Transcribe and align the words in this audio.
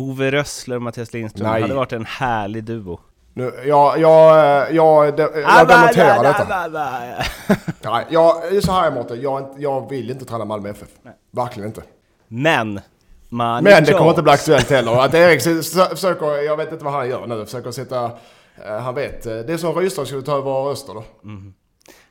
Ove 0.00 0.30
Rössler 0.30 0.76
och 0.76 0.82
Mattias 0.82 1.12
Lindström 1.12 1.50
Nej. 1.50 1.62
hade 1.62 1.74
varit 1.74 1.92
en 1.92 2.04
härlig 2.06 2.64
duo. 2.64 3.00
Nu, 3.34 3.52
jag, 3.66 4.00
jag, 4.00 4.36
jag, 4.74 4.74
jag, 4.74 5.18
jag 5.34 5.68
demonterar 5.68 6.22
detta. 6.22 6.68
Nej, 7.82 8.06
jag, 8.10 8.56
är 8.56 8.60
så 8.60 8.72
här 8.72 8.90
Mårten, 8.90 9.20
jag, 9.20 9.42
är 9.42 9.46
jag 9.58 9.88
vill 9.90 10.10
inte 10.10 10.24
träna 10.24 10.44
Malmö 10.44 10.68
FF. 10.70 10.88
Verkligen 11.30 11.68
inte. 11.68 11.82
Men, 12.28 12.80
man 13.28 13.64
Men 13.64 13.84
det 13.84 13.92
kommer 13.92 14.10
inte 14.10 14.22
bli 14.22 14.32
aktuellt 14.32 14.70
heller. 14.70 15.04
Att 15.04 15.14
Erik 15.14 15.42
försöker, 15.90 16.26
jag 16.44 16.56
vet 16.56 16.72
inte 16.72 16.84
vad 16.84 16.94
han 16.94 17.08
gör 17.08 17.26
nu, 17.26 17.44
försöker 17.44 17.70
sätta, 17.70 18.04
eh, 18.66 18.78
han 18.80 18.94
vet. 18.94 19.26
eh, 19.26 19.32
Det 19.36 19.52
är 19.52 19.56
som 19.56 19.74
Rydström 19.74 20.06
skulle 20.06 20.22
ta 20.22 20.36
över 20.36 20.70
Öster 20.72 20.94
då. 20.94 21.04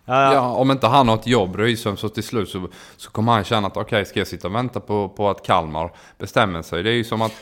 Ja, 0.06 0.34
Ja, 0.34 0.54
om 0.54 0.72
inte 0.72 0.88
han 0.88 1.08
har 1.10 1.16
ett 1.16 1.28
jobb, 1.28 1.56
Rydström, 1.56 1.98
så 1.98 2.10
till 2.10 2.24
slut 2.24 2.50
så, 2.50 2.68
så 2.98 3.12
kommer 3.12 3.32
han 3.32 3.44
känna 3.44 3.68
att 3.68 3.78
okej, 3.78 4.06
ska 4.06 4.20
jag 4.20 4.28
sitta 4.28 4.48
och 4.48 4.56
vänta 4.56 4.80
på, 4.80 5.10
på 5.10 5.30
att 5.30 5.44
Kalmar 5.46 5.92
bestämmer 6.18 6.62
sig? 6.62 6.84
Det 6.84 6.90
är 6.90 6.94
ju 6.94 7.04
som 7.04 7.22
att 7.22 7.34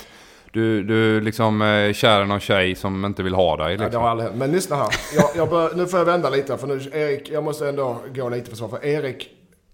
du, 0.54 0.84
du 0.84 1.22
liksom 1.22 1.62
är 1.62 1.94
kär 1.94 2.22
i 2.24 2.26
någon 2.26 2.40
tjej 2.40 2.76
som 2.76 3.06
inte 3.06 3.24
vill 3.24 3.34
ha 3.36 3.58
dig. 3.58 3.72
Ja, 3.72 3.78
det 3.78 3.84
Liksom. 3.84 4.02
har 4.02 4.10
aldrig 4.10 4.30
hänt. 4.30 4.40
Men 4.40 4.52
lyssna 4.52 4.76
här. 4.76 4.88
Jag, 5.16 5.30
jag 5.36 5.50
bör, 5.50 5.72
nu 5.76 5.88
får 5.88 6.00
jag 6.00 6.06
vända 6.06 6.30
lite 6.30 6.58
för 6.58 6.68
nu, 6.68 6.82
Erik, 6.94 7.30
jag 7.30 7.44
måste 7.44 7.70
ändå 7.70 7.98
gå 8.16 8.30
lite 8.30 8.50
för 8.50 8.58
svar. 8.58 8.68
För 8.68 8.86
Erik, 8.86 9.30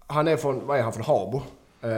han 0.06 0.28
är 0.28 0.36
från, 0.36 0.66
vad 0.66 0.78
är 0.78 0.82
han, 0.82 0.92
från 0.92 1.04
Habo? 1.04 1.42
Eh, 1.82 1.90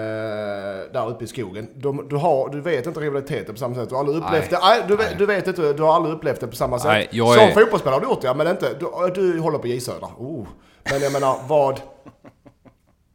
där 0.93 1.09
uppe 1.11 1.25
i 1.25 1.27
skogen. 1.27 1.69
De, 1.75 2.07
du, 2.09 2.17
har, 2.17 2.49
du 2.49 2.61
vet 2.61 2.87
inte 2.87 3.01
rivaliteten 3.01 3.55
på 3.55 3.59
samma 3.59 3.75
sätt. 3.75 3.89
Du 3.89 3.95
har 3.95 4.01
aldrig 4.01 4.19
upplevt 4.19 4.51
Nej. 4.51 4.61
det. 4.61 4.67
Nej, 4.67 4.83
du, 4.89 4.97
vet- 4.97 5.07
Nej. 5.07 5.17
du 5.19 5.27
vet 5.27 5.47
inte, 5.47 5.73
du 5.73 5.83
har 5.83 5.95
aldrig 5.95 6.15
upplevt 6.15 6.41
det 6.41 6.47
på 6.47 6.57
samma 6.57 6.79
sätt. 6.79 6.89
Nej, 6.89 7.09
jag 7.11 7.35
Som 7.35 7.43
är- 7.45 7.51
fotbollsspelare 7.53 7.95
har 7.97 8.01
du 8.01 8.07
gjort 8.07 8.21
det, 8.23 8.35
men 8.35 8.47
inte, 8.49 8.67
du, 8.81 9.11
du 9.33 9.41
håller 9.41 9.59
på 9.59 9.67
J 9.67 9.81
Södra. 9.81 10.07
Oh. 10.19 10.47
Men 10.91 11.01
jag 11.03 11.13
menar, 11.13 11.37
vad... 11.49 11.81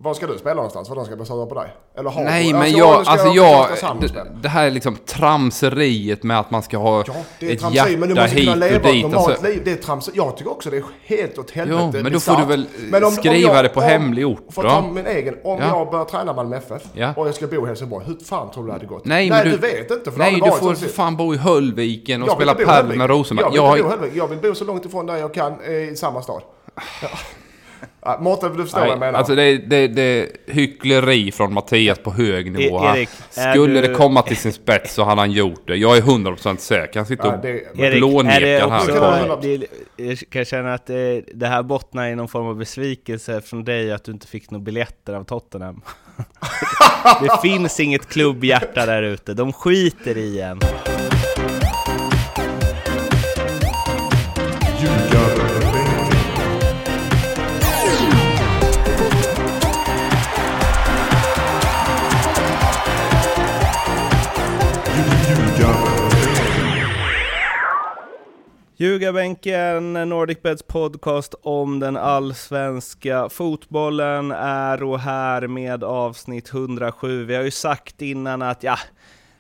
Var 0.03 0.13
ska 0.13 0.27
du 0.27 0.37
spela 0.37 0.55
någonstans? 0.55 0.89
Var 0.89 0.95
de 0.95 1.05
ska 1.05 1.25
sura 1.25 1.45
på 1.45 1.55
dig? 1.55 1.73
Eller 1.97 2.09
Habo? 2.09 2.23
Nej, 2.25 2.53
men 2.53 2.61
Alltså, 2.61 2.77
jag, 2.77 3.03
alltså 3.07 3.27
jag, 3.27 3.67
det, 4.01 4.25
det 4.41 4.49
här 4.49 4.65
är 4.67 4.71
liksom 4.71 4.95
tramseriet 5.05 6.23
med 6.23 6.39
att 6.39 6.51
man 6.51 6.63
ska 6.63 6.77
ha 6.77 7.03
Ja, 7.07 7.13
det 7.39 7.49
är 7.49 7.53
ett 7.53 7.59
tramseri, 7.59 7.97
men 7.97 8.09
du 8.09 8.15
hjärta 8.15 8.21
måste 8.23 8.37
hit 8.37 8.45
kunna 8.53 8.55
leva 8.65 8.75
ett 8.75 8.83
dit. 8.93 9.03
normalt 9.03 9.29
Alltså, 9.29 9.45
liv. 9.47 9.61
Det 9.65 9.71
är 9.71 9.75
trams. 9.75 10.09
Jag 10.13 10.37
tycker 10.37 10.51
också 10.51 10.69
det 10.69 10.77
är 10.77 10.83
helt 11.03 11.37
åt 11.37 11.51
helvete 11.51 11.91
Jo, 11.93 12.03
men 12.03 12.13
då 12.13 12.19
får 12.19 12.35
du 12.35 12.45
väl 12.45 13.03
om- 13.03 13.11
skriva 13.11 13.49
om 13.49 13.55
jag- 13.55 13.65
det 13.65 13.69
på 13.69 13.79
om- 13.79 13.85
hemlig 13.85 14.27
ort 14.27 14.45
För 14.49 14.61
då. 14.63 14.69
att 14.69 14.73
ta 14.75 14.91
min 14.91 15.07
egen. 15.07 15.35
Om 15.43 15.59
Ja. 15.59 15.67
jag 15.67 15.91
börjar 15.91 16.05
träna 16.05 16.33
Malmö 16.33 16.57
FF 16.57 16.81
Ja. 16.93 17.13
och 17.17 17.27
jag 17.27 17.35
ska 17.35 17.47
bo 17.47 17.63
i 17.65 17.67
Helsingborg. 17.67 18.05
Hur 18.05 18.15
fan 18.25 18.51
tror 18.51 18.63
du 18.63 18.67
det 18.67 18.73
hade 18.73 18.85
gått? 18.85 19.05
nej, 19.05 19.29
nej 19.29 19.43
men 19.43 19.51
du, 19.53 19.57
vet 19.57 19.91
inte. 19.91 20.11
För 20.11 20.19
har 20.23 20.31
nej, 20.31 20.41
du 20.43 20.51
får 20.51 20.73
för 20.75 20.87
fan 20.87 21.15
bo 21.17 21.33
i 21.33 21.37
Höllviken 21.37 22.23
och 22.23 22.31
spela 22.31 22.53
padel 22.53 22.97
med 22.97 23.09
Rosenberg. 23.09 23.45
Jag 23.45 23.51
vill, 23.51 23.71
bo 23.71 23.77
i 23.77 23.81
har- 23.81 23.89
Höllvik. 23.97 24.11
jag 24.15 24.27
vill 24.27 24.39
bo 24.39 24.55
så 24.55 24.65
långt 24.65 24.85
ifrån 24.85 25.05
där 25.05 25.15
jag 25.17 25.33
kan 25.33 25.53
eh, 25.65 25.71
i 25.73 25.95
samma 25.95 26.21
stad. 26.21 26.41
Ja, 28.05 28.17
Mårten, 28.21 28.57
du 28.57 28.63
förstår 28.63 28.79
vad 28.79 28.87
jag 28.89 28.99
Nej, 28.99 29.07
menar. 29.07 29.19
alltså 29.19 29.35
det 29.35 29.43
är, 29.43 29.57
det, 29.57 29.87
det 29.87 30.01
är 30.01 30.27
hyckleri 30.53 31.31
från 31.31 31.53
Mattias 31.53 31.99
på 31.99 32.11
hög 32.11 32.51
nivå 32.51 32.77
E- 32.79 32.87
här. 32.87 32.97
Erik, 32.97 33.09
Skulle 33.29 33.81
du- 33.81 33.87
det 33.87 33.93
komma 33.93 34.21
till 34.21 34.37
sin 34.37 34.53
spets 34.53 34.93
så 34.93 35.03
hade 35.03 35.21
han 35.21 35.31
gjort 35.31 35.67
det. 35.67 35.75
Jag 35.75 35.97
är 35.97 36.01
100% 36.01 36.57
säker. 36.57 36.99
Han 36.99 37.05
sitter 37.05 37.25
Ja, 37.27 37.35
och 37.35 37.41
det- 37.41 37.63
det 37.73 37.91
blånekar 37.97 38.69
här. 38.69 39.41
det, 39.41 39.67
jag 40.05 40.17
kan 40.29 40.45
känna 40.45 40.73
att 40.73 40.85
det, 40.85 41.21
det 41.33 41.47
här 41.47 41.63
bottnar 41.63 42.07
i 42.07 42.15
någon 42.15 42.27
form 42.27 42.45
av 42.47 42.55
besvikelse 42.57 43.41
från 43.41 43.63
dig 43.63 43.91
att 43.91 44.03
du 44.03 44.11
inte 44.11 44.27
fick 44.27 44.51
några 44.51 44.63
biljetter 44.63 45.13
av 45.13 45.23
Tottenham. 45.23 45.81
det 47.21 47.41
finns 47.41 47.79
inget 47.79 48.09
klubbhjärta 48.09 48.85
där 48.85 49.03
ute, 49.03 49.33
de 49.33 49.53
skiter 49.53 50.17
i 50.17 50.41
en. 50.41 50.59
Ljugarbänken, 68.81 69.93
NordicBets 69.93 70.63
podcast 70.63 71.35
om 71.41 71.79
den 71.79 71.97
allsvenska 71.97 73.29
fotbollen 73.29 74.31
är 74.31 74.83
och 74.83 74.99
här 74.99 75.47
med 75.47 75.83
avsnitt 75.83 76.53
107. 76.53 77.25
Vi 77.25 77.35
har 77.35 77.43
ju 77.43 77.51
sagt 77.51 78.01
innan 78.01 78.41
att 78.41 78.63
ja, 78.63 78.77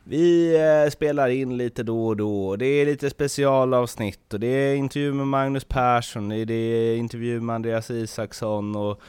vi 0.03 0.55
eh, 0.55 0.89
spelar 0.89 1.29
in 1.29 1.57
lite 1.57 1.83
då 1.83 2.07
och 2.07 2.17
då. 2.17 2.55
Det 2.55 2.65
är 2.65 2.85
lite 2.85 3.09
specialavsnitt 3.09 4.33
och 4.33 4.39
det 4.39 4.47
är 4.47 4.75
intervju 4.75 5.13
med 5.13 5.27
Magnus 5.27 5.65
Persson, 5.65 6.29
det 6.29 6.53
är 6.53 6.95
intervju 6.95 7.41
med 7.41 7.55
Andreas 7.55 7.91
Isaksson 7.91 8.75
och 8.75 9.01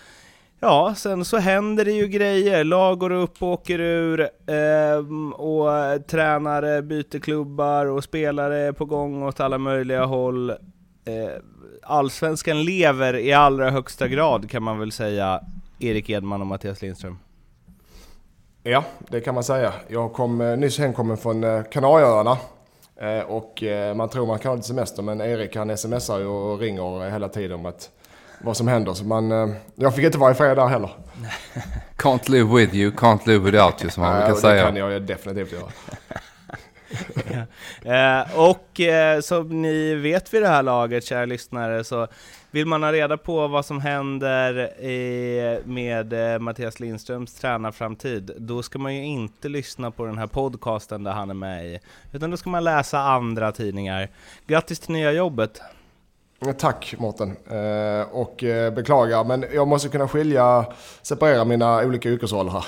Ja, 0.65 0.95
sen 0.97 1.25
så 1.25 1.39
händer 1.39 1.85
det 1.85 1.93
ju 1.93 2.09
grejer. 2.09 2.65
Lag 2.65 2.99
går 2.99 3.13
upp 3.13 3.43
och 3.43 3.49
åker 3.49 3.79
ur 3.79 4.21
eh, 4.21 5.23
och 5.33 6.07
tränare 6.07 6.83
byter 6.83 7.19
klubbar 7.19 7.87
och 7.87 8.05
spelare 8.05 8.59
är 8.59 8.73
på 8.73 8.85
gång 8.85 9.23
åt 9.23 9.41
alla 9.41 9.59
möjliga 9.59 10.05
håll. 10.05 10.51
Eh, 10.51 10.57
allsvenskan 11.83 12.65
lever 12.65 13.17
i 13.17 13.33
allra 13.33 13.71
högsta 13.71 14.09
grad 14.09 14.51
kan 14.51 14.63
man 14.63 14.79
väl 14.79 14.93
säga, 14.93 15.41
Erik 15.79 16.11
Edman 16.11 16.41
och 16.41 16.47
Mattias 16.47 16.83
Lindström. 16.83 17.19
Ja, 18.63 18.85
det 19.09 19.21
kan 19.21 19.35
man 19.35 19.45
säga. 19.45 19.73
Jag 19.89 20.13
kom 20.13 20.41
eh, 20.41 20.57
nyss 20.57 20.79
hemkommen 20.79 21.17
från 21.17 21.45
eh, 21.45 21.63
Kanarieöarna. 21.63 22.39
Eh, 22.97 23.21
och 23.21 23.63
eh, 23.63 23.95
man 23.95 24.09
tror 24.09 24.27
man 24.27 24.39
kan 24.39 24.49
ha 24.49 24.57
lite 24.57 24.69
semester 24.69 25.03
men 25.03 25.21
Erik 25.21 25.57
han 25.57 25.77
smsar 25.77 26.19
ju 26.19 26.27
och 26.27 26.59
ringer 26.59 27.11
hela 27.11 27.29
tiden 27.29 27.53
om 27.53 27.67
att 27.67 27.91
vad 28.43 28.57
som 28.57 28.69
händer. 28.69 28.93
Så 28.93 29.05
man, 29.05 29.33
eh, 29.33 29.49
jag 29.75 29.95
fick 29.95 30.05
inte 30.05 30.19
vara 30.19 30.31
i 30.31 30.35
fred 30.35 30.57
där 30.57 30.67
heller. 30.67 30.91
Can't 31.97 32.31
live 32.31 32.55
with 32.55 32.75
you, 32.75 32.91
can't 32.91 33.27
live 33.27 33.51
without 33.51 33.83
you 33.83 33.91
som 33.91 34.03
man 34.03 34.19
brukar 34.19 34.35
säga. 34.35 34.71
Det 34.71 34.81
kan 34.81 34.93
jag 34.93 35.03
definitivt 35.03 35.53
göra. 35.53 35.69
Eh, 37.83 38.39
och 38.39 38.81
eh, 38.81 39.21
som 39.21 39.63
ni 39.63 39.95
vet 39.95 40.35
vid 40.35 40.43
det 40.43 40.49
här 40.49 40.63
laget, 40.63 41.05
kära 41.05 41.25
lyssnare, 41.25 41.85
så 41.85 42.09
vill 42.51 42.67
man 42.67 42.83
ha 42.83 42.93
reda 42.93 43.17
på 43.17 43.49
vad 43.49 43.67
som 43.67 43.81
händer 43.81 44.81
i, 44.81 45.61
med 45.65 46.35
eh, 46.35 46.39
Mattias 46.39 46.81
Lindströms 46.81 47.35
tränarframtid, 47.35 48.31
då 48.37 48.63
ska 48.63 48.79
man 48.79 48.95
ju 48.95 49.05
inte 49.05 49.49
lyssna 49.49 49.91
på 49.91 50.05
den 50.05 50.19
här 50.19 50.27
podcasten 50.27 51.05
där 51.05 51.13
han 51.13 51.31
är 51.31 51.35
med 51.35 51.67
i, 51.67 51.81
utan 52.13 52.31
då 52.31 52.37
ska 52.37 52.51
man 52.51 52.65
läsa 52.65 52.99
andra 52.99 53.53
tidningar. 53.53 54.09
Grattis 54.47 54.81
till 54.81 54.93
nya 54.93 55.13
jobbet! 55.13 55.61
Tack 56.51 56.95
Mårten. 56.99 57.37
Eh, 57.51 58.09
och 58.13 58.45
eh, 58.45 58.73
beklagar 58.73 59.25
men 59.25 59.45
jag 59.55 59.69
måste 59.69 59.89
kunna 59.89 60.09
skilja, 60.09 60.67
separera 61.03 61.45
mina 61.45 61.85
olika 61.85 62.09
yrkesroller 62.09 62.51
här. 62.51 62.65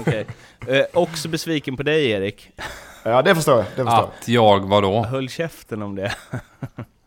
Okej. 0.00 0.26
Eh, 0.66 0.84
också 0.94 1.28
besviken 1.28 1.76
på 1.76 1.82
dig 1.82 2.10
Erik. 2.10 2.50
Ja 3.02 3.22
det 3.22 3.34
förstår 3.34 3.54
jag. 3.56 3.64
Det 3.76 3.84
förstår. 3.84 4.10
Att 4.20 4.28
jag 4.28 4.68
vadå? 4.68 5.02
Höll 5.04 5.28
käften 5.28 5.82
om 5.82 5.94
det. 5.94 6.14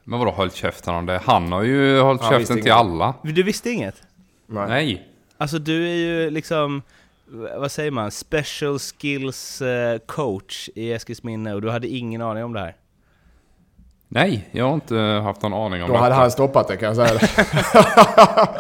Men 0.04 0.20
vadå 0.20 0.32
hållit 0.32 0.56
käften 0.56 0.96
om 0.96 1.06
det? 1.06 1.22
Han 1.26 1.52
har 1.52 1.64
ju 1.64 2.00
hållit 2.00 2.22
Han 2.22 2.38
visste 2.38 2.54
käften 2.54 2.56
till 2.64 2.72
inget. 2.72 2.80
alla. 2.80 3.14
Du 3.24 3.44
visste 3.44 3.70
inget? 3.70 3.96
Nej. 4.46 4.68
Nej. 4.68 5.08
Alltså 5.38 5.60
du 5.60 5.90
är 5.90 5.96
ju 5.96 6.30
liksom, 6.30 6.82
vad 7.58 7.72
säger 7.72 7.92
man, 7.92 8.12
special 8.12 8.80
skills 8.80 9.62
coach 10.06 10.70
i 10.76 10.94
Eskilsminne 10.94 11.54
och 11.54 11.62
du 11.62 11.70
hade 11.70 11.88
ingen 11.88 12.22
aning 12.22 12.44
om 12.44 12.54
det 12.54 12.60
här. 12.60 12.76
Nej, 14.12 14.50
jag 14.52 14.66
har 14.66 14.74
inte 14.74 14.96
haft 14.98 15.42
någon 15.42 15.54
aning 15.54 15.84
om 15.84 15.88
Då 15.88 15.94
detta. 15.94 16.04
hade 16.04 16.16
han 16.16 16.32
stoppat 16.32 16.68
det 16.68 16.78
kan 16.78 16.96
jag 16.96 17.08
säga. 17.08 17.20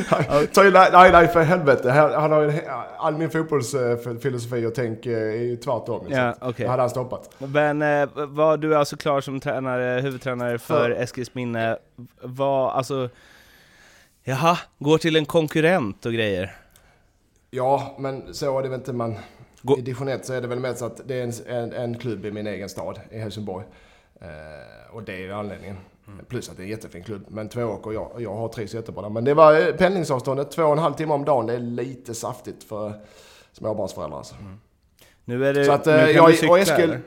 Nej, 0.92 1.12
nej 1.12 1.28
för 1.28 1.42
helvete. 1.42 1.90
Han 1.90 2.32
har 2.32 2.54
all 2.98 3.16
min 3.16 3.30
fotbollsfilosofi 3.30 4.66
och 4.66 4.74
tänk 4.74 5.06
eh, 5.06 5.12
är 5.18 5.42
ju 5.42 5.56
tvärtom. 5.56 6.04
så 6.06 6.12
Ja, 6.12 6.34
okej. 6.40 6.64
Det 6.64 6.70
hade 6.70 6.82
han 6.82 6.90
stoppat. 6.90 7.30
Men 7.38 7.82
eh, 7.82 8.08
var 8.14 8.56
du 8.56 8.74
är 8.74 8.78
alltså 8.78 8.96
klar 8.96 9.20
som 9.20 9.40
tränare, 9.40 10.00
huvudtränare 10.00 10.58
för 10.58 10.90
Eskilsminne, 10.90 11.76
var 12.22 12.70
alltså, 12.70 13.08
jaha, 14.24 14.58
går 14.78 14.98
till 14.98 15.16
en 15.16 15.24
konkurrent 15.26 16.06
och 16.06 16.12
grejer? 16.12 16.56
Ja, 17.50 17.96
men 17.98 18.34
så 18.34 18.58
är 18.58 18.62
det 18.62 18.68
väl 18.68 18.78
inte 18.78 18.92
man... 18.92 19.16
Gå- 19.62 19.78
I 19.78 19.80
division 19.80 20.08
1 20.08 20.26
så 20.26 20.32
är 20.32 20.40
det 20.40 20.48
väl 20.48 20.58
mest 20.60 20.82
att 20.82 21.00
det 21.08 21.14
är 21.20 21.22
en, 21.24 21.32
en, 21.56 21.72
en 21.72 21.98
klubb 21.98 22.26
i 22.26 22.30
min 22.32 22.46
egen 22.46 22.68
stad, 22.68 23.00
i 23.10 23.18
Helsingborg. 23.18 23.64
Eh, 24.20 24.94
och 24.94 25.02
det 25.02 25.26
är 25.26 25.30
anledningen. 25.32 25.76
Plus 26.28 26.48
att 26.50 26.56
det 26.56 26.62
är 26.62 26.64
en 26.64 26.70
jättefin 26.70 27.04
klubb. 27.04 27.24
Men 27.28 27.48
Tvååker, 27.48 27.92
jag, 27.92 28.10
jag 28.18 28.34
har 28.34 28.48
trivs 28.48 28.74
jättebra 28.74 29.02
där. 29.02 29.08
Men 29.08 29.24
det 29.24 29.34
var 29.34 29.68
eh, 29.68 29.74
pendlingsavståndet, 29.74 30.50
två 30.50 30.62
och 30.62 30.72
en 30.72 30.78
halv 30.78 30.94
timme 30.94 31.14
om 31.14 31.24
dagen. 31.24 31.46
Det 31.46 31.54
är 31.54 31.58
lite 31.58 32.14
saftigt 32.14 32.64
för 32.64 32.92
småbarnsföräldrar 33.52 34.18
alltså. 34.18 34.34
Nu 35.24 35.46
är 35.46 35.54
det, 35.54 35.64
Så 35.64 35.72
att, 35.72 35.86
nu 35.86 35.92
eh, 35.92 36.04
kan 36.06 36.14
jag 36.14 36.26
du 36.26 36.32
och 36.32 36.38
cykla, 36.38 36.56
Eskil- 36.58 36.82
eller? 36.82 37.00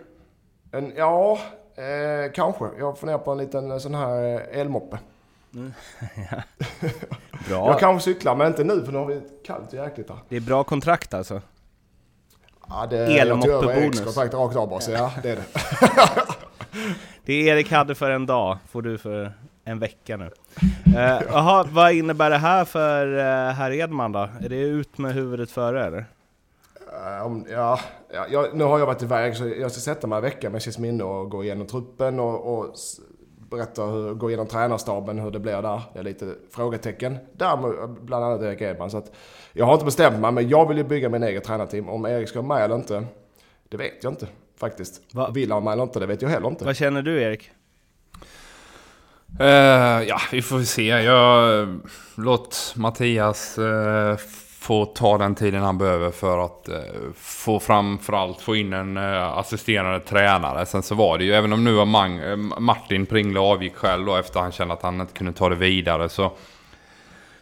En, 0.71 0.93
ja, 0.95 1.39
eh, 1.75 2.31
kanske. 2.33 2.65
Jag 2.79 2.97
funderar 2.97 3.17
på 3.17 3.31
en 3.31 3.37
liten 3.37 3.71
eh, 3.71 3.77
sån 3.77 3.95
här 3.95 4.23
eh, 4.35 4.59
elmoppe. 4.59 4.99
Bra. 7.47 7.67
Jag 7.67 7.79
kanske 7.79 8.13
cyklar, 8.13 8.35
men 8.35 8.47
inte 8.47 8.63
nu 8.63 8.85
för 8.85 8.91
nu 8.91 8.97
har 8.97 9.05
vi 9.05 9.21
kallt 9.45 9.67
och 9.67 9.73
jäkligt 9.73 10.09
här. 10.09 10.17
Det 10.29 10.35
är 10.35 10.41
bra 10.41 10.63
kontrakt 10.63 11.13
alltså. 11.13 11.41
Ja, 12.67 12.87
det, 12.89 13.19
Elmoppe 13.19 13.49
jag 13.49 13.61
tog 13.61 13.71
över 13.71 14.15
rakt 14.21 14.33
av 14.55 14.69
bara, 14.69 14.79
så 14.79 14.91
ja, 14.91 15.11
det 15.23 15.29
är 15.29 15.35
det. 15.35 15.43
Det 17.25 17.33
Erik 17.33 17.71
hade 17.71 17.95
för 17.95 18.11
en 18.11 18.25
dag 18.25 18.57
får 18.67 18.81
du 18.81 18.97
för 18.97 19.33
en 19.65 19.79
vecka 19.79 20.17
nu. 20.17 20.29
Eh, 20.97 21.65
vad 21.71 21.93
innebär 21.93 22.29
det 22.29 22.37
här 22.37 22.65
för 22.65 23.07
uh, 23.07 23.53
herr 23.53 23.71
Edman 23.71 24.11
då? 24.11 24.29
Är 24.41 24.49
det 24.49 24.55
ut 24.55 24.97
med 24.97 25.13
huvudet 25.13 25.51
före 25.51 25.85
eller? 25.85 26.05
Um, 27.25 27.45
ja, 27.49 27.79
ja, 28.13 28.25
jag, 28.29 28.55
nu 28.55 28.63
har 28.63 28.79
jag 28.79 28.85
varit 28.85 29.01
iväg 29.01 29.35
så 29.35 29.47
jag 29.47 29.71
ska 29.71 29.79
sätta 29.79 30.07
mig 30.07 30.15
en 30.15 30.21
vecka 30.23 30.49
med 30.49 30.61
Cisminne 30.61 31.03
och 31.03 31.29
gå 31.29 31.43
igenom 31.43 31.67
truppen 31.67 32.19
och, 32.19 32.59
och 32.59 32.75
berätta 33.49 33.85
hur, 33.85 34.13
gå 34.13 34.29
igenom 34.29 34.47
tränarstaben, 34.47 35.19
hur 35.19 35.31
det 35.31 35.39
blir 35.39 35.61
där. 35.61 35.81
Det 35.93 35.99
är 35.99 36.03
lite 36.03 36.33
frågetecken 36.51 37.17
där, 37.33 37.57
med 37.57 37.89
bland 37.89 38.25
annat 38.25 38.41
Erik 38.41 38.61
Edman. 38.61 38.91
Så 38.91 38.97
att 38.97 39.11
jag 39.53 39.65
har 39.65 39.73
inte 39.73 39.85
bestämt 39.85 40.19
mig, 40.19 40.31
men 40.31 40.49
jag 40.49 40.67
vill 40.67 40.77
ju 40.77 40.83
bygga 40.83 41.09
min 41.09 41.23
egen 41.23 41.41
tränarteam. 41.41 41.89
Om 41.89 42.05
Erik 42.05 42.29
ska 42.29 42.41
vara 42.41 42.57
med 42.57 42.65
eller 42.65 42.75
inte, 42.75 43.05
det 43.69 43.77
vet 43.77 44.03
jag 44.03 44.11
inte 44.11 44.27
faktiskt. 44.59 45.01
Va? 45.13 45.29
Vill 45.29 45.51
han 45.51 45.63
med 45.63 45.73
eller 45.73 45.83
inte, 45.83 45.99
det 45.99 46.05
vet 46.05 46.21
jag 46.21 46.29
heller 46.29 46.47
inte. 46.47 46.65
Vad 46.65 46.75
känner 46.77 47.01
du 47.01 47.21
Erik? 47.21 47.49
Eh, 49.39 50.07
ja, 50.07 50.21
vi 50.31 50.41
får 50.41 50.61
se. 50.61 50.87
Jag, 50.87 51.67
låt 52.15 52.73
Mattias 52.75 53.57
eh, 53.57 54.17
få 54.63 54.85
ta 54.85 55.17
den 55.17 55.35
tiden 55.35 55.61
han 55.61 55.77
behöver 55.77 56.11
för 56.11 56.45
att 56.45 56.69
eh, 56.69 56.75
få 57.15 57.59
framförallt 57.59 58.41
få 58.41 58.55
in 58.55 58.73
en 58.73 58.97
eh, 58.97 59.37
assisterande 59.37 59.99
tränare. 59.99 60.65
Sen 60.65 60.83
så 60.83 60.95
var 60.95 61.17
det 61.17 61.23
ju, 61.23 61.33
även 61.33 61.53
om 61.53 61.63
nu 61.63 61.75
har 61.75 61.85
Mang, 61.85 62.17
eh, 62.17 62.37
Martin 62.37 63.05
Pringle 63.05 63.39
avgick 63.39 63.75
själv 63.75 64.05
då 64.05 64.15
efter 64.15 64.39
han 64.39 64.51
kände 64.51 64.73
att 64.73 64.81
han 64.81 65.01
inte 65.01 65.13
kunde 65.13 65.33
ta 65.33 65.49
det 65.49 65.55
vidare 65.55 66.09
så 66.09 66.31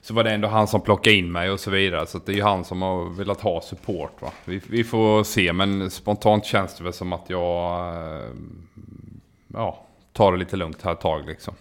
så 0.01 0.13
var 0.13 0.23
det 0.23 0.31
ändå 0.31 0.47
han 0.47 0.67
som 0.67 0.81
plockade 0.81 1.15
in 1.15 1.31
mig 1.31 1.51
och 1.51 1.59
så 1.59 1.71
vidare. 1.71 2.07
Så 2.07 2.19
det 2.25 2.31
är 2.31 2.35
ju 2.35 2.43
han 2.43 2.65
som 2.65 2.81
har 2.81 3.09
velat 3.09 3.41
ha 3.41 3.61
support. 3.61 4.21
Va? 4.21 4.31
Vi, 4.45 4.61
vi 4.67 4.83
får 4.83 5.23
se, 5.23 5.53
men 5.53 5.91
spontant 5.91 6.45
känns 6.45 6.77
det 6.77 6.83
väl 6.83 6.93
som 6.93 7.13
att 7.13 7.29
jag 7.29 7.79
eh, 7.95 8.29
ja, 9.47 9.85
tar 10.13 10.31
det 10.31 10.37
lite 10.37 10.55
lugnt 10.55 10.81
här 10.81 10.91
ett 10.91 11.01
tag 11.01 11.25
liksom. 11.25 11.53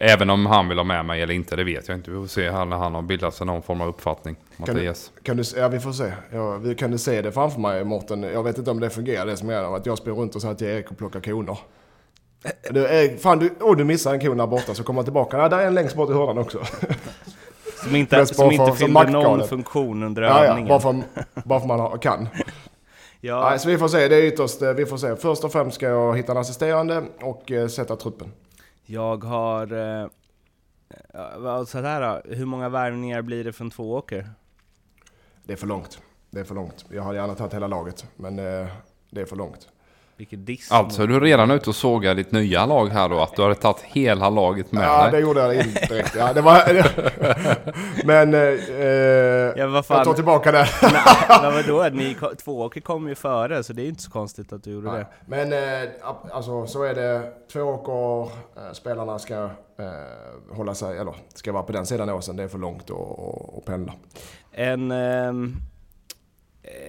Även 0.00 0.30
om 0.30 0.46
han 0.46 0.68
vill 0.68 0.78
ha 0.78 0.84
med 0.84 1.04
mig 1.04 1.22
eller 1.22 1.34
inte, 1.34 1.56
det 1.56 1.64
vet 1.64 1.88
jag 1.88 1.98
inte. 1.98 2.10
Vi 2.10 2.16
får 2.16 2.26
se 2.26 2.50
här 2.50 2.64
när 2.64 2.76
han 2.76 2.94
har 2.94 3.02
bildat 3.02 3.34
sig 3.34 3.46
någon 3.46 3.62
form 3.62 3.80
av 3.80 3.88
uppfattning. 3.88 4.36
Kan 4.56 4.66
du, 4.66 4.72
Mattias. 4.72 5.12
kan 5.22 5.36
du, 5.36 5.42
ja, 5.56 5.68
vi 5.68 5.80
får 5.80 5.92
se. 5.92 6.12
Ja, 6.30 6.56
vi, 6.56 6.74
kan 6.74 6.90
du 6.90 6.98
se 6.98 7.22
det 7.22 7.32
framför 7.32 7.60
mig, 7.60 7.84
Mårten? 7.84 8.22
Jag 8.22 8.42
vet 8.42 8.58
inte 8.58 8.70
om 8.70 8.80
det 8.80 8.90
fungerar, 8.90 9.26
det 9.26 9.36
som 9.36 9.50
är 9.50 9.76
att 9.76 9.86
jag 9.86 9.98
springer 9.98 10.20
runt 10.20 10.34
och 10.34 10.42
säger 10.42 10.54
till 10.54 10.66
Erik 10.66 10.90
och 10.90 10.98
plockar 10.98 11.20
koner. 11.20 11.58
Du, 12.70 12.80
Erik, 12.84 13.20
fan, 13.20 13.38
du, 13.38 13.50
oh, 13.60 13.76
du 13.76 13.84
missar 13.84 14.14
en 14.14 14.20
kon 14.20 14.36
där 14.36 14.46
borta, 14.46 14.74
så 14.74 14.82
kommer 14.84 14.98
han 14.98 15.04
tillbaka. 15.04 15.38
Ja, 15.38 15.48
där 15.48 15.58
är 15.58 15.66
en 15.66 15.74
längst 15.74 15.96
bort 15.96 16.10
i 16.10 16.12
hörnan 16.12 16.38
också. 16.38 16.62
Som 17.82 17.96
inte, 17.96 18.26
som 18.26 18.44
inte 18.52 18.56
för- 18.64 18.66
som 18.66 18.76
fyllde 18.76 19.10
någon 19.10 19.48
funktion 19.48 20.02
under 20.02 20.22
Ja, 20.22 20.28
ja, 20.28 20.50
övningen. 20.50 20.68
bara 20.68 20.80
för, 20.80 21.02
bara 21.44 21.60
för 21.60 21.66
man 21.66 21.80
har, 21.80 21.98
kan. 21.98 22.28
Ja, 23.24 23.48
Nej, 23.50 23.58
så 23.58 23.68
vi 23.68 23.78
får 23.78 23.88
se, 23.88 24.08
det 24.08 24.16
är 24.16 24.22
ytterst, 24.22 24.62
eh, 24.62 24.72
vi 24.72 24.86
får 24.86 24.96
se. 24.96 25.16
Först 25.16 25.44
och 25.44 25.52
främst 25.52 25.74
ska 25.74 25.86
jag 25.88 26.16
hitta 26.16 26.32
en 26.32 26.38
assisterande 26.38 27.02
och 27.20 27.50
eh, 27.52 27.68
sätta 27.68 27.96
truppen. 27.96 28.32
jag 28.86 29.24
har... 29.24 29.72
Eh, 29.72 30.06
ja, 31.44 31.64
så 31.66 31.78
här, 31.80 32.00
då. 32.24 32.34
hur 32.34 32.44
många 32.46 32.68
värvningar 32.68 33.22
blir 33.22 33.44
det 33.44 33.52
från 33.52 33.70
två 33.70 33.94
åker? 33.94 34.30
Det 35.44 35.52
är 35.52 35.56
för 35.56 35.66
långt. 35.66 35.98
Det 36.30 36.40
är 36.40 36.44
för 36.44 36.54
långt. 36.54 36.84
Jag 36.88 37.02
hade 37.02 37.16
gärna 37.18 37.34
tagit 37.34 37.54
hela 37.54 37.66
laget, 37.66 38.06
men 38.16 38.38
eh, 38.38 38.66
det 39.10 39.20
är 39.20 39.24
för 39.26 39.36
långt. 39.36 39.68
Vilket 40.22 40.46
diss. 40.46 40.72
Alltså 40.72 41.02
är 41.02 41.06
du 41.06 41.20
redan 41.20 41.50
ute 41.50 41.70
och 41.70 41.76
sågar 41.76 42.14
ditt 42.14 42.32
nya 42.32 42.66
lag 42.66 42.86
här 42.88 43.08
då? 43.08 43.20
Att 43.20 43.36
du 43.36 43.42
hade 43.42 43.54
tagit 43.54 43.80
hela 43.82 44.30
laget 44.30 44.72
med 44.72 44.84
Ja, 44.84 45.02
dig? 45.02 45.10
det 45.12 45.18
gjorde 45.20 45.40
jag 45.40 45.54
inte 45.54 45.86
direkt. 45.86 46.14
Ja, 46.16 46.32
det 46.32 46.40
var, 46.40 46.62
men 48.06 48.34
eh, 48.34 48.40
eh, 48.40 49.52
Ja, 49.56 49.66
vad 49.66 49.86
fan. 49.86 49.96
jag 49.96 50.06
tar 50.06 50.14
tillbaka 50.14 50.52
det. 50.52 50.66
Nej, 51.42 51.62
vadå? 51.66 51.88
Ni, 51.96 52.14
ko- 52.14 52.34
två 52.44 52.60
åker 52.60 52.80
kom 52.80 53.08
ju 53.08 53.14
före, 53.14 53.62
så 53.62 53.72
det 53.72 53.82
är 53.82 53.86
inte 53.88 54.02
så 54.02 54.10
konstigt 54.10 54.52
att 54.52 54.64
du 54.64 54.70
gjorde 54.72 54.90
det. 54.90 55.06
Men 55.26 55.52
eh, 55.52 55.88
alltså 56.32 56.66
så 56.66 56.82
är 56.84 56.94
det. 56.94 57.22
Två 57.52 57.60
åker, 57.60 58.32
eh, 58.56 58.72
spelarna 58.72 59.18
ska 59.18 59.34
eh, 59.34 59.46
hålla 60.56 60.74
sig, 60.74 60.98
eller 60.98 61.14
ska 61.34 61.52
vara 61.52 61.62
på 61.62 61.72
den 61.72 61.86
sidan 61.86 62.10
åsen. 62.10 62.36
Det 62.36 62.42
är 62.42 62.48
för 62.48 62.58
långt 62.58 62.90
att, 62.90 63.64
pendla. 63.64 63.92
En, 64.52 64.90
ehm, 64.90 65.56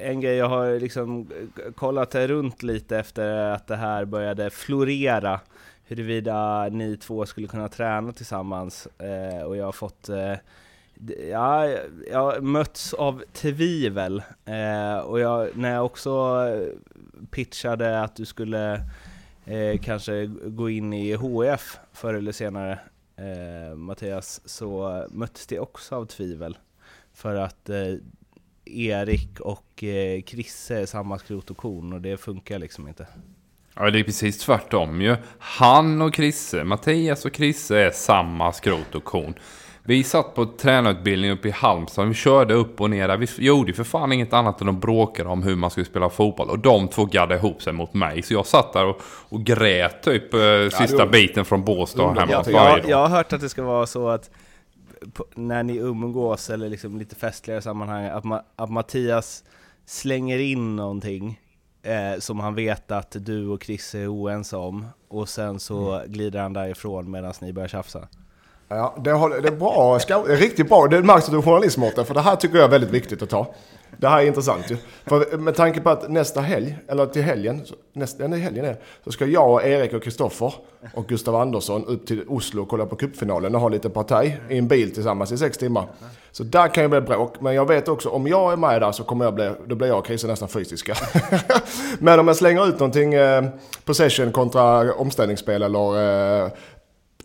en 0.04 0.22
grej 0.22 0.36
jag 0.36 0.50
har 0.50 0.80
liksom 0.80 1.22
eh, 1.22 1.72
kollat 1.72 2.16
runt 2.16 2.64
lite 2.64 2.98
efter 2.98 3.36
att 3.36 3.68
det 3.68 3.76
här 3.76 4.06
började 4.06 4.50
florera 4.50 5.40
huruvida 5.84 6.70
ni 6.70 6.98
två 6.98 7.26
skulle 7.26 7.48
kunna 7.48 7.70
träna 7.70 8.12
tillsammans 8.12 8.88
eh, 8.98 9.44
och 9.44 9.58
jag 9.58 9.66
har 9.66 9.72
fått 9.72 10.10
eh, 10.10 10.34
Ja, 11.32 11.68
jag 12.12 12.20
har 12.20 12.42
mötts 12.42 12.94
av 12.94 13.24
tvivel 13.34 14.24
eh, 14.46 14.98
och 14.98 15.20
jag, 15.20 15.58
när 15.58 15.74
jag 15.74 15.86
också 15.86 16.46
pitchade 17.32 18.02
att 18.02 18.16
du 18.16 18.26
skulle 18.26 18.74
eh, 19.46 19.80
kanske 19.82 20.26
gå 20.46 20.70
in 20.70 20.94
i 20.94 21.14
HF 21.14 21.80
förr 21.94 22.14
eller 22.14 22.32
senare 22.32 22.80
eh, 23.16 23.76
Mattias, 23.76 24.42
så 24.46 25.06
möttes 25.10 25.48
det 25.48 25.60
också 25.60 25.96
av 25.96 26.06
tvivel. 26.06 26.58
För 27.14 27.36
att 27.36 27.70
eh, 27.70 27.94
Erik 28.66 29.40
och 29.40 29.84
eh, 29.84 30.22
Krisse 30.22 30.82
är 30.82 30.86
samma 30.86 31.18
skrot 31.20 31.50
och 31.52 31.58
korn 31.58 31.94
och 31.94 32.02
det 32.02 32.18
funkar 32.18 32.60
liksom 32.60 32.88
inte. 32.88 33.08
Ja, 33.76 33.92
det 33.92 34.00
är 34.00 34.04
precis 34.04 34.38
tvärtom 34.40 35.02
ju. 35.02 35.16
Han 35.40 36.02
och 36.02 36.14
Krisse, 36.14 36.64
Mattias 36.64 37.26
och 37.26 37.34
Krisse 37.34 37.78
är 37.80 37.92
samma 37.92 38.52
skrot 38.54 38.96
och 38.96 39.04
korn. 39.04 39.34
Vi 39.86 40.04
satt 40.04 40.36
på 40.36 40.46
tränarutbildning 40.46 41.32
uppe 41.32 41.48
i 41.48 41.52
Halmstad, 41.52 42.08
vi 42.08 42.14
körde 42.14 42.54
upp 42.54 42.82
och 42.82 42.90
ner 42.90 43.08
där. 43.08 43.18
Vi 43.18 43.28
gjorde 43.38 43.74
för 43.74 43.84
fan 43.84 44.12
inget 44.12 44.34
annat 44.34 44.62
än 44.62 44.70
att 44.70 44.76
bråka 44.82 45.28
om 45.30 45.44
hur 45.44 45.56
man 45.56 45.70
skulle 45.72 45.86
spela 45.86 46.10
fotboll. 46.10 46.50
Och 46.50 46.60
de 46.60 46.88
två 46.88 47.06
gaddade 47.06 47.36
ihop 47.36 47.62
sig 47.62 47.74
mot 47.74 47.94
mig. 47.94 48.22
Så 48.22 48.34
jag 48.34 48.46
satt 48.46 48.74
där 48.74 48.86
och, 48.86 49.02
och 49.30 49.44
grät 49.44 50.04
typ 50.04 50.34
eh, 50.34 50.40
sista 50.72 51.06
det- 51.06 51.12
biten 51.12 51.46
från 51.46 51.66
Båstad 51.66 52.08
hemma 52.14 52.32
Ja, 52.32 52.44
Jag, 52.48 52.54
dag. 52.54 52.82
jag 52.88 52.98
har 52.98 53.08
hört 53.08 53.34
att 53.34 53.42
det 53.42 53.50
ska 53.50 53.64
vara 53.64 53.86
så 53.86 54.10
att 54.10 54.30
när 55.36 55.64
ni 55.64 55.78
umgås 55.78 56.50
eller 56.50 56.70
liksom 56.70 56.98
lite 56.98 57.16
festligare 57.16 57.62
sammanhang, 57.62 58.06
att, 58.06 58.24
ma, 58.24 58.42
att 58.56 58.70
Mattias 58.70 59.44
slänger 59.86 60.40
in 60.40 60.76
någonting 60.76 61.40
eh, 61.84 62.20
som 62.20 62.40
han 62.40 62.56
vet 62.56 62.92
att 62.92 63.16
du 63.20 63.48
och 63.48 63.64
Chris 63.64 63.96
är 63.96 64.14
oense 64.14 64.58
om 64.58 64.86
och 65.08 65.30
sen 65.30 65.60
så 65.60 66.02
glider 66.08 66.40
han 66.40 66.54
därifrån 66.54 67.12
medan 67.12 67.34
ni 67.42 67.54
börjar 67.54 67.68
tjafsa. 67.68 68.08
Ja, 68.68 68.96
det, 69.04 69.12
håller, 69.12 69.42
det 69.42 69.48
är 69.48 69.56
bra, 69.56 69.96
är 69.96 70.38
riktigt 70.38 70.70
bra. 70.70 70.88
Det 70.88 71.04
märks 71.04 71.26
att 71.26 71.32
du 71.32 71.38
är 71.38 71.42
journalist 71.42 71.78
Mårten, 71.78 72.06
för 72.06 72.14
det 72.14 72.22
här 72.22 72.36
tycker 72.36 72.56
jag 72.56 72.66
är 72.66 72.70
väldigt 72.70 72.92
viktigt 72.92 73.22
att 73.22 73.30
ta. 73.30 73.54
Det 74.04 74.10
här 74.10 74.22
är 74.22 74.28
intressant 74.28 74.72
ju. 74.72 74.78
För 75.06 75.38
med 75.38 75.56
tanke 75.56 75.82
på 75.82 75.90
att 75.90 76.10
nästa 76.10 76.42
helg, 76.42 76.78
eller 76.88 77.06
till 77.06 77.22
helgen, 77.22 77.62
så- 77.66 77.76
nästa, 77.94 78.28
nej, 78.28 78.40
helgen 78.40 78.66
är, 78.66 78.78
så 79.04 79.12
ska 79.12 79.26
jag 79.26 79.52
och 79.52 79.64
Erik 79.64 79.94
och 79.94 80.04
Kristoffer 80.04 80.54
och 80.94 81.08
Gustav 81.08 81.36
Andersson 81.36 81.86
upp 81.86 82.08
till 82.08 82.24
Oslo 82.28 82.62
och 82.62 82.70
kolla 82.70 82.86
på 82.86 82.96
cupfinalen 82.96 83.56
och 83.56 83.62
ha 83.62 83.70
lite 83.70 83.90
partaj 83.90 84.42
i 84.50 84.58
en 84.58 84.68
bil 84.68 84.94
tillsammans 84.94 85.32
i 85.32 85.38
sex 85.38 85.58
timmar. 85.58 85.88
Så 86.32 86.44
där 86.44 86.68
kan 86.68 86.84
ju 86.84 86.90
bli 86.90 87.02
bråk, 87.02 87.34
men 87.40 87.56
jag 87.56 87.68
vet 87.68 87.88
också 87.88 88.10
om 88.10 88.28
jag 88.28 88.52
är 88.54 88.58
med 88.58 88.82
där 88.82 88.92
så 88.92 89.04
kommer 89.04 89.26
jag 89.26 89.34
bli, 89.34 89.52
då 89.68 89.76
blir 89.76 89.88
jag 89.88 89.98
och 90.00 90.08
Christer 90.08 90.28
nästan 90.28 90.50
fysiska. 90.50 90.96
men 92.00 92.20
om 92.20 92.28
jag 92.28 92.38
slänger 92.38 92.68
ut 92.68 92.80
någonting, 92.80 93.14
eh, 93.14 93.44
possession 93.86 94.32
kontra 94.32 94.94
omställningsspel 94.94 95.62
eller 95.64 96.44
eh, 96.44 96.50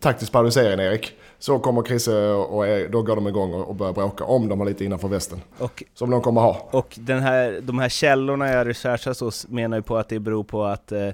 taktisk 0.00 0.32
paralysering 0.32 0.80
Erik. 0.80 1.12
Så 1.38 1.58
kommer 1.58 1.82
Chrisse 1.82 2.28
och 2.28 2.66
Erik, 2.66 2.92
då 2.92 3.02
går 3.02 3.16
de 3.16 3.28
igång 3.28 3.54
och 3.54 3.74
börjar 3.74 3.92
bråka 3.92 4.24
om 4.24 4.48
de 4.48 4.58
har 4.60 4.66
lite 4.66 4.84
innanför 4.84 5.08
västen. 5.08 5.40
Och, 5.58 5.82
Som 5.94 6.10
de 6.10 6.20
kommer 6.22 6.40
ha. 6.40 6.68
och 6.70 6.94
den 7.00 7.20
här, 7.20 7.58
de 7.62 7.78
här 7.78 7.88
källorna 7.88 8.48
jag 8.48 8.68
researchat 8.68 9.20
hos 9.20 9.48
menar 9.48 9.76
ju 9.76 9.82
på 9.82 9.96
att 9.96 10.08
det 10.08 10.18
beror 10.20 10.44
på 10.44 10.64
att 10.64 10.92
eh, 10.92 11.06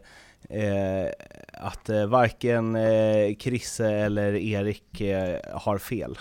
eh, 0.51 1.09
att 1.53 1.89
eh, 1.89 2.07
varken 2.07 2.77
eh, 2.77 3.35
Krisse 3.39 3.91
eller 3.91 4.35
Erik 4.35 5.01
eh, 5.01 5.37
har 5.53 5.79
fel. 5.79 6.19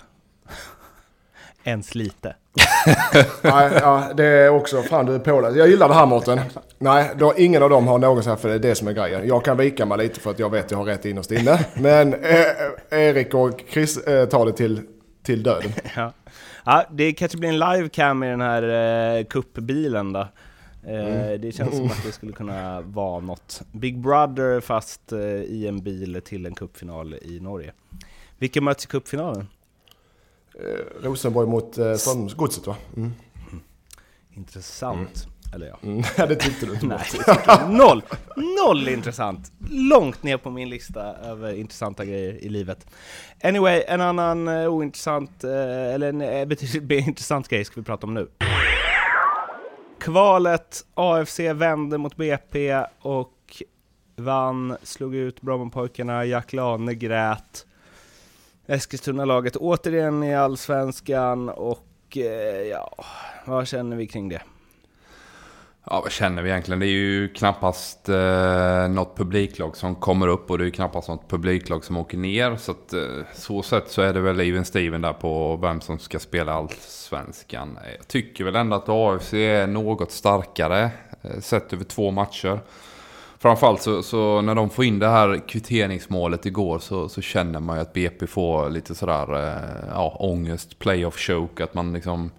Ens 1.64 1.94
lite. 1.94 2.36
Nej, 3.42 3.70
ja, 3.80 4.04
det 4.16 4.24
är 4.24 4.48
också, 4.50 4.82
fan 4.82 5.06
du 5.06 5.14
är 5.14 5.18
påläst. 5.18 5.56
Jag 5.56 5.68
gillar 5.68 5.88
det 5.88 5.94
här 5.94 6.06
Mårten. 6.06 6.40
Nej, 6.78 7.10
då, 7.18 7.34
ingen 7.36 7.62
av 7.62 7.70
dem 7.70 7.86
har 7.86 7.98
någonsin 7.98 8.30
haft 8.30 8.42
för 8.42 8.48
det 8.48 8.54
är 8.54 8.58
det 8.58 8.74
som 8.74 8.88
är 8.88 8.92
grejen. 8.92 9.28
Jag 9.28 9.44
kan 9.44 9.56
vika 9.56 9.86
mig 9.86 9.98
lite 9.98 10.20
för 10.20 10.30
att 10.30 10.38
jag 10.38 10.50
vet 10.50 10.64
att 10.64 10.70
jag 10.70 10.78
har 10.78 10.84
rätt 10.84 11.04
innerst 11.04 11.30
inne. 11.30 11.66
Men 11.74 12.14
eh, 12.14 12.46
Erik 12.90 13.34
och 13.34 13.62
Chris 13.70 13.96
eh, 13.98 14.28
tar 14.28 14.46
det 14.46 14.52
till, 14.52 14.80
till 15.22 15.42
döden. 15.42 15.72
Ja. 15.96 16.12
ja, 16.64 16.84
det 16.90 17.12
kanske 17.12 17.38
blir 17.38 17.48
en 17.48 17.58
livecam 17.58 18.22
i 18.22 18.26
den 18.30 18.40
här 18.40 18.62
eh, 19.18 19.24
kuppbilen 19.24 20.12
då. 20.12 20.20
Eh, 20.86 21.40
Det 21.40 21.54
känns 21.56 21.76
som 21.76 21.86
att 21.86 22.02
det 22.06 22.12
skulle 22.12 22.32
kunna 22.32 22.80
vara 22.80 23.20
något. 23.20 23.62
Big 23.72 23.98
Brother 23.98 24.60
fast 24.60 25.12
eh, 25.12 25.18
i 25.28 25.66
en 25.68 25.82
bil 25.82 26.20
till 26.24 26.46
en 26.46 26.54
cupfinal 26.54 27.14
i 27.14 27.40
Norge. 27.40 27.72
Vilka 28.38 28.60
möts 28.60 28.84
i 28.84 28.88
cupfinalen? 28.88 29.46
Eh, 30.60 31.02
Rosenborg 31.02 31.48
mot 31.48 31.78
eh, 31.78 31.94
Strömsgodset 31.94 32.66
va? 32.66 32.76
Mm. 32.96 33.12
Intressant. 34.30 35.26
Eller 35.54 35.66
ja. 35.66 35.78
Mm. 35.82 36.02
Ja, 36.16 36.26
det 36.26 36.36
tyckte 36.36 36.66
du 36.66 36.74
inte 36.74 36.86
Nej, 36.86 37.00
noll! 37.68 38.02
Noll 38.36 38.88
intressant! 38.88 39.52
Långt 39.70 40.22
ner 40.22 40.36
på 40.36 40.50
min 40.50 40.68
lista 40.68 41.00
över 41.02 41.54
intressanta 41.54 42.04
grejer 42.04 42.44
i 42.44 42.48
livet. 42.48 42.86
Anyway, 43.42 43.82
en 43.88 44.00
annan 44.00 44.48
eh, 44.48 44.68
ointressant, 44.68 45.44
eh, 45.44 45.94
eller 45.94 46.22
en 46.22 46.48
betydligt 46.48 46.82
mer 46.82 46.98
intressant 47.08 47.48
grej 47.48 47.64
ska 47.64 47.80
vi 47.80 47.84
prata 47.84 48.06
om 48.06 48.14
nu. 48.14 48.28
Kvalet, 50.00 50.84
AFC 50.94 51.40
vände 51.40 51.98
mot 51.98 52.16
BP 52.16 52.84
och 53.00 53.62
vann, 54.16 54.76
slog 54.82 55.14
ut 55.14 55.40
Brommapojkarna, 55.40 56.24
Jack 56.24 56.52
Lane 56.52 56.94
grät. 56.94 57.66
Eskilstuna-laget 58.66 59.56
återigen 59.56 60.22
i 60.22 60.34
Allsvenskan 60.34 61.48
och 61.48 62.16
eh, 62.16 62.62
ja, 62.70 63.04
vad 63.44 63.68
känner 63.68 63.96
vi 63.96 64.06
kring 64.06 64.28
det? 64.28 64.42
Ja, 65.86 66.00
vad 66.00 66.12
känner 66.12 66.42
vi 66.42 66.50
egentligen? 66.50 66.80
Det 66.80 66.86
är 66.86 66.88
ju 66.88 67.28
knappast 67.28 68.08
eh, 68.08 68.88
något 68.88 69.16
publiklag 69.16 69.76
som 69.76 69.94
kommer 69.94 70.26
upp 70.26 70.50
och 70.50 70.58
det 70.58 70.64
är 70.64 70.66
ju 70.66 70.70
knappast 70.70 71.08
något 71.08 71.30
publiklag 71.30 71.84
som 71.84 71.96
åker 71.96 72.18
ner. 72.18 72.56
Så 72.56 72.70
att, 72.70 72.92
eh, 72.92 73.00
så 73.34 73.62
sätt 73.62 73.84
så 73.88 74.02
är 74.02 74.12
det 74.12 74.20
väl 74.20 74.40
even 74.40 74.64
Steven 74.64 75.00
där 75.00 75.12
på 75.12 75.56
vem 75.56 75.80
som 75.80 75.98
ska 75.98 76.18
spela 76.18 76.52
allsvenskan. 76.52 77.78
Jag 77.98 78.08
tycker 78.08 78.44
väl 78.44 78.56
ändå 78.56 78.76
att 78.76 78.88
AFC 78.88 79.34
är 79.34 79.66
något 79.66 80.10
starkare 80.10 80.90
eh, 81.22 81.40
sett 81.40 81.72
över 81.72 81.84
två 81.84 82.10
matcher. 82.10 82.60
Framförallt 83.44 83.82
så, 83.82 84.02
så 84.02 84.40
när 84.40 84.54
de 84.54 84.70
får 84.70 84.84
in 84.84 84.98
det 84.98 85.08
här 85.08 85.48
kvitteringsmålet 85.48 86.46
igår 86.46 86.78
så, 86.78 87.08
så 87.08 87.20
känner 87.20 87.60
man 87.60 87.76
ju 87.76 87.82
att 87.82 87.92
BP 87.92 88.26
får 88.26 88.70
lite 88.70 88.94
sådär 88.94 89.46
eh, 89.46 89.88
ja, 89.90 90.16
ångest, 90.18 90.78
playoff 90.78 91.18
choke, 91.18 91.64
att 91.64 91.74
man 91.74 91.92
liksom 91.92 92.30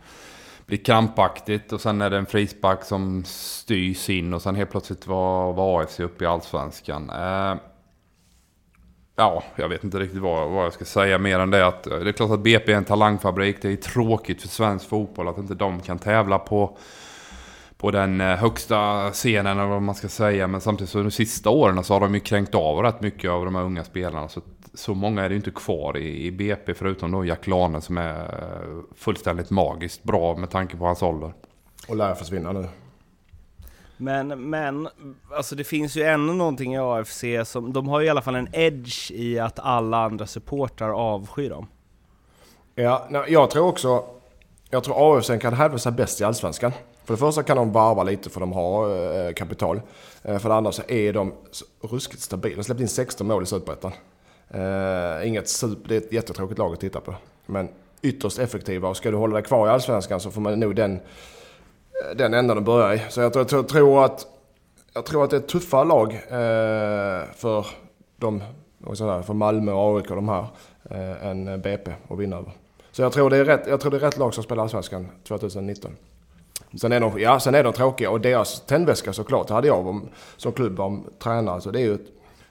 blir 0.66 0.78
krampaktigt 0.78 1.74
och 1.74 1.82
sen 1.82 2.02
är 2.02 2.10
det 2.10 2.18
en 2.18 2.26
frispark 2.26 2.84
som 2.84 3.24
styrs 3.26 4.10
in 4.10 4.34
och 4.34 4.42
sen 4.42 4.56
helt 4.56 4.72
plötsligt 4.72 5.08
var, 5.08 5.54
var 5.54 5.82
AFC 5.82 6.00
uppe 6.00 6.24
i 6.24 6.28
allsvenskan. 6.28 7.10
Eh, 7.10 7.56
ja, 9.16 9.44
jag 9.56 9.70
vet 9.70 9.84
inte 9.84 10.00
riktigt 10.00 10.22
vad, 10.22 10.52
vad 10.52 10.66
jag 10.66 10.74
ska 10.74 10.86
säga 10.86 11.18
mer 11.18 11.40
än 11.40 11.52
det 11.52 11.68
att 11.68 11.88
eh, 11.88 12.00
det 12.00 12.10
är 12.10 12.14
klart 12.14 12.32
att 12.32 12.44
BP 12.44 12.74
är 12.74 12.78
en 12.78 12.86
talangfabrik. 12.86 13.62
Det 13.62 13.72
är 13.72 13.76
tråkigt 13.76 14.42
för 14.42 14.48
svensk 14.48 14.90
fotboll 14.90 15.28
att 15.28 15.38
inte 15.38 15.56
de 15.56 15.82
kan 15.82 16.00
tävla 16.00 16.40
på 16.40 16.78
på 17.78 17.92
den 17.92 18.22
eh, 18.22 18.28
högsta 18.28 19.12
scenen 19.12 19.60
eller 19.60 19.70
vad 19.70 19.82
man 19.82 19.96
ska 19.96 20.10
säga. 20.10 20.48
Men 20.48 20.62
samtidigt 20.62 20.90
så 20.90 21.02
de 21.04 21.12
sista 21.12 21.50
åren 21.50 21.84
så 21.84 21.94
har 21.94 22.00
de 22.00 22.14
ju 22.14 22.20
kränkt 22.20 22.56
av 22.56 22.84
rätt 22.84 23.02
mycket 23.02 23.32
av 23.32 23.46
de 23.46 23.56
här 23.56 23.64
unga 23.64 23.84
spelarna. 23.84 24.28
Så, 24.28 24.42
så 24.74 24.94
många 24.94 25.24
är 25.24 25.30
det 25.30 25.34
ju 25.34 25.38
inte 25.38 25.52
kvar 25.52 25.98
i, 25.98 26.26
i 26.26 26.32
BP 26.32 26.74
förutom 26.74 27.12
då 27.12 27.26
Jack 27.26 27.48
Lane 27.48 27.82
som 27.82 27.98
är 27.98 28.24
eh, 28.24 28.82
fullständigt 28.96 29.50
magiskt 29.50 30.04
bra 30.04 30.36
med 30.36 30.50
tanke 30.50 30.78
på 30.78 30.86
hans 30.86 31.04
ålder. 31.04 31.34
Och 31.88 31.96
lär 31.96 32.16
försvinna 32.16 32.52
nu. 32.52 32.68
Men, 33.98 34.50
men, 34.50 34.90
alltså 35.38 35.56
det 35.56 35.64
finns 35.64 35.96
ju 35.96 36.04
ändå 36.04 36.34
någonting 36.34 36.74
i 36.74 36.78
AFC 36.78 37.24
som, 37.46 37.74
de 37.74 37.88
har 37.88 38.00
ju 38.00 38.06
i 38.08 38.10
alla 38.10 38.22
fall 38.22 38.36
en 38.36 38.48
edge 38.52 39.12
i 39.12 39.40
att 39.40 39.60
alla 39.60 39.98
andra 39.98 40.28
supportrar 40.28 40.90
avskyr 40.90 41.50
dem. 41.50 41.68
Ja, 42.76 43.08
jag 43.28 43.50
tror 43.50 43.68
också, 43.68 44.04
jag 44.70 44.84
tror 44.84 45.18
AFC 45.18 45.32
kan 45.42 45.54
hävda 45.54 45.78
sig 45.78 45.92
bäst 45.92 46.22
i 46.22 46.24
Allsvenskan. 46.24 46.72
För 47.06 47.14
det 47.14 47.18
första 47.18 47.44
kan 47.44 47.58
de 47.58 47.72
varva 47.72 48.04
lite 48.04 48.30
för 48.30 48.40
de 48.40 48.54
har 48.54 48.90
eh, 49.28 49.34
kapital. 49.34 49.82
Eh, 50.24 50.38
för 50.38 50.50
det 50.50 50.56
andra 50.56 50.72
så 50.72 50.82
är 50.88 51.14
de 51.14 51.34
ruskigt 51.82 52.22
stabila. 52.22 52.56
De 52.56 52.64
släppte 52.64 52.84
in 52.84 52.90
16 52.90 53.28
mål 53.28 53.44
i 53.44 53.46
Superettan. 53.46 53.92
Eh, 54.50 55.28
inget 55.28 55.50
super, 55.50 55.90
det 55.90 55.96
är 55.96 56.02
ett 56.02 56.14
jättetråkigt 56.14 56.60
lag 56.60 56.74
att 56.74 56.80
titta 56.80 57.00
på. 57.00 57.16
Men 57.46 57.70
ytterst 58.02 58.40
effektiva 58.40 58.90
och 58.90 58.98
ska 58.98 59.12
du 59.12 59.18
hålla 59.18 59.34
dig 59.34 59.44
kvar 59.44 59.68
i 59.68 59.70
Allsvenskan 59.70 60.20
så 60.20 60.32
får 60.32 60.42
man 60.42 60.60
nog 60.60 60.76
den, 60.76 61.00
den 62.16 62.34
änden 62.34 62.58
att 62.58 62.64
börja 62.64 62.96
i. 62.96 63.02
Så 63.10 63.22
jag 63.22 63.34
tror, 63.34 63.48
jag 63.52 63.68
tror 63.68 64.06
att 64.06 64.28
jag 64.94 65.06
tror 65.06 65.24
att 65.24 65.30
det 65.30 65.36
är 65.36 65.40
ett 65.40 65.48
tuffare 65.48 65.86
lag 65.86 66.22
för, 67.36 67.66
de, 68.18 68.44
för 69.24 69.34
Malmö 69.34 69.72
och 69.72 69.98
AIK 69.98 70.10
och 70.10 70.16
de 70.16 70.30
här 70.30 70.48
än 71.22 71.62
BP 71.62 71.92
att 72.10 72.20
vinna 72.20 72.38
över. 72.38 72.52
Så 72.92 73.02
jag 73.02 73.12
tror, 73.12 73.30
det 73.30 73.38
är 73.38 73.46
rätt, 73.46 73.68
jag 73.68 73.80
tror 73.80 73.92
det 73.92 73.98
är 73.98 74.02
rätt 74.02 74.18
lag 74.18 74.34
som 74.34 74.44
spelar 74.44 74.64
Allsvenskan 74.64 75.08
2019. 75.28 75.92
Sen 76.76 76.92
är, 76.92 77.00
de, 77.00 77.20
ja, 77.20 77.40
sen 77.40 77.56
är 77.56 77.64
de 77.64 77.74
tråkiga 77.74 78.10
och 78.10 78.22
deras 78.22 78.66
tändväska 78.66 79.14
såklart, 79.14 79.50
hade 79.50 79.68
jag 79.68 79.88
om, 79.88 80.10
som 80.38 80.52
klubb 80.52 80.80
om 80.80 81.06
tränare. 81.24 81.62
Så 81.62 81.72
det 81.72 81.80
är 81.80 81.84
ju, 81.84 81.98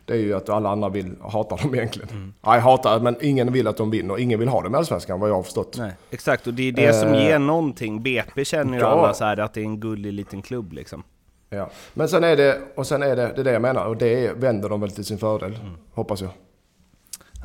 det 0.05 0.13
är 0.13 0.19
ju 0.19 0.35
att 0.35 0.49
alla 0.49 0.71
andra 0.71 0.89
vill 0.89 1.15
hata 1.21 1.57
dem 1.57 1.75
egentligen. 1.75 2.09
Mm. 2.09 2.35
Nej, 2.47 2.61
hatar, 2.61 3.01
men 3.01 3.17
ingen 3.21 3.53
vill 3.53 3.67
att 3.67 3.77
de 3.77 3.91
vinner. 3.91 4.19
Ingen 4.19 4.39
vill 4.39 4.49
ha 4.49 4.63
dem 4.63 4.75
i 4.75 4.79
Allsvenskan 4.79 5.21
vad 5.21 5.31
jag 5.31 5.35
har 5.35 5.43
förstått. 5.43 5.77
Nej, 5.79 5.93
exakt, 6.11 6.47
och 6.47 6.55
det 6.55 6.69
är 6.69 6.73
det 6.73 6.93
som 6.93 7.09
eh, 7.09 7.25
ger 7.25 7.39
någonting. 7.39 8.03
BP 8.03 8.45
känner 8.45 8.75
ju 8.75 8.81
ja. 8.81 8.87
alla 8.87 9.15
så 9.15 9.25
här 9.25 9.41
att 9.41 9.55
det 9.55 9.61
är 9.61 9.65
en 9.65 9.81
gullig 9.81 10.13
liten 10.13 10.43
klubb 10.43 10.73
liksom. 10.73 11.03
Ja, 11.51 11.71
men 11.95 12.09
sen 12.09 12.25
är 12.25 12.37
det, 12.37 12.59
och 12.75 12.87
sen 12.87 13.03
är 13.03 13.17
det, 13.17 13.33
det 13.35 13.41
är 13.41 13.45
det 13.45 13.53
jag 13.53 13.63
menar, 13.63 13.87
och 13.87 13.97
det 13.97 14.33
vänder 14.37 14.69
de 14.69 14.81
väl 14.81 14.91
till 14.91 15.05
sin 15.05 15.19
fördel, 15.19 15.55
mm. 15.55 15.75
hoppas 15.93 16.21
jag. 16.21 16.31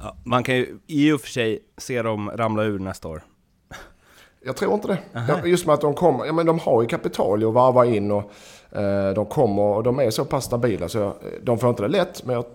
Ja, 0.03 0.15
man 0.23 0.43
kan 0.43 0.55
ju 0.55 0.79
i 0.87 1.11
och 1.11 1.21
för 1.21 1.27
sig 1.27 1.59
se 1.77 2.01
dem 2.01 2.31
ramla 2.35 2.63
ur 2.63 2.79
nästa 2.79 3.07
år. 3.07 3.23
Jag 4.45 4.55
tror 4.55 4.73
inte 4.73 4.87
det. 4.87 5.19
Aha. 5.19 5.45
Just 5.45 5.65
med 5.65 5.73
att 5.73 5.81
de 5.81 5.93
kommer, 5.93 6.25
ja 6.25 6.33
men 6.33 6.45
de 6.45 6.59
har 6.59 6.81
ju 6.81 6.87
kapital 6.87 7.47
att 7.47 7.53
varva 7.53 7.85
in 7.85 8.11
och 8.11 8.31
eh, 8.71 9.13
de 9.13 9.25
kommer 9.25 9.63
och 9.63 9.83
de 9.83 9.99
är 9.99 10.09
så 10.09 10.25
pass 10.25 10.45
stabila 10.45 10.89
så 10.89 10.97
jag, 10.97 11.13
de 11.43 11.59
får 11.59 11.69
inte 11.69 11.81
det 11.83 11.87
lätt. 11.87 12.25
Men 12.25 12.35
jag 12.35 12.45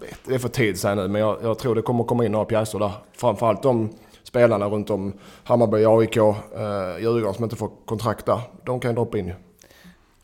vet, 0.00 0.18
det 0.26 0.34
är 0.34 0.38
för 0.38 0.48
tid 0.48 0.80
säga 0.80 0.94
nu, 0.94 1.08
men 1.08 1.20
jag, 1.20 1.36
jag, 1.42 1.58
tror 1.58 1.74
det 1.74 1.82
kommer 1.82 2.04
komma 2.04 2.24
in 2.24 2.32
några 2.32 2.44
pjäser 2.44 2.78
där. 2.78 2.92
Framförallt 3.16 3.62
de 3.62 3.90
spelarna 4.22 4.66
runt 4.68 4.90
om 4.90 5.12
Hammarby, 5.44 5.84
AIK, 5.84 6.16
eh, 6.16 6.32
Djurgården 7.00 7.34
som 7.34 7.44
inte 7.44 7.56
får 7.56 7.70
kontrakt 7.84 8.26
där. 8.26 8.40
De 8.64 8.80
kan 8.80 8.90
ju 8.90 8.94
droppa 8.94 9.18
in 9.18 9.26
ju. 9.26 9.34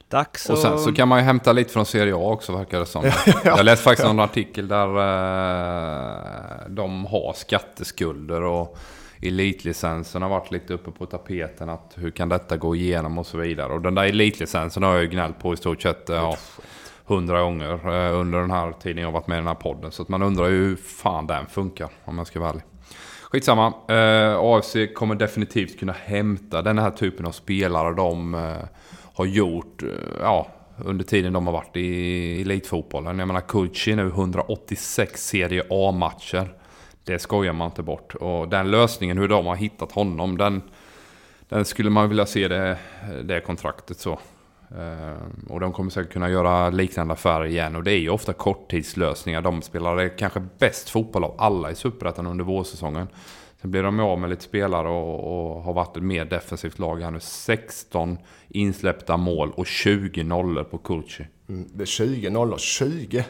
Dags 0.08 0.50
och 0.50 0.58
sen 0.58 0.78
så 0.78 0.92
kan 0.92 1.08
man 1.08 1.18
ju 1.18 1.24
hämta 1.24 1.52
lite 1.52 1.72
från 1.72 1.86
Serie 1.86 2.14
A 2.14 2.32
också 2.32 2.52
verkar 2.52 2.80
det 2.80 2.86
som. 2.86 3.10
Jag 3.44 3.64
läste 3.64 3.84
faktiskt 3.84 4.08
en 4.08 4.20
artikel 4.20 4.68
där 4.68 4.88
eh, 4.88 6.68
de 6.68 7.06
har 7.06 7.32
skatteskulder 7.36 8.42
och 8.42 8.78
elitlicensen 9.22 10.22
har 10.22 10.28
varit 10.28 10.50
lite 10.50 10.74
uppe 10.74 10.90
på 10.90 11.06
tapeten. 11.06 11.68
Att 11.68 11.92
hur 11.94 12.10
kan 12.10 12.28
detta 12.28 12.56
gå 12.56 12.76
igenom 12.76 13.18
och 13.18 13.26
så 13.26 13.38
vidare. 13.38 13.72
Och 13.72 13.82
den 13.82 13.94
där 13.94 14.04
elitlicensen 14.04 14.82
har 14.82 14.92
jag 14.92 15.02
ju 15.02 15.08
gnällt 15.08 15.38
på 15.38 15.54
i 15.54 15.56
stort 15.56 15.82
sett 15.82 16.04
ja, 16.08 16.36
hundra 17.04 17.40
gånger 17.42 17.72
eh, 17.72 18.20
under 18.20 18.38
den 18.40 18.50
här 18.50 18.72
tiden 18.72 19.02
jag 19.02 19.12
varit 19.12 19.26
med 19.26 19.36
i 19.36 19.40
den 19.40 19.46
här 19.46 19.54
podden. 19.54 19.92
Så 19.92 20.02
att 20.02 20.08
man 20.08 20.22
undrar 20.22 20.48
ju 20.48 20.64
hur 20.64 20.76
fan 20.76 21.26
den 21.26 21.46
funkar 21.46 21.88
om 22.04 22.18
jag 22.18 22.26
ska 22.26 22.40
vara 22.40 22.50
ärlig. 22.50 22.62
Skitsamma. 23.30 23.72
Eh, 23.88 24.38
AFC 24.38 24.76
kommer 24.94 25.14
definitivt 25.14 25.78
kunna 25.78 25.92
hämta 25.92 26.62
den 26.62 26.78
här 26.78 26.90
typen 26.90 27.26
av 27.26 27.32
spelare 27.32 27.94
de 27.94 28.34
eh, 28.34 28.56
har 29.14 29.26
gjort 29.26 29.82
eh, 29.82 29.88
ja, 30.20 30.48
under 30.76 31.04
tiden 31.04 31.32
de 31.32 31.46
har 31.46 31.52
varit 31.52 31.76
i 31.76 32.40
elitfotbollen. 32.42 33.18
Jag 33.18 33.28
menar 33.28 33.40
Kulci 33.40 33.96
nu 33.96 34.06
186 34.06 35.26
Serie 35.26 35.62
A-matcher. 35.70 36.54
Det 37.08 37.18
skojar 37.18 37.52
man 37.52 37.66
inte 37.66 37.82
bort. 37.82 38.14
Och 38.14 38.48
den 38.48 38.70
lösningen, 38.70 39.18
hur 39.18 39.28
de 39.28 39.46
har 39.46 39.56
hittat 39.56 39.92
honom, 39.92 40.38
den, 40.38 40.62
den 41.48 41.64
skulle 41.64 41.90
man 41.90 42.08
vilja 42.08 42.26
se 42.26 42.48
det, 42.48 42.78
det 43.24 43.40
kontraktet 43.40 43.98
så. 43.98 44.18
Uh, 44.76 45.52
och 45.52 45.60
de 45.60 45.72
kommer 45.72 45.90
säkert 45.90 46.12
kunna 46.12 46.30
göra 46.30 46.70
liknande 46.70 47.14
affärer 47.14 47.44
igen. 47.44 47.76
Och 47.76 47.84
det 47.84 47.92
är 47.92 47.98
ju 47.98 48.10
ofta 48.10 48.32
korttidslösningar. 48.32 49.42
De 49.42 49.62
spelade 49.62 50.08
kanske 50.08 50.40
bäst 50.58 50.90
fotboll 50.90 51.24
av 51.24 51.34
alla 51.38 51.70
i 51.70 51.74
Superettan 51.74 52.26
under 52.26 52.44
vårsäsongen. 52.44 53.08
Sen 53.60 53.70
blir 53.70 53.82
de 53.82 54.00
av 54.00 54.20
med 54.20 54.30
lite 54.30 54.42
spelare 54.42 54.88
och, 54.88 55.54
och, 55.56 55.62
har 55.62 55.72
varit 55.72 55.96
ett 55.96 56.02
mer 56.02 56.24
defensivt 56.24 56.78
lag 56.78 57.02
här 57.02 57.10
nu. 57.10 57.20
16 57.20 58.18
insläppta 58.48 59.16
mål 59.16 59.52
och 59.56 59.66
20 59.66 60.24
nollor 60.24 60.64
på 60.64 60.78
Kulci. 60.78 61.26
Mm, 61.48 61.68
det 61.74 61.84
är 61.84 61.86
20 61.86 62.30
nollor, 62.30 62.58
20! 62.58 63.24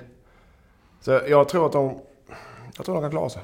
Så 1.00 1.10
jag 1.10 1.48
tror 1.48 1.66
att 1.66 1.72
de, 1.72 2.00
jag 2.76 2.86
tror 2.86 2.94
de 2.94 3.02
kan 3.02 3.10
klara 3.10 3.28
sig. 3.28 3.42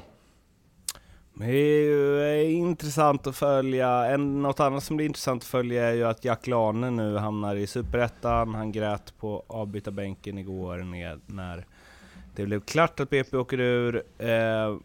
Det 1.37 1.45
är 1.45 1.83
ju 1.83 2.21
eh, 2.21 2.57
intressant 2.57 3.27
att 3.27 3.35
följa. 3.35 3.89
En, 3.89 4.41
något 4.41 4.59
annat 4.59 4.83
som 4.83 4.95
blir 4.97 5.05
intressant 5.05 5.43
att 5.43 5.47
följa 5.47 5.85
är 5.85 5.93
ju 5.93 6.03
att 6.03 6.25
Jack 6.25 6.47
Lane 6.47 6.89
nu 6.89 7.17
hamnar 7.17 7.55
i 7.55 7.67
Superettan. 7.67 8.55
Han 8.55 8.71
grät 8.71 9.13
på 9.19 9.43
avbytarbänken 9.47 10.37
igår 10.37 10.77
när 11.25 11.65
det 12.35 12.45
blev 12.45 12.59
klart 12.59 12.99
att 12.99 13.09
BP 13.09 13.37
åker 13.37 13.59
ur. 13.59 14.03
Eh, 14.17 14.77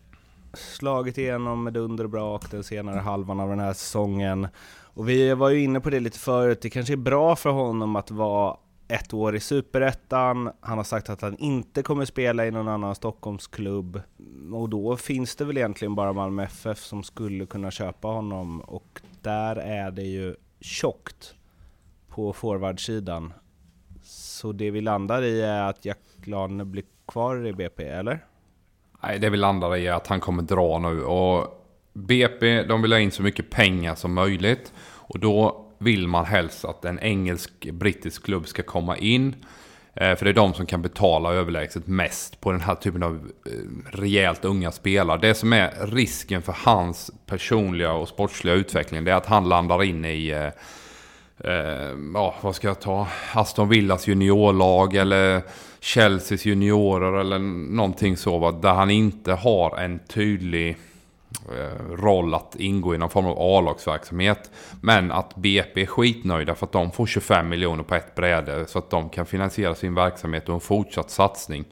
slagit 0.55 1.19
igenom 1.19 1.65
med 1.65 1.73
dunder 1.73 2.05
och 2.05 2.11
brak 2.11 2.51
den 2.51 2.65
senare 2.65 3.01
halvan 3.01 3.41
av 3.41 3.49
den 3.49 3.61
här 3.61 3.73
säsongen. 3.73 4.49
Och 4.95 5.09
vi 5.09 5.35
var 5.35 5.51
ju 5.51 5.63
inne 5.63 5.81
på 5.81 5.91
det 5.91 6.01
lite 6.01 6.19
förut, 6.19 6.63
det 6.63 6.71
kanske 6.71 6.95
är 6.95 6.97
bra 6.97 7.37
för 7.37 7.51
honom 7.51 7.97
att 7.97 8.11
vara 8.11 8.57
ett 8.91 9.15
år 9.15 9.37
i 9.37 9.41
Superettan, 9.41 10.51
han 10.61 10.79
har 10.79 10.85
sagt 10.85 11.11
att 11.11 11.23
han 11.23 11.37
inte 11.39 11.83
kommer 11.83 12.05
spela 12.05 12.47
i 12.47 12.51
någon 12.51 12.69
annan 12.69 12.95
Stockholmsklubb. 12.95 14.01
Och 14.53 14.69
då 14.69 14.97
finns 14.97 15.37
det 15.37 15.45
väl 15.45 15.57
egentligen 15.57 15.95
bara 15.95 16.13
Malmö 16.13 16.43
FF 16.43 16.79
som 16.79 17.03
skulle 17.03 17.47
kunna 17.47 17.71
köpa 17.71 18.09
honom 18.09 18.61
och 18.61 19.01
där 19.23 19.57
är 19.57 19.91
det 19.91 20.03
ju 20.03 20.35
tjockt 20.61 21.35
på 22.09 22.33
forwardsidan. 22.33 23.33
Så 24.03 24.53
det 24.53 24.71
vi 24.71 24.81
landar 24.81 25.23
i 25.23 25.41
är 25.41 25.63
att 25.63 25.85
Jack 25.85 25.99
Lane 26.25 26.65
blir 26.65 26.85
kvar 27.07 27.47
i 27.47 27.53
BP, 27.53 27.85
eller? 27.85 28.25
Nej, 29.03 29.19
det 29.19 29.31
vi 29.31 29.37
landar 29.37 29.77
i 29.77 29.87
är 29.87 29.93
att 29.93 30.07
han 30.07 30.21
kommer 30.21 30.43
dra 30.43 30.79
nu 30.79 31.05
och 31.05 31.67
BP, 31.93 32.63
de 32.63 32.83
vill 32.83 32.93
ha 32.93 32.99
in 32.99 33.11
så 33.11 33.23
mycket 33.23 33.51
pengar 33.51 33.95
som 33.95 34.15
möjligt 34.15 34.73
och 34.79 35.19
då 35.19 35.67
vill 35.83 36.09
man 36.09 36.25
helst 36.25 36.65
att 36.65 36.85
en 36.85 36.99
engelsk-brittisk 36.99 38.25
klubb 38.25 38.49
ska 38.49 38.63
komma 38.63 38.97
in. 38.97 39.35
Eh, 39.95 40.17
för 40.17 40.25
det 40.25 40.31
är 40.31 40.35
de 40.35 40.55
som 40.55 40.67
kan 40.67 40.83
betala 40.83 41.33
överlägset 41.33 41.87
mest 41.87 42.41
på 42.41 42.53
den 42.53 42.61
här 42.61 42.75
typen 42.75 43.03
av 43.03 43.31
eh, 43.47 43.53
rejält 43.99 44.45
unga 44.45 44.73
spelare. 44.73 45.19
Det 45.21 45.35
som 45.35 45.53
är 45.53 45.87
risken 45.87 46.43
för 46.43 46.57
hans 46.65 47.11
personliga 47.27 47.93
och 47.93 48.09
sportsliga 48.09 48.55
utveckling 48.55 49.05
det 49.05 49.11
är 49.11 49.17
att 49.17 49.27
han 49.27 49.49
landar 49.49 49.83
in 49.83 50.05
i 50.05 50.29
eh, 50.29 50.47
eh, 51.53 51.97
ja, 52.15 52.35
vad 52.41 52.55
ska 52.55 52.69
jag 52.69 52.81
ta? 52.81 53.09
Aston 53.33 53.69
Villas 53.69 54.07
juniorlag 54.07 54.95
eller 54.95 55.43
Chelseas 55.81 56.45
juniorer 56.47 57.21
eller 57.21 57.39
någonting 57.75 58.17
så. 58.17 58.39
Va? 58.39 58.53
Där 58.53 58.75
han 58.75 58.91
inte 58.91 59.33
har 59.33 59.79
en 59.79 59.99
tydlig 59.99 60.71
eh, 60.71 60.77
Eh, 61.53 61.95
roll 61.97 62.35
att 62.35 62.57
ingå 62.59 62.95
i 62.95 62.99
någon 62.99 63.11
form 63.11 63.27
av 63.27 63.37
A-lagsverksamhet. 63.39 64.51
Men 64.81 65.13
att 65.13 65.37
BP 65.37 65.83
är 65.83 65.87
skitnöjda 65.87 66.55
för 66.55 66.67
att 66.67 66.73
de 66.73 66.93
får 66.93 67.07
25 67.07 67.49
miljoner 67.49 67.83
på 67.83 67.95
ett 67.95 68.15
bräde 68.15 68.67
så 68.67 68.79
att 68.79 68.91
de 68.91 69.09
kan 69.09 69.27
finansiera 69.27 69.75
sin 69.75 69.95
verksamhet 69.95 70.49
och 70.49 70.55
en 70.55 70.61
fortsatt 70.61 71.11
satsning 71.11 71.65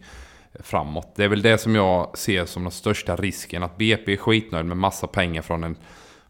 framåt. 0.61 1.13
Det 1.17 1.25
är 1.25 1.29
väl 1.29 1.43
det 1.43 1.59
som 1.59 1.75
jag 1.75 2.19
ser 2.19 2.45
som 2.45 2.63
den 2.63 2.73
största 2.73 3.17
risken. 3.17 3.63
Att 3.63 3.77
BP 3.77 4.13
är 4.13 4.17
skitnöjd 4.17 4.67
med 4.67 4.77
massa 4.77 5.07
pengar 5.07 5.43
från 5.43 5.65
en, 5.65 5.77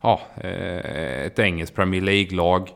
ja, 0.01 0.21
eh, 0.37 1.27
ett 1.27 1.39
engelskt 1.39 1.77
Premier 1.77 2.01
League-lag. 2.03 2.71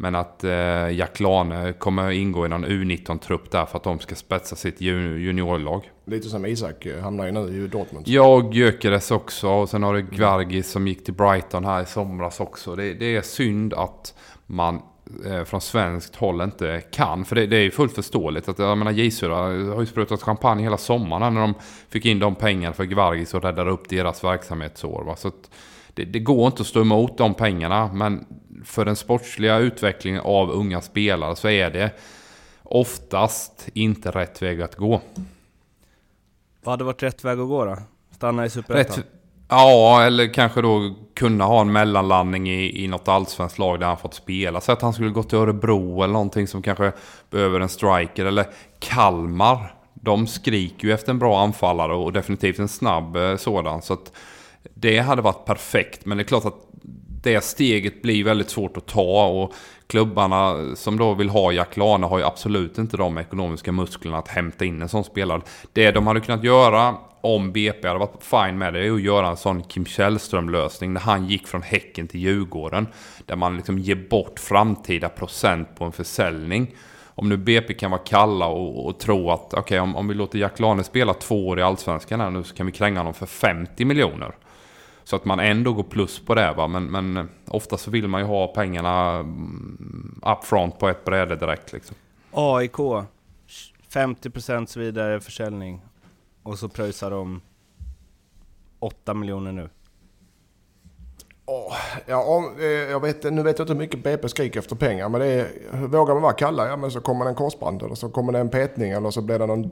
Men 0.00 0.14
att 0.14 0.44
eh, 0.44 0.90
Jack 0.90 1.20
Lane 1.20 1.72
kommer 1.72 2.10
ingå 2.10 2.46
i 2.46 2.48
någon 2.48 2.64
U19-trupp 2.64 3.50
där 3.50 3.66
för 3.66 3.76
att 3.76 3.84
de 3.84 3.98
ska 3.98 4.14
spetsa 4.14 4.56
sitt 4.56 4.80
juniorlag. 4.80 5.90
Lite 6.04 6.28
som 6.28 6.46
Isak 6.46 6.86
eh, 6.86 7.00
hamnar 7.02 7.26
ju 7.26 7.32
nu 7.32 7.64
i 7.64 7.66
Dortmund. 7.66 8.08
Ja, 8.08 8.34
och 8.34 8.54
Gyökeres 8.54 9.10
också. 9.10 9.48
Och 9.48 9.68
sen 9.68 9.82
har 9.82 9.94
du 9.94 10.02
Gvargis 10.02 10.70
som 10.70 10.88
gick 10.88 11.04
till 11.04 11.14
Brighton 11.14 11.64
här 11.64 11.82
i 11.82 11.86
somras 11.86 12.40
också. 12.40 12.76
Det, 12.76 12.94
det 12.94 13.16
är 13.16 13.22
synd 13.22 13.74
att 13.74 14.14
man 14.46 14.82
eh, 15.26 15.44
från 15.44 15.60
svenskt 15.60 16.16
håll 16.16 16.40
inte 16.40 16.82
kan. 16.92 17.24
För 17.24 17.36
det, 17.36 17.46
det 17.46 17.56
är 17.56 17.62
ju 17.62 17.70
fullt 17.70 17.94
förståeligt. 17.94 18.48
Att, 18.48 18.58
jag 18.58 18.78
menar, 18.78 18.92
Gisura 18.92 19.36
har 19.74 19.80
ju 19.80 19.86
sprutat 19.86 20.22
champagne 20.22 20.62
hela 20.62 20.78
sommaren 20.78 21.34
när 21.34 21.40
de 21.40 21.54
fick 21.88 22.06
in 22.06 22.18
de 22.18 22.34
pengarna 22.34 22.74
för 22.74 22.84
Gvargis 22.84 23.34
och 23.34 23.42
räddade 23.42 23.70
upp 23.70 23.88
deras 23.88 24.24
verksamhetsår. 24.24 25.04
Va? 25.04 25.16
Så 25.16 25.30
det, 25.98 26.04
det, 26.04 26.18
går 26.18 26.46
inte 26.46 26.60
att 26.60 26.66
stå 26.66 26.80
emot 26.80 27.18
de 27.18 27.34
pengarna. 27.34 27.90
Men 27.92 28.26
för 28.64 28.84
den 28.84 28.96
sportsliga 28.96 29.58
utvecklingen 29.58 30.20
av 30.20 30.50
unga 30.50 30.80
spelare 30.80 31.36
så 31.36 31.48
är 31.48 31.70
det 31.70 31.90
oftast 32.62 33.68
inte 33.74 34.10
rätt 34.10 34.42
väg 34.42 34.62
att 34.62 34.76
gå. 34.76 35.00
Vad 36.62 36.72
hade 36.72 36.84
varit 36.84 37.02
rätt 37.02 37.24
väg 37.24 37.40
att 37.40 37.48
gå 37.48 37.64
då? 37.64 37.76
Stanna 38.14 38.46
i 38.46 38.50
Superettan? 38.50 39.04
Ja, 39.48 40.02
eller 40.02 40.34
kanske 40.34 40.62
då 40.62 40.94
kunna 41.14 41.44
ha 41.44 41.60
en 41.60 41.72
mellanlandning 41.72 42.50
i, 42.50 42.84
i 42.84 42.88
något 42.88 43.08
allsvenskt 43.08 43.58
lag 43.58 43.80
där 43.80 43.86
han 43.86 43.96
fått 43.96 44.14
spela. 44.14 44.60
Så 44.60 44.72
att 44.72 44.82
han 44.82 44.92
skulle 44.92 45.10
gå 45.10 45.22
till 45.22 45.38
Örebro 45.38 46.02
eller 46.02 46.12
någonting 46.12 46.46
som 46.46 46.62
kanske 46.62 46.92
behöver 47.30 47.60
en 47.60 47.68
striker. 47.68 48.26
Eller 48.26 48.46
Kalmar. 48.78 49.74
De 49.94 50.26
skriker 50.26 50.88
ju 50.88 50.94
efter 50.94 51.12
en 51.12 51.18
bra 51.18 51.42
anfallare 51.42 51.94
och 51.94 52.12
definitivt 52.12 52.58
en 52.58 52.68
snabb 52.68 53.16
eh, 53.16 53.36
sådan. 53.36 53.82
Så 53.82 53.92
att 53.92 54.12
det 54.74 54.98
hade 54.98 55.22
varit 55.22 55.44
perfekt. 55.44 56.06
Men 56.06 56.18
det 56.18 56.22
är 56.22 56.26
klart 56.26 56.44
att 56.44 56.68
det 57.22 57.44
steget 57.44 58.02
blir 58.02 58.24
väldigt 58.24 58.50
svårt 58.50 58.76
att 58.76 58.86
ta. 58.86 59.26
Och 59.26 59.52
klubbarna 59.86 60.56
som 60.76 60.98
då 60.98 61.14
vill 61.14 61.28
ha 61.28 61.52
Jack 61.52 61.76
Lane 61.76 62.06
har 62.06 62.18
ju 62.18 62.24
absolut 62.24 62.78
inte 62.78 62.96
de 62.96 63.18
ekonomiska 63.18 63.72
musklerna 63.72 64.18
att 64.18 64.28
hämta 64.28 64.64
in 64.64 64.82
en 64.82 64.88
sån 64.88 65.04
spelare. 65.04 65.40
Det 65.72 65.90
de 65.90 66.06
hade 66.06 66.20
kunnat 66.20 66.44
göra 66.44 66.96
om 67.20 67.52
BP 67.52 67.88
hade 67.88 68.00
varit 68.00 68.22
fine 68.22 68.58
med 68.58 68.74
det 68.74 68.86
är 68.86 68.92
att 68.92 69.02
göra 69.02 69.28
en 69.28 69.36
sån 69.36 69.62
Kim 69.62 69.84
Källström-lösning 69.84 70.92
när 70.92 71.00
han 71.00 71.26
gick 71.26 71.46
från 71.46 71.62
Häcken 71.62 72.08
till 72.08 72.20
Djurgården. 72.20 72.86
Där 73.26 73.36
man 73.36 73.56
liksom 73.56 73.78
ger 73.78 74.08
bort 74.10 74.40
framtida 74.40 75.08
procent 75.08 75.68
på 75.78 75.84
en 75.84 75.92
försäljning. 75.92 76.74
Om 77.04 77.28
nu 77.28 77.36
BP 77.36 77.74
kan 77.74 77.90
vara 77.90 78.00
kalla 78.00 78.46
och, 78.46 78.86
och 78.86 79.00
tro 79.00 79.30
att 79.30 79.44
okej 79.46 79.60
okay, 79.60 79.78
om, 79.78 79.96
om 79.96 80.08
vi 80.08 80.14
låter 80.14 80.38
Jack 80.38 80.58
Lane 80.58 80.84
spela 80.84 81.14
två 81.14 81.48
år 81.48 81.58
i 81.58 81.62
Allsvenskan 81.62 82.20
här 82.20 82.30
nu 82.30 82.44
så 82.44 82.54
kan 82.54 82.66
vi 82.66 82.72
kränga 82.72 83.00
honom 83.00 83.14
för 83.14 83.26
50 83.26 83.84
miljoner. 83.84 84.32
Så 85.08 85.16
att 85.16 85.24
man 85.24 85.40
ändå 85.40 85.72
går 85.72 85.82
plus 85.82 86.24
på 86.24 86.34
det 86.34 86.52
va. 86.52 86.68
Men, 86.68 86.84
men 86.84 87.28
ofta 87.46 87.76
så 87.76 87.90
vill 87.90 88.08
man 88.08 88.20
ju 88.20 88.26
ha 88.26 88.46
pengarna 88.46 89.14
mm, 89.14 90.20
upfront 90.26 90.78
på 90.78 90.88
ett 90.88 91.04
bräde 91.04 91.36
direkt 91.36 91.72
liksom. 91.72 91.96
AIK 92.30 92.76
50% 93.92 94.78
vidare 94.78 95.20
försäljning 95.20 95.80
och 96.42 96.58
så 96.58 96.68
pröjsar 96.68 97.10
de 97.10 97.40
8 98.78 99.14
miljoner 99.14 99.52
nu. 99.52 99.68
Oh, 101.46 101.74
ja, 102.06 102.24
om, 102.24 102.56
eh, 102.58 102.66
jag 102.66 103.00
vet, 103.00 103.24
nu 103.24 103.42
vet 103.42 103.58
jag 103.58 103.64
inte 103.64 103.72
hur 103.72 103.80
mycket 103.80 104.04
BP 104.04 104.28
skriker 104.28 104.60
efter 104.60 104.76
pengar, 104.76 105.08
men 105.08 105.20
det 105.20 105.26
är, 105.26 105.48
vågar 105.86 106.14
man 106.14 106.22
vara 106.22 106.32
kalla, 106.32 106.68
ja 106.68 106.76
men 106.76 106.90
så 106.90 107.00
kommer 107.00 107.24
det 107.24 107.30
en 107.30 107.34
korsband 107.34 107.82
eller 107.82 107.94
så 107.94 108.08
kommer 108.08 108.32
det 108.32 108.38
en 108.38 108.50
petning 108.50 108.90
eller 108.90 109.10
så 109.10 109.22
blir 109.22 109.38
det 109.38 109.46
någon, 109.46 109.70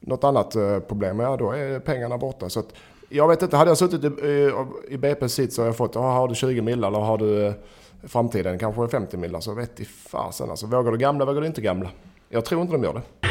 något 0.00 0.24
annat 0.24 0.54
eh, 0.54 0.78
problem. 0.78 1.20
Ja, 1.20 1.36
då 1.36 1.50
är 1.50 1.80
pengarna 1.80 2.18
borta. 2.18 2.48
Så 2.48 2.60
att, 2.60 2.74
jag 3.12 3.28
vet 3.28 3.42
inte, 3.42 3.56
hade 3.56 3.70
jag 3.70 3.78
suttit 3.78 4.04
i, 4.04 4.06
eh, 4.06 4.28
i, 4.28 4.54
i 4.88 4.96
BP's 4.96 5.28
sits 5.28 5.56
så 5.56 5.62
jag 5.62 5.76
fått, 5.76 5.96
oh, 5.96 6.02
har 6.02 6.28
du 6.28 6.34
20 6.34 6.60
millar 6.60 6.88
eller 6.88 6.98
har 6.98 7.18
du 7.18 7.46
eh, 7.46 7.54
framtiden 8.02 8.58
kanske 8.58 8.88
50 8.88 9.16
millar 9.16 9.40
så 9.40 9.50
alltså, 9.50 9.54
vet 9.54 9.80
i 9.80 9.84
fasen 9.84 10.50
alltså. 10.50 10.66
Vågar 10.66 10.92
du 10.92 10.98
gamla, 10.98 11.24
vågar 11.24 11.40
du 11.40 11.46
inte 11.46 11.60
gamla? 11.60 11.90
Jag 12.28 12.44
tror 12.44 12.62
inte 12.62 12.72
de 12.72 12.84
gör 12.84 12.94
det. 12.94 13.28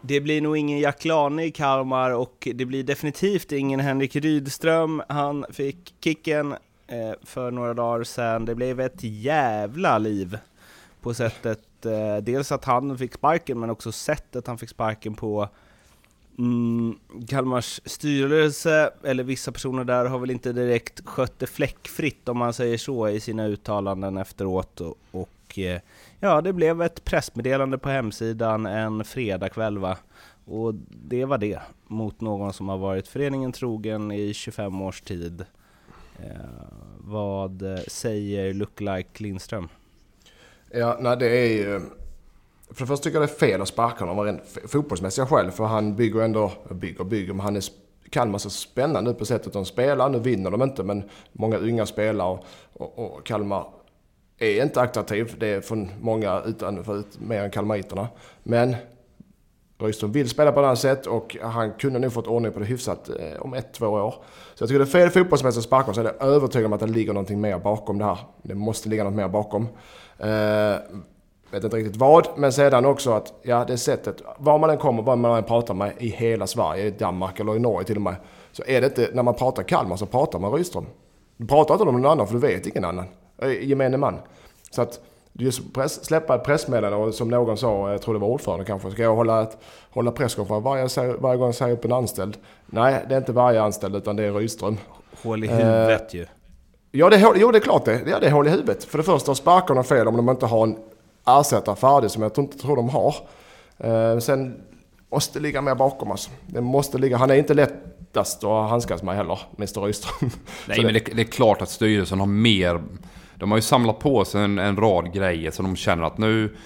Det 0.00 0.20
blir 0.20 0.40
nog 0.40 0.56
ingen 0.56 0.78
Jack 0.78 1.04
Lane 1.04 1.44
i 1.44 1.50
Kalmar 1.50 2.10
och 2.10 2.48
det 2.54 2.64
blir 2.64 2.84
definitivt 2.84 3.52
ingen 3.52 3.80
Henrik 3.80 4.16
Rydström. 4.16 5.02
Han 5.08 5.44
fick 5.50 5.94
kicken 6.00 6.52
eh, 6.86 7.12
för 7.22 7.50
några 7.50 7.74
dagar 7.74 8.04
sedan. 8.04 8.44
Det 8.44 8.54
blev 8.54 8.80
ett 8.80 9.02
jävla 9.02 9.98
liv 9.98 10.38
på 11.02 11.14
sättet, 11.14 11.60
dels 12.22 12.52
att 12.52 12.64
han 12.64 12.98
fick 12.98 13.14
sparken 13.14 13.60
men 13.60 13.70
också 13.70 13.92
sättet 13.92 14.46
han 14.46 14.58
fick 14.58 14.68
sparken 14.68 15.14
på. 15.14 15.48
Mm, 16.38 16.98
Kalmars 17.28 17.80
styrelse, 17.84 18.90
eller 19.04 19.24
vissa 19.24 19.52
personer 19.52 19.84
där, 19.84 20.04
har 20.04 20.18
väl 20.18 20.30
inte 20.30 20.52
direkt 20.52 21.06
skött 21.06 21.38
det 21.38 21.46
fläckfritt 21.46 22.28
om 22.28 22.38
man 22.38 22.52
säger 22.52 22.78
så 22.78 23.08
i 23.08 23.20
sina 23.20 23.46
uttalanden 23.46 24.16
efteråt. 24.16 24.80
Och, 24.80 24.98
och 25.10 25.58
eh, 25.58 25.80
ja, 26.20 26.40
det 26.40 26.52
blev 26.52 26.82
ett 26.82 27.04
pressmeddelande 27.04 27.78
på 27.78 27.88
hemsidan 27.88 28.66
en 28.66 29.04
fredagkväll 29.04 29.78
va. 29.78 29.96
Och 30.44 30.74
det 30.88 31.24
var 31.24 31.38
det, 31.38 31.60
mot 31.86 32.20
någon 32.20 32.52
som 32.52 32.68
har 32.68 32.78
varit 32.78 33.08
föreningen 33.08 33.52
trogen 33.52 34.12
i 34.12 34.34
25 34.34 34.82
års 34.82 35.00
tid. 35.00 35.44
Eh, 36.18 36.30
vad 36.98 37.62
eh, 37.62 37.80
säger 37.88 38.54
Lookalike 38.54 39.22
Lindström? 39.22 39.68
Ja, 40.70 40.98
nej 41.00 41.16
det 41.16 41.28
är 41.28 41.52
ju 41.52 41.80
för 42.70 42.80
det 42.80 42.86
första 42.86 43.04
tycker 43.04 43.20
jag 43.20 43.28
det 43.28 43.32
är 43.32 43.38
fel 43.38 43.62
att 43.62 43.68
sparka 43.68 44.04
honom 44.04 44.18
av 44.18 44.24
rent 44.24 44.42
fotbollsmässiga 44.66 45.26
skäl. 45.26 45.50
För 45.50 45.64
han 45.64 45.96
bygger 45.96 46.20
ändå, 46.20 46.52
bygger 46.70 47.00
och 47.00 47.06
bygger, 47.06 47.32
men 47.32 47.40
han 47.40 47.56
är 47.56 47.64
Kalmar 48.10 48.38
så 48.38 48.50
spännande 48.50 49.14
på 49.14 49.24
sättet 49.24 49.52
de 49.52 49.64
spelar. 49.64 50.08
Nu 50.08 50.18
vinner 50.18 50.50
de 50.50 50.62
inte, 50.62 50.82
men 50.82 51.02
många 51.32 51.56
unga 51.56 51.86
spelare 51.86 52.28
och, 52.28 52.44
och, 52.72 52.98
och 52.98 53.26
Kalmar 53.26 53.66
är 54.38 54.62
inte 54.62 54.80
attraktiv. 54.80 55.34
Det 55.38 55.46
är 55.46 55.60
från 55.60 55.90
många 56.00 56.42
utanför, 56.46 57.02
mer 57.18 57.42
än 57.42 57.50
kalmariterna. 57.50 58.08
Men 58.42 58.76
Rydström 59.78 60.12
vill 60.12 60.28
spela 60.28 60.52
på 60.52 60.60
ett 60.60 60.64
annat 60.66 60.78
sätt 60.78 61.06
och 61.06 61.36
han 61.42 61.72
kunde 61.72 61.98
nog 61.98 62.12
fått 62.12 62.26
ordning 62.26 62.52
på 62.52 62.58
det 62.58 62.64
hyfsat 62.64 63.08
eh, 63.08 63.40
om 63.40 63.54
ett, 63.54 63.72
två 63.72 63.86
år. 63.86 64.14
Så 64.54 64.62
jag 64.62 64.68
tycker 64.68 64.78
det 64.78 64.84
är 64.84 64.86
fel 64.86 65.10
fotbollsmässigt 65.10 65.58
att 65.58 65.64
sparka 65.64 65.82
honom. 65.82 65.94
Så 65.94 66.00
är 66.00 66.04
jag 66.04 66.34
övertygad 66.34 66.66
om 66.66 66.72
att 66.72 66.80
det 66.80 66.86
ligger 66.86 67.12
någonting 67.12 67.40
mer 67.40 67.58
bakom 67.58 67.98
det 67.98 68.04
här. 68.04 68.18
Det 68.42 68.54
måste 68.54 68.88
ligga 68.88 69.04
något 69.04 69.14
mer 69.14 69.28
bakom. 69.28 69.68
Eh, 70.18 70.76
vet 71.50 71.64
inte 71.64 71.76
riktigt 71.76 71.96
vad, 71.96 72.28
men 72.36 72.52
sedan 72.52 72.84
också 72.84 73.12
att 73.12 73.32
ja, 73.42 73.64
det 73.64 73.78
sättet, 73.78 74.22
var 74.38 74.58
man 74.58 74.70
än 74.70 74.78
kommer, 74.78 75.02
var 75.02 75.16
man 75.16 75.38
än 75.38 75.44
pratar 75.44 75.74
med 75.74 75.92
i 75.98 76.08
hela 76.08 76.46
Sverige, 76.46 76.84
i 76.86 76.90
Danmark 76.90 77.40
eller 77.40 77.56
i 77.56 77.58
Norge 77.58 77.86
till 77.86 77.96
och 77.96 78.02
med, 78.02 78.16
så 78.52 78.62
är 78.66 78.80
det 78.80 78.86
inte, 78.86 79.10
när 79.12 79.22
man 79.22 79.34
pratar 79.34 79.62
Kalmar 79.62 79.96
så 79.96 80.06
pratar 80.06 80.38
man 80.38 80.52
Rydström. 80.52 80.86
Du 81.36 81.46
pratar 81.46 81.74
inte 81.74 81.84
om 81.84 82.00
någon 82.00 82.10
annan 82.10 82.26
för 82.26 82.34
du 82.34 82.40
vet 82.40 82.66
ingen 82.66 82.84
annan. 82.84 83.04
Gemene 83.62 83.96
man. 83.96 84.18
Så 84.70 84.82
att 84.82 85.00
just 85.32 85.74
press, 85.74 86.04
släppa 86.04 86.34
ett 86.34 86.44
pressmeddelande 86.44 87.06
och 87.06 87.14
som 87.14 87.28
någon 87.28 87.56
sa, 87.56 87.90
jag 87.90 88.02
tror 88.02 88.14
det 88.14 88.20
var 88.20 88.28
ordförande 88.28 88.64
kanske, 88.64 88.90
ska 88.90 89.02
jag 89.02 89.16
hålla, 89.16 89.42
ett, 89.42 89.58
hålla 89.90 90.12
presskonferens 90.12 90.96
varje, 90.96 91.12
varje 91.12 91.38
gång 91.38 91.46
jag 91.46 91.54
säger 91.54 91.72
upp 91.72 91.84
en 91.84 91.92
anställd? 91.92 92.36
Nej, 92.66 93.04
det 93.08 93.14
är 93.14 93.18
inte 93.18 93.32
varje 93.32 93.62
anställd 93.62 93.96
utan 93.96 94.16
det 94.16 94.24
är 94.24 94.32
Rydström. 94.32 94.76
Hål 95.22 95.44
i 95.44 95.46
huvudet 95.46 96.14
eh, 96.14 96.20
ju. 96.20 96.26
Ja, 96.90 97.10
det 97.10 97.16
är, 97.16 97.32
jo, 97.36 97.50
det 97.50 97.58
är 97.58 97.60
klart 97.60 97.84
det. 97.84 98.00
Ja, 98.06 98.18
det 98.20 98.26
är 98.26 98.30
hål 98.30 98.46
i 98.46 98.50
huvudet. 98.50 98.84
För 98.84 98.98
det 98.98 99.04
första 99.04 99.34
sparkar 99.34 99.74
de 99.74 99.84
fel 99.84 100.08
om 100.08 100.16
de 100.16 100.28
inte 100.28 100.46
har 100.46 100.62
en 100.62 100.76
ersättare 101.28 101.76
färdig 101.76 102.10
som 102.10 102.22
jag 102.22 102.38
inte 102.38 102.58
tror 102.58 102.76
de 102.76 102.88
har. 102.88 103.14
Eh, 103.78 104.18
sen 104.18 104.62
måste 105.10 105.40
ligga 105.40 105.62
mer 105.62 105.74
bakom 105.74 106.10
oss. 106.10 106.30
Det 106.46 106.60
måste 106.60 106.98
ligga, 106.98 107.16
han 107.16 107.30
är 107.30 107.34
inte 107.34 107.54
lättast 107.54 108.44
att 108.44 108.70
handskas 108.70 109.02
med 109.02 109.16
heller, 109.16 109.40
Mr 109.56 109.80
Rydström. 109.80 110.30
Nej, 110.66 110.84
men 110.84 110.94
det, 110.94 111.00
det, 111.00 111.22
är 111.22 111.24
klart 111.24 111.62
att 111.62 111.70
styrelsen 111.70 112.20
har 112.20 112.26
mer... 112.26 112.82
De 113.34 113.50
har 113.50 113.58
ju 113.58 113.62
samlat 113.62 113.98
på 113.98 114.24
sig 114.24 114.44
en, 114.44 114.58
en 114.58 114.76
rad 114.76 115.12
grejer 115.12 115.50
så 115.50 115.62
de 115.62 115.76
känner 115.76 116.04
att 116.04 116.18
nu 116.18 116.56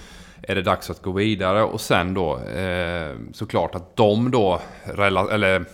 är 0.42 0.54
det 0.54 0.62
dags 0.62 0.90
att 0.90 1.02
gå 1.02 1.12
vidare. 1.12 1.62
Och 1.62 1.80
sen 1.80 2.14
då 2.14 2.38
eh, 2.38 3.16
såklart 3.32 3.74
att 3.74 3.96
de 3.96 4.30
då 4.30 4.60
eller, 4.98 5.64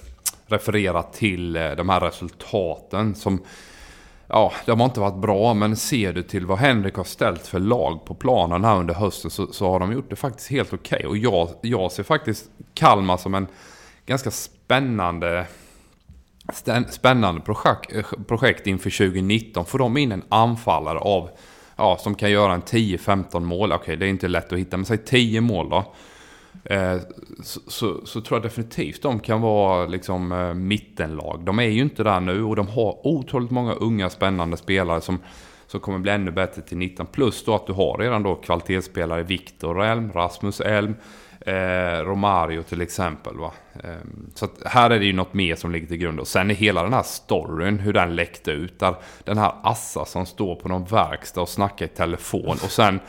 refererar 0.46 1.02
till 1.12 1.56
eh, 1.56 1.70
de 1.70 1.88
här 1.88 2.00
resultaten 2.00 3.14
som 3.14 3.42
ja, 4.28 4.52
de 4.66 4.80
har 4.80 4.86
inte 4.86 5.00
varit 5.00 5.20
bra, 5.20 5.54
men 5.54 5.76
ser 5.76 6.12
du 6.12 6.22
till 6.22 6.46
vad 6.46 6.58
Henrik 6.58 6.94
har 6.94 7.04
ställt 7.04 7.46
för 7.46 7.60
lag 7.60 8.04
på 8.04 8.14
planen 8.14 8.64
här 8.64 8.76
under 8.76 8.94
hösten 8.94 9.30
så, 9.30 9.52
så 9.52 9.70
har 9.70 9.80
de 9.80 9.92
gjort 9.92 10.10
det 10.10 10.16
faktiskt 10.16 10.50
helt 10.50 10.72
okej. 10.72 10.96
Okay. 10.96 11.08
Och 11.08 11.16
jag, 11.16 11.48
jag 11.62 11.92
ser 11.92 12.02
faktiskt 12.02 12.44
Kalmar 12.74 13.16
som 13.16 13.34
en 13.34 13.46
ganska 14.06 14.30
spännande 14.30 15.46
spännande 16.90 17.40
projekt, 17.40 17.92
projekt 18.26 18.66
inför 18.66 18.90
2019. 18.90 19.66
Får 19.66 19.78
de 19.78 19.96
in 19.96 20.12
en 20.12 20.24
anfallare 20.28 20.98
av, 20.98 21.30
ja, 21.76 21.96
som 22.00 22.14
kan 22.14 22.30
göra 22.30 22.54
en 22.54 22.62
10-15 22.62 23.40
mål. 23.40 23.72
Okej, 23.72 23.82
okay, 23.82 23.96
det 23.96 24.06
är 24.06 24.10
inte 24.10 24.28
lätt 24.28 24.52
att 24.52 24.58
hitta, 24.58 24.76
men 24.76 24.86
säg 24.86 24.98
10 24.98 25.40
mål 25.40 25.70
då. 25.70 25.94
Eh, 26.64 26.96
så, 27.42 27.60
så, 27.66 28.06
så, 28.06 28.20
tror 28.20 28.36
jag 28.36 28.42
definitivt 28.42 29.02
de 29.02 29.20
kan 29.20 29.40
vara 29.40 29.86
liksom 29.86 30.32
eh, 30.32 30.54
mittenlag. 30.54 31.40
De 31.44 31.58
är 31.58 31.62
ju 31.62 31.82
inte 31.82 32.02
där 32.02 32.20
nu 32.20 32.42
och 32.42 32.56
de 32.56 32.68
har 32.68 33.06
otroligt 33.06 33.50
många 33.50 33.72
unga 33.72 34.10
spännande 34.10 34.56
spelare 34.56 35.00
som, 35.00 35.18
som 35.66 35.80
kommer 35.80 35.98
bli 35.98 36.12
ännu 36.12 36.30
bättre 36.30 36.62
till 36.62 36.78
19. 36.78 37.06
Plus 37.06 37.44
då 37.44 37.54
att 37.54 37.66
du 37.66 37.72
har 37.72 37.98
redan 37.98 38.22
då 38.22 38.34
kvalitetsspelare 38.34 39.22
Viktor 39.22 39.82
Elm, 39.82 40.12
Rasmus 40.12 40.60
Elm, 40.60 40.94
eh, 41.40 42.04
Romario 42.04 42.62
till 42.62 42.80
exempel. 42.80 43.36
Va? 43.36 43.52
Ehm, 43.84 44.30
så 44.34 44.44
att 44.44 44.62
här 44.64 44.90
är 44.90 44.98
det 44.98 45.06
ju 45.06 45.12
något 45.12 45.34
mer 45.34 45.54
som 45.54 45.72
ligger 45.72 45.86
till 45.86 45.96
grund. 45.96 46.20
Och 46.20 46.28
sen 46.28 46.50
är 46.50 46.54
hela 46.54 46.82
den 46.82 46.92
här 46.92 47.02
storyn, 47.02 47.78
hur 47.78 47.92
den 47.92 48.16
läckte 48.16 48.50
ut. 48.50 48.78
Där 48.78 48.94
den 49.24 49.38
här 49.38 49.52
Assa 49.62 50.04
som 50.04 50.26
står 50.26 50.54
på 50.54 50.68
någon 50.68 50.84
verkstad 50.84 51.40
och 51.40 51.48
snackar 51.48 51.86
i 51.86 51.88
telefon. 51.88 52.58
Och 52.64 52.70
sen 52.70 53.00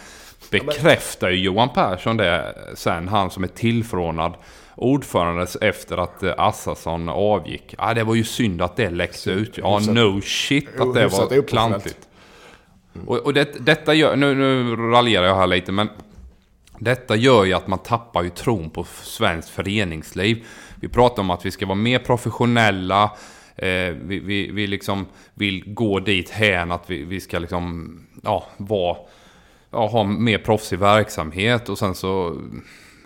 bekräftar 0.51 1.29
ju 1.29 1.37
Johan 1.37 1.69
Persson 1.69 2.17
det 2.17 2.55
sen, 2.75 3.07
han 3.07 3.31
som 3.31 3.43
är 3.43 3.47
tillförordnad 3.47 4.33
ordförande 4.75 5.47
efter 5.61 5.97
att 5.97 6.23
eh, 6.23 6.33
Assason 6.37 7.09
avgick. 7.09 7.75
Ja, 7.77 7.93
det 7.93 8.03
var 8.03 8.15
ju 8.15 8.23
synd 8.23 8.61
att 8.61 8.75
det 8.75 8.89
läckte 8.89 9.31
ut. 9.31 9.57
Ja, 9.57 9.79
no 9.79 10.21
shit 10.21 10.79
att 10.79 10.93
det 10.93 11.07
var 11.07 11.47
klantigt. 11.47 12.07
Och, 13.05 13.17
och 13.17 13.33
det, 13.33 13.65
detta 13.65 13.93
gör, 13.93 14.15
nu, 14.15 14.35
nu 14.35 14.75
raljerar 14.75 15.25
jag 15.25 15.35
här 15.35 15.47
lite, 15.47 15.71
men 15.71 15.89
detta 16.79 17.15
gör 17.15 17.45
ju 17.45 17.53
att 17.53 17.67
man 17.67 17.79
tappar 17.79 18.23
ju 18.23 18.29
tron 18.29 18.69
på 18.69 18.83
svenskt 18.83 19.49
föreningsliv. 19.49 20.45
Vi 20.75 20.87
pratar 20.87 21.23
om 21.23 21.29
att 21.29 21.45
vi 21.45 21.51
ska 21.51 21.65
vara 21.65 21.75
mer 21.75 21.99
professionella. 21.99 23.03
Eh, 23.55 23.95
vi, 24.01 24.19
vi, 24.19 24.51
vi 24.51 24.67
liksom 24.67 25.05
vill 25.33 25.63
gå 25.73 25.99
dit 25.99 26.29
hän 26.29 26.71
att 26.71 26.89
vi, 26.89 27.03
vi 27.03 27.19
ska 27.19 27.39
liksom, 27.39 27.95
ja, 28.23 28.47
vara, 28.57 28.97
ja, 29.71 29.87
ha 29.87 30.03
mer 30.03 30.37
proffsig 30.37 30.79
verksamhet. 30.79 31.69
Och 31.69 31.77
sen 31.77 31.95
så 31.95 32.27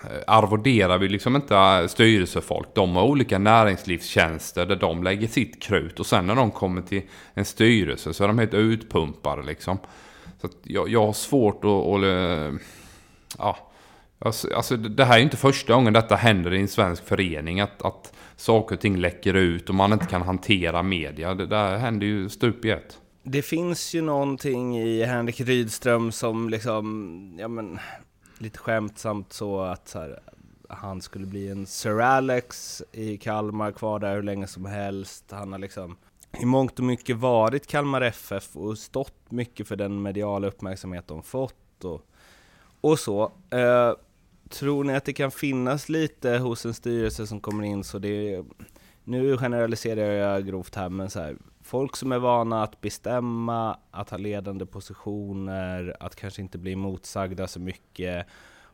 eh, 0.04 0.19
arvoderar 0.28 0.97
vi 0.97 1.10
liksom 1.10 1.36
inte 1.36 1.56
eh, 1.56 1.88
styrelsefolk. 1.88 2.67
De 2.73 2.95
har 2.95 3.04
olika 3.04 3.39
näringslivstjänster 3.39 4.65
där 4.65 4.76
de 4.76 5.04
lägger 5.04 5.28
sitt 5.28 5.63
krut. 5.63 5.99
Och 5.99 6.06
sen 6.06 6.28
när 6.28 6.36
de 6.36 6.52
kommer 6.52 6.82
till 6.82 7.02
en 7.34 7.45
styrelse 7.45 8.13
så 8.13 8.23
är 8.23 8.28
de 8.28 8.39
helt 8.39 8.54
utpumpade 8.54 9.43
liksom. 9.43 9.78
Så 10.41 10.49
jag, 10.63 10.89
jag 10.89 11.06
har 11.06 11.13
svårt 11.13 11.58
att, 11.58 11.65
Och, 11.65 12.06
eh, 12.06 12.54
ja, 13.38 13.58
alltså, 14.19 14.54
alltså, 14.56 14.78
det 14.78 15.06
här 15.06 15.17
är 15.17 15.21
inte 15.21 15.38
första 15.38 15.73
gången 15.73 15.93
detta 15.93 16.15
händer 16.15 16.54
i 16.54 16.62
en 16.62 16.67
svensk 16.67 17.06
förening. 17.06 17.60
Att, 17.60 17.82
att 17.82 18.13
saker 18.36 18.76
och 18.76 18.82
ting 18.82 18.97
läcker 18.97 19.34
ut 19.34 19.69
och 19.69 19.76
man 19.76 19.93
inte 19.93 20.06
kan 20.06 20.21
hantera 20.21 20.84
media. 20.84 21.34
Det 21.34 21.45
där 21.45 21.78
händer 21.78 22.08
ju 22.08 22.30
stup 22.30 22.65
i 22.65 22.69
ett. 22.69 22.99
Det 23.23 23.41
finns 23.41 23.93
ju 23.93 24.01
någonting 24.01 24.77
i 24.77 25.03
Henrik 25.03 25.41
Rydström 25.41 26.12
som 26.12 26.49
liksom, 26.49 27.36
ja 27.39 27.47
men, 27.47 27.79
lite 28.38 28.59
skämtsamt 28.59 29.33
så 29.33 29.62
att 29.62 29.88
så 29.88 29.99
här, 29.99 30.19
han 30.69 31.01
skulle 31.01 31.25
bli 31.25 31.49
en 31.49 31.65
Sir 31.65 32.01
Alex 32.01 32.83
i 32.91 33.17
Kalmar, 33.17 33.71
kvar 33.71 33.99
där 33.99 34.15
hur 34.15 34.23
länge 34.23 34.47
som 34.47 34.65
helst. 34.65 35.25
Han 35.31 35.51
har 35.51 35.59
liksom 35.59 35.97
i 36.39 36.45
mångt 36.45 36.79
och 36.79 36.86
mycket 36.86 37.17
varit 37.17 37.67
Kalmar 37.67 38.01
FF 38.01 38.55
och 38.55 38.77
stått 38.77 39.31
mycket 39.31 39.67
för 39.67 39.75
den 39.75 40.01
mediala 40.01 40.47
uppmärksamhet 40.47 41.07
de 41.07 41.23
fått. 41.23 41.83
Och 41.83 42.05
och 42.83 42.99
så. 42.99 43.31
Eh, 43.49 43.93
tror 44.49 44.83
ni 44.83 44.95
att 44.95 45.05
det 45.05 45.13
kan 45.13 45.31
finnas 45.31 45.89
lite 45.89 46.38
hos 46.38 46.65
en 46.65 46.73
styrelse 46.73 47.27
som 47.27 47.39
kommer 47.39 47.63
in 47.63 47.83
så 47.83 47.99
det 47.99 48.43
nu 49.03 49.38
generaliserar 49.38 50.12
jag 50.12 50.47
grovt 50.47 50.75
här, 50.75 50.89
men 50.89 51.09
så 51.09 51.19
här, 51.19 51.36
folk 51.63 51.95
som 51.95 52.12
är 52.12 52.19
vana 52.19 52.63
att 52.63 52.82
bestämma, 52.82 53.80
att 53.91 54.10
ha 54.10 54.17
ledande 54.17 54.65
positioner, 54.65 55.97
att 55.99 56.15
kanske 56.15 56.41
inte 56.41 56.58
bli 56.58 56.76
motsagda 56.76 57.47
så 57.47 57.60
mycket. 57.60 58.28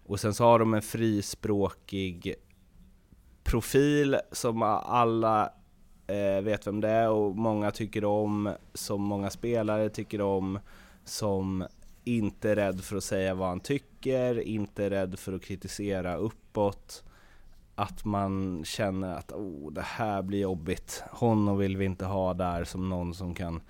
Och 0.05 0.19
sen 0.19 0.33
så 0.33 0.43
har 0.43 0.59
de 0.59 0.73
en 0.73 0.81
frispråkig 0.81 2.35
profil 3.43 4.17
som 4.31 4.61
alla 4.63 5.53
eh, 6.07 6.41
vet 6.43 6.67
vem 6.67 6.81
det 6.81 6.89
är 6.89 7.09
och 7.09 7.35
många 7.35 7.71
tycker 7.71 8.05
om, 8.05 8.53
som 8.73 9.01
många 9.01 9.29
spelare 9.29 9.89
tycker 9.89 10.21
om, 10.21 10.59
som 11.03 11.67
inte 12.03 12.51
är 12.51 12.55
rädd 12.55 12.81
för 12.81 12.95
att 12.95 13.03
säga 13.03 13.33
vad 13.35 13.47
han 13.47 13.59
tycker, 13.59 14.39
inte 14.39 14.85
är 14.85 14.89
rädd 14.89 15.19
för 15.19 15.33
att 15.33 15.43
kritisera 15.43 16.15
uppåt. 16.15 17.03
Att 17.79 18.05
man 18.05 18.63
känner 18.65 19.15
att 19.15 19.31
oh, 19.31 19.71
det 19.71 19.81
här 19.81 20.21
blir 20.21 20.39
jobbigt. 20.39 21.03
Honom 21.11 21.57
vill 21.57 21.77
vi 21.77 21.85
inte 21.85 22.05
ha 22.05 22.33
där 22.33 22.63
som 22.63 22.89
någon 22.89 23.13
som 23.13 23.35
kan 23.35 23.61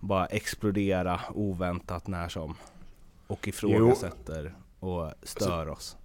bara 0.00 0.26
explodera 0.26 1.20
oväntat 1.34 2.06
när 2.06 2.28
som. 2.28 2.54
Och 3.26 3.48
ifrågasätter 3.48 4.54
jo. 4.80 4.88
och 4.88 5.12
stör 5.22 5.60
alltså, 5.60 5.72
oss. 5.72 5.96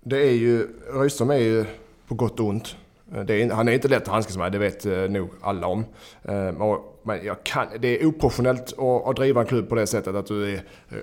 Det 0.00 0.28
är 0.28 0.32
ju, 0.32 0.68
Rydström 0.92 1.30
är 1.30 1.36
ju 1.36 1.64
på 2.06 2.14
gott 2.14 2.40
och 2.40 2.46
ont. 2.46 2.76
Är, 3.12 3.50
han 3.50 3.68
är 3.68 3.72
inte 3.72 3.88
lätt 3.88 4.02
att 4.02 4.08
handskas 4.08 4.36
med, 4.36 4.52
det 4.52 4.58
vet 4.58 4.86
eh, 4.86 4.98
nog 4.98 5.30
alla 5.42 5.66
om. 5.66 5.84
Eh, 6.22 6.78
men 7.02 7.36
kan, 7.42 7.66
det 7.78 8.02
är 8.02 8.06
oprofessionellt 8.06 8.72
att, 8.78 9.06
att 9.06 9.16
driva 9.16 9.40
en 9.40 9.46
klubb 9.46 9.68
på 9.68 9.74
det 9.74 9.86
sättet 9.86 10.14
att 10.14 10.26
du 10.26 10.54
är 10.54 10.54
eh, 10.88 10.98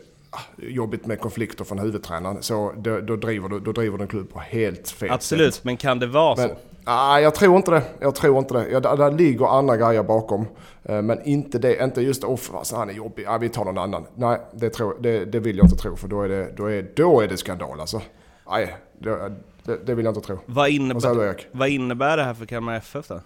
jobbigt 0.57 1.05
med 1.05 1.19
konflikter 1.19 1.63
från 1.63 1.79
huvudtränaren. 1.79 2.43
Så 2.43 2.73
då, 2.77 2.99
då, 2.99 3.15
driver, 3.15 3.49
du, 3.49 3.59
då 3.59 3.71
driver 3.71 3.97
du 3.97 4.01
en 4.01 4.07
klubb 4.07 4.33
på 4.33 4.39
helt 4.39 4.89
fel 4.89 5.11
Absolut, 5.11 5.53
sätt. 5.53 5.63
men 5.63 5.77
kan 5.77 5.99
det 5.99 6.07
vara 6.07 6.35
men, 6.35 6.49
så? 6.49 6.55
Nej, 6.85 7.23
jag 7.23 7.35
tror 7.35 7.57
inte 7.57 7.71
det. 7.71 7.83
Jag 7.99 8.15
tror 8.15 8.37
inte 8.37 8.53
det. 8.53 8.69
Ja, 8.69 8.79
där, 8.79 8.97
där 8.97 9.11
ligger 9.11 9.57
andra 9.57 9.77
grejer 9.77 10.03
bakom. 10.03 10.45
Eh, 10.83 11.01
men 11.01 11.23
inte 11.23 11.59
det, 11.59 11.83
inte 11.83 12.01
just 12.01 12.23
off, 12.23 12.53
alltså, 12.53 12.75
han 12.75 12.89
är 12.89 12.93
jobbig, 12.93 13.23
ja, 13.25 13.37
vi 13.37 13.49
tar 13.49 13.65
någon 13.65 13.77
annan. 13.77 14.05
Nej, 14.15 14.39
det, 14.53 14.69
tror, 14.69 14.97
det, 14.99 15.25
det 15.25 15.39
vill 15.39 15.57
jag 15.57 15.65
inte 15.65 15.77
tro 15.77 15.95
för 15.95 16.07
då 16.07 16.21
är 16.21 16.29
det, 16.29 16.51
då 16.57 16.71
är, 16.71 16.87
då 16.95 17.21
är 17.21 17.27
det 17.27 17.37
skandal 17.37 17.79
alltså. 17.79 18.01
Nej, 18.49 18.75
det, 18.99 19.31
det, 19.63 19.85
det 19.85 19.95
vill 19.95 20.05
jag 20.05 20.15
inte 20.15 20.27
tro. 20.27 20.39
Vad 20.45 20.69
innebär, 20.69 21.13
vad, 21.13 21.35
vad 21.51 21.69
innebär 21.69 22.17
det 22.17 22.23
här 22.23 22.33
för 22.33 22.45
Kalmar 22.45 22.75
FF 22.75 23.07
då? 23.07 23.21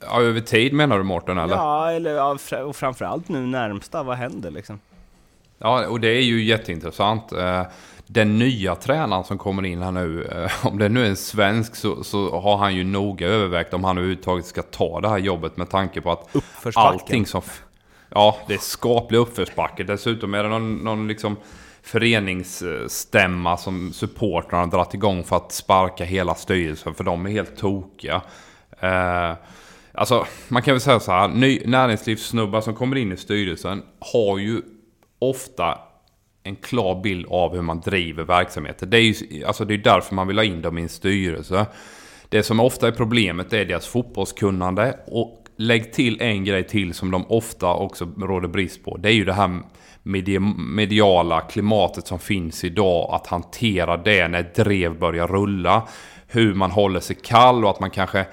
Ja, 0.00 0.22
över 0.22 0.40
tid 0.40 0.72
menar 0.72 0.98
du 0.98 1.04
Mårten 1.04 1.38
eller? 1.38 1.54
Ja, 1.54 1.90
eller, 1.90 2.64
och 2.64 2.76
framförallt 2.76 3.28
nu 3.28 3.46
närmsta, 3.46 4.02
vad 4.02 4.16
händer 4.16 4.50
liksom? 4.50 4.80
Ja, 5.58 5.86
och 5.86 6.00
det 6.00 6.08
är 6.08 6.22
ju 6.22 6.44
jätteintressant. 6.44 7.32
Eh, 7.32 7.62
den 8.06 8.38
nya 8.38 8.74
tränaren 8.74 9.24
som 9.24 9.38
kommer 9.38 9.64
in 9.64 9.82
här 9.82 9.92
nu, 9.92 10.24
eh, 10.24 10.66
om 10.66 10.78
det 10.78 10.88
nu 10.88 11.04
är 11.04 11.08
en 11.08 11.16
svensk 11.16 11.76
så, 11.76 12.04
så 12.04 12.40
har 12.40 12.56
han 12.56 12.74
ju 12.74 12.84
noga 12.84 13.26
övervägt 13.26 13.74
om 13.74 13.84
han 13.84 13.98
överhuvudtaget 13.98 14.46
ska 14.46 14.62
ta 14.62 15.00
det 15.00 15.08
här 15.08 15.18
jobbet 15.18 15.56
med 15.56 15.70
tanke 15.70 16.00
på 16.00 16.12
att 16.12 16.36
allting 16.74 17.26
som... 17.26 17.42
Ja, 18.08 18.36
det 18.48 18.54
är 18.54 18.58
skaplig 18.58 19.18
uppförsbacke. 19.18 19.84
Dessutom 19.84 20.34
är 20.34 20.42
det 20.42 20.48
någon, 20.48 20.76
någon 20.76 21.08
liksom 21.08 21.36
föreningsstämma 21.82 23.56
som 23.56 23.92
supportrarna 23.92 24.62
har 24.62 24.70
dragit 24.70 24.94
igång 24.94 25.24
för 25.24 25.36
att 25.36 25.52
sparka 25.52 26.04
hela 26.04 26.34
styrelsen, 26.34 26.94
för 26.94 27.04
de 27.04 27.26
är 27.26 27.30
helt 27.30 27.56
tokiga. 27.56 28.22
Eh, 28.80 29.32
alltså, 29.92 30.26
man 30.48 30.62
kan 30.62 30.74
väl 30.74 30.80
säga 30.80 31.00
så 31.00 31.12
här, 31.12 31.28
ny, 31.28 31.62
näringslivssnubbar 31.66 32.60
som 32.60 32.74
kommer 32.74 32.96
in 32.96 33.12
i 33.12 33.16
styrelsen 33.16 33.82
har 34.00 34.38
ju 34.38 34.62
ofta 35.18 35.78
en 36.42 36.56
klar 36.56 37.02
bild 37.02 37.26
av 37.28 37.54
hur 37.54 37.62
man 37.62 37.80
driver 37.80 38.24
verksamheter. 38.24 38.86
Det 38.86 38.98
är 38.98 39.02
ju 39.02 39.44
alltså 39.44 39.64
det 39.64 39.74
är 39.74 39.78
därför 39.78 40.14
man 40.14 40.26
vill 40.26 40.38
ha 40.38 40.44
in 40.44 40.62
dem 40.62 40.78
i 40.78 40.82
en 40.82 40.88
styrelse. 40.88 41.66
Det 42.28 42.42
som 42.42 42.60
ofta 42.60 42.88
är 42.88 42.92
problemet 42.92 43.52
är 43.52 43.64
deras 43.64 43.86
fotbollskunnande. 43.86 44.98
Och 45.06 45.44
lägg 45.56 45.92
till 45.92 46.20
en 46.20 46.44
grej 46.44 46.64
till 46.64 46.94
som 46.94 47.10
de 47.10 47.26
ofta 47.28 47.74
också 47.74 48.08
råder 48.16 48.48
brist 48.48 48.84
på. 48.84 48.96
Det 48.96 49.08
är 49.08 49.12
ju 49.12 49.24
det 49.24 49.32
här 49.32 49.60
mediala 50.56 51.40
klimatet 51.40 52.06
som 52.06 52.18
finns 52.18 52.64
idag. 52.64 53.14
Att 53.14 53.26
hantera 53.26 53.96
det 53.96 54.28
när 54.28 54.42
drev 54.42 54.98
börjar 54.98 55.26
rulla. 55.26 55.88
Hur 56.26 56.54
man 56.54 56.70
håller 56.70 57.00
sig 57.00 57.16
kall 57.22 57.64
och 57.64 57.70
att 57.70 57.80
man 57.80 57.90
kanske 57.90 58.26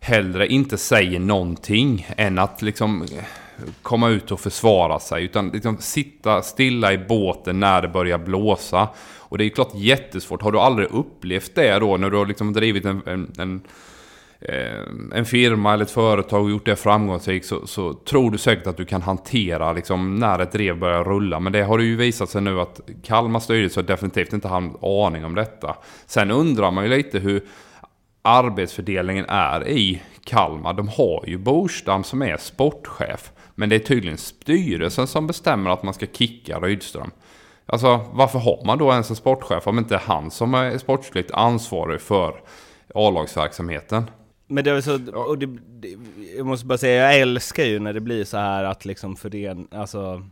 hellre 0.00 0.46
inte 0.46 0.78
säger 0.78 1.20
någonting 1.20 2.06
än 2.16 2.38
att 2.38 2.62
liksom 2.62 3.06
komma 3.82 4.08
ut 4.08 4.30
och 4.30 4.40
försvara 4.40 4.98
sig. 4.98 5.24
Utan 5.24 5.48
liksom 5.50 5.76
sitta 5.78 6.42
stilla 6.42 6.92
i 6.92 6.98
båten 6.98 7.60
när 7.60 7.82
det 7.82 7.88
börjar 7.88 8.18
blåsa. 8.18 8.88
Och 9.18 9.38
det 9.38 9.44
är 9.44 9.48
klart 9.48 9.74
jättesvårt. 9.74 10.42
Har 10.42 10.52
du 10.52 10.58
aldrig 10.58 10.88
upplevt 10.90 11.54
det 11.54 11.78
då 11.78 11.96
när 11.96 12.10
du 12.10 12.16
har 12.16 12.26
liksom 12.26 12.52
drivit 12.52 12.84
en, 12.84 13.02
en, 13.06 13.32
en, 13.38 13.60
eh, 14.40 15.18
en 15.18 15.24
firma 15.24 15.72
eller 15.72 15.84
ett 15.84 15.90
företag 15.90 16.44
och 16.44 16.50
gjort 16.50 16.66
det 16.66 16.76
framgångsrikt 16.76 17.46
så, 17.46 17.66
så, 17.66 17.92
tror 17.92 18.30
du 18.30 18.38
säkert 18.38 18.66
att 18.66 18.76
du 18.76 18.84
kan 18.84 19.02
hantera 19.02 19.72
liksom 19.72 20.16
när 20.16 20.38
ett 20.38 20.52
drev 20.52 20.78
börjar 20.78 21.04
rulla. 21.04 21.40
Men 21.40 21.52
det 21.52 21.62
har 21.62 21.78
ju 21.78 21.96
visat 21.96 22.30
sig 22.30 22.42
nu 22.42 22.60
att 22.60 22.80
Kalmar 23.02 23.40
styrelse 23.40 23.80
har 23.80 23.86
definitivt 23.86 24.32
inte 24.32 24.48
haft 24.48 24.84
aning 24.84 25.24
om 25.24 25.34
detta. 25.34 25.76
Sen 26.06 26.30
undrar 26.30 26.70
man 26.70 26.84
ju 26.84 26.90
lite 26.90 27.18
hur 27.18 27.42
arbetsfördelningen 28.22 29.24
är 29.28 29.68
i 29.68 30.02
Kalmar. 30.24 30.72
De 30.72 30.88
har 30.88 31.24
ju 31.26 31.38
Borstam 31.38 32.04
som 32.04 32.22
är 32.22 32.36
sportchef. 32.36 33.32
Men 33.58 33.68
det 33.68 33.74
är 33.74 33.80
tydligen 33.80 34.18
styrelsen 34.18 35.06
som 35.06 35.26
bestämmer 35.26 35.70
att 35.70 35.82
man 35.82 35.94
ska 35.94 36.06
kicka 36.06 36.58
Rydström. 36.58 37.10
Alltså 37.66 38.06
varför 38.12 38.38
har 38.38 38.64
man 38.64 38.78
då 38.78 38.92
ens 38.92 39.10
en 39.10 39.16
sportchef 39.16 39.66
om 39.66 39.78
inte 39.78 39.96
han 39.96 40.30
som 40.30 40.54
är 40.54 40.78
sportsligt 40.78 41.30
ansvarig 41.30 42.00
för 42.00 42.40
A-lagsverksamheten? 42.94 44.10
Men 44.46 44.64
det 44.64 44.70
är 44.70 44.80
så, 44.80 45.12
och 45.12 45.38
det, 45.38 45.46
det, 45.68 45.96
jag 46.36 46.46
måste 46.46 46.66
bara 46.66 46.78
säga, 46.78 47.04
jag 47.04 47.20
älskar 47.20 47.64
ju 47.64 47.78
när 47.78 47.92
det 47.92 48.00
blir 48.00 48.24
så 48.24 48.36
här 48.36 48.64
att 48.64 48.84
liksom 48.84 49.16
fören, 49.16 49.68
alltså 49.70 50.26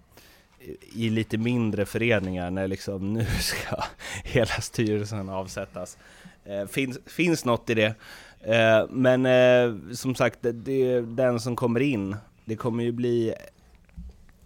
i 0.93 1.11
lite 1.11 1.39
mindre 1.39 1.87
föreningar 1.87 2.51
när 2.51 2.69
liksom 2.69 3.13
nu 3.13 3.27
ska 3.41 3.83
hela 4.25 4.61
styrelsen 4.61 5.29
avsättas. 5.29 5.99
Eh, 6.45 6.67
finns, 6.67 6.99
finns 7.07 7.45
något 7.45 7.71
i 7.71 7.75
det. 7.75 7.95
Eh, 8.41 8.87
men 8.91 9.27
eh, 9.27 9.93
som 9.93 10.15
sagt, 10.15 10.39
det, 10.43 10.53
det, 10.53 11.01
den 11.01 11.41
som 11.41 11.57
kommer 11.57 11.81
in, 11.81 12.17
det 12.47 12.57
kommer 12.57 12.85
ju 12.85 12.93
bli... 12.93 13.35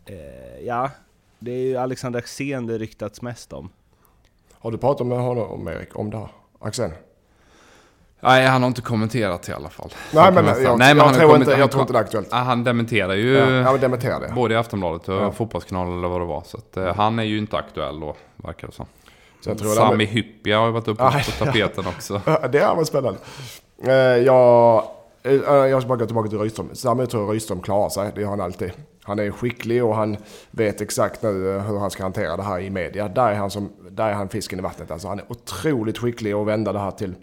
Eh, 0.06 0.66
ja, 0.66 0.90
det 1.38 1.50
är 1.52 1.58
ju 1.58 1.76
Alexander 1.76 2.18
Axén 2.18 2.66
det 2.66 2.78
ryktats 2.78 3.22
mest 3.22 3.52
om. 3.52 3.70
Har 4.52 4.70
du 4.70 4.78
pratat 4.78 5.06
med 5.06 5.18
honom, 5.18 5.68
Erik, 5.68 5.96
om 5.96 6.10
det 6.10 6.16
här? 6.16 6.28
Axén? 6.58 6.92
Nej, 8.20 8.46
han 8.46 8.62
har 8.62 8.68
inte 8.68 8.82
kommenterat 8.82 9.48
i 9.48 9.52
alla 9.52 9.68
fall. 9.68 9.90
Nej, 10.14 10.32
men 10.32 10.46
jag, 10.46 10.56
Nej, 10.56 10.94
men 10.94 10.96
jag, 10.96 11.04
han 11.04 11.14
tror, 11.14 11.36
inte, 11.36 11.50
jag 11.50 11.70
tror 11.70 11.80
inte 11.80 11.92
det 11.92 11.98
är 11.98 12.02
aktuellt. 12.02 12.32
Han 12.32 12.64
dementerar 12.64 13.14
ju 13.14 13.34
ja, 13.34 13.76
dementerar 13.76 14.20
det. 14.20 14.32
både 14.34 14.54
i 14.54 14.56
Aftonbladet 14.56 15.08
och 15.08 15.14
ja. 15.14 15.32
Fotbollskanalen 15.32 15.98
eller 15.98 16.08
vad 16.08 16.20
det 16.20 16.24
var. 16.24 16.42
Så 16.46 16.56
att, 16.56 16.76
eh, 16.76 16.94
han 16.94 17.18
är 17.18 17.22
ju 17.22 17.38
inte 17.38 17.56
aktuell 17.56 18.00
då, 18.00 18.16
verkar 18.36 18.66
det 18.66 18.74
som. 18.74 18.86
Så 19.40 19.56
Sami 19.56 19.96
med... 19.96 20.06
Hyppia 20.06 20.58
har 20.58 20.66
ju 20.66 20.72
varit 20.72 20.88
uppe 20.88 21.02
på 21.04 21.44
tapeten 21.44 21.86
också. 21.86 22.20
det 22.52 22.58
är 22.58 22.76
väl 22.76 22.86
spännande. 22.86 23.18
Uh, 23.86 23.92
jag, 23.92 24.84
Eh, 25.22 25.32
eh, 25.32 25.54
jag 25.54 25.82
ska 25.82 25.88
bara 25.88 25.98
gå 25.98 26.06
tillbaka 26.06 26.28
till 26.28 26.38
Rydström. 26.38 26.70
Sami 26.72 27.06
tror 27.06 27.32
Rydström 27.32 27.60
klarar 27.60 27.88
sig, 27.88 28.12
det 28.14 28.22
har 28.22 28.30
han 28.30 28.40
alltid. 28.40 28.72
Han 29.02 29.18
är 29.18 29.30
skicklig 29.30 29.84
och 29.84 29.94
han 29.94 30.16
vet 30.50 30.80
exakt 30.80 31.22
nu 31.22 31.56
eh, 31.56 31.62
hur 31.62 31.78
han 31.78 31.90
ska 31.90 32.02
hantera 32.02 32.36
det 32.36 32.42
här 32.42 32.60
i 32.60 32.70
media. 32.70 33.08
Där 33.08 33.30
är 33.30 33.34
han, 33.34 33.50
som, 33.50 33.72
där 33.90 34.08
är 34.08 34.12
han 34.12 34.28
fisken 34.28 34.58
i 34.58 34.62
vattnet. 34.62 34.90
Alltså 34.90 35.08
han 35.08 35.18
är 35.18 35.24
otroligt 35.28 35.98
skicklig 35.98 36.32
att 36.32 36.46
vända 36.46 36.72
det 36.72 36.78
här 36.78 36.90
till 36.90 37.14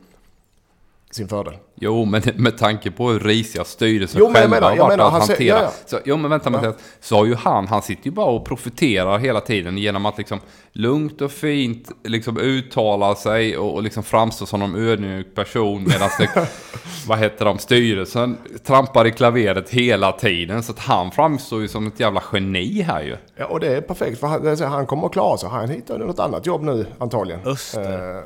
sin 1.11 1.27
fördel. 1.27 1.53
Jo, 1.75 2.05
men 2.05 2.21
med 2.35 2.57
tanke 2.57 2.91
på 2.91 3.09
hur 3.09 3.19
risiga 3.19 3.63
styrelsen 3.63 4.19
jo, 4.19 4.33
själva 4.33 4.55
menar, 4.55 4.69
har 4.69 4.77
varit 4.77 4.99
att 4.99 5.11
hantera. 5.11 5.37
Ser, 5.37 5.45
ja, 5.45 5.61
ja. 5.61 5.71
Så, 5.85 5.99
jo, 6.05 6.17
men 6.17 6.31
vänta, 6.31 6.59
ja. 6.63 6.73
så 7.01 7.15
har 7.15 7.25
ju 7.25 7.35
han, 7.35 7.67
han 7.67 7.81
sitter 7.81 8.05
ju 8.05 8.11
bara 8.11 8.25
och 8.25 8.45
profiterar 8.45 9.17
hela 9.17 9.41
tiden 9.41 9.77
genom 9.77 10.05
att 10.05 10.17
liksom 10.17 10.39
lugnt 10.71 11.21
och 11.21 11.31
fint 11.31 11.91
liksom 12.03 12.37
uttala 12.39 13.15
sig 13.15 13.57
och, 13.57 13.73
och 13.73 13.83
liksom 13.83 14.03
framstå 14.03 14.45
som 14.45 14.61
en 14.61 14.75
ödmjuk 14.75 15.35
person 15.35 15.83
medan 15.83 16.09
det, 16.17 16.49
vad 17.07 17.19
heter 17.19 17.45
de, 17.45 17.57
styrelsen 17.57 18.37
trampar 18.65 19.07
i 19.07 19.11
klaveret 19.11 19.69
hela 19.69 20.11
tiden. 20.11 20.63
Så 20.63 20.71
att 20.71 20.79
han 20.79 21.11
framstår 21.11 21.61
ju 21.61 21.67
som 21.67 21.87
ett 21.87 21.99
jävla 21.99 22.23
geni 22.33 22.81
här 22.81 23.01
ju. 23.01 23.17
Ja, 23.35 23.45
och 23.45 23.59
det 23.59 23.75
är 23.75 23.81
perfekt 23.81 24.19
för 24.19 24.27
han, 24.27 24.71
han 24.71 24.85
kommer 24.85 25.05
att 25.05 25.13
klara 25.13 25.37
sig. 25.37 25.49
Han 25.49 25.69
hittar 25.69 25.97
något 25.97 26.19
annat 26.19 26.45
jobb 26.45 26.63
nu 26.63 26.85
antagligen. 26.99 27.41
Öster. 27.45 28.17
Eh, 28.17 28.23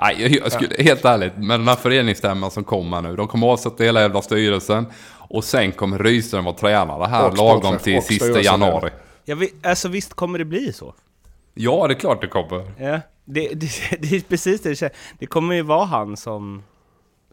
Nej, 0.00 0.38
jag 0.42 0.52
skulle, 0.52 0.82
helt 0.82 1.04
ärligt, 1.04 1.36
med 1.36 1.60
den 1.60 1.68
här 1.68 1.76
föreningsstämman 1.76 2.50
som 2.50 2.64
kommer 2.64 3.02
nu. 3.02 3.16
De 3.16 3.28
kommer 3.28 3.46
avsätta 3.46 3.84
hela 3.84 4.00
jävla 4.00 4.22
styrelsen. 4.22 4.86
Och 5.18 5.44
sen 5.44 5.72
kommer 5.72 5.98
Rydström 5.98 6.44
vara 6.44 6.56
tränare 6.56 7.06
här 7.06 7.32
lagom 7.32 7.78
till 7.78 8.02
sista 8.02 8.40
januari. 8.40 8.90
Ja, 9.24 9.34
vi, 9.34 9.52
alltså 9.62 9.88
visst 9.88 10.14
kommer 10.14 10.38
det 10.38 10.44
bli 10.44 10.72
så? 10.72 10.94
Ja, 11.54 11.86
det 11.86 11.94
är 11.94 11.98
klart 11.98 12.20
det 12.20 12.26
kommer. 12.26 12.72
Ja, 12.78 13.00
det, 13.24 13.48
det, 13.54 13.70
det 13.98 14.16
är 14.16 14.20
precis 14.20 14.60
det 14.60 14.92
det 15.18 15.26
kommer 15.26 15.54
ju 15.54 15.62
vara 15.62 15.84
han 15.84 16.16
som, 16.16 16.62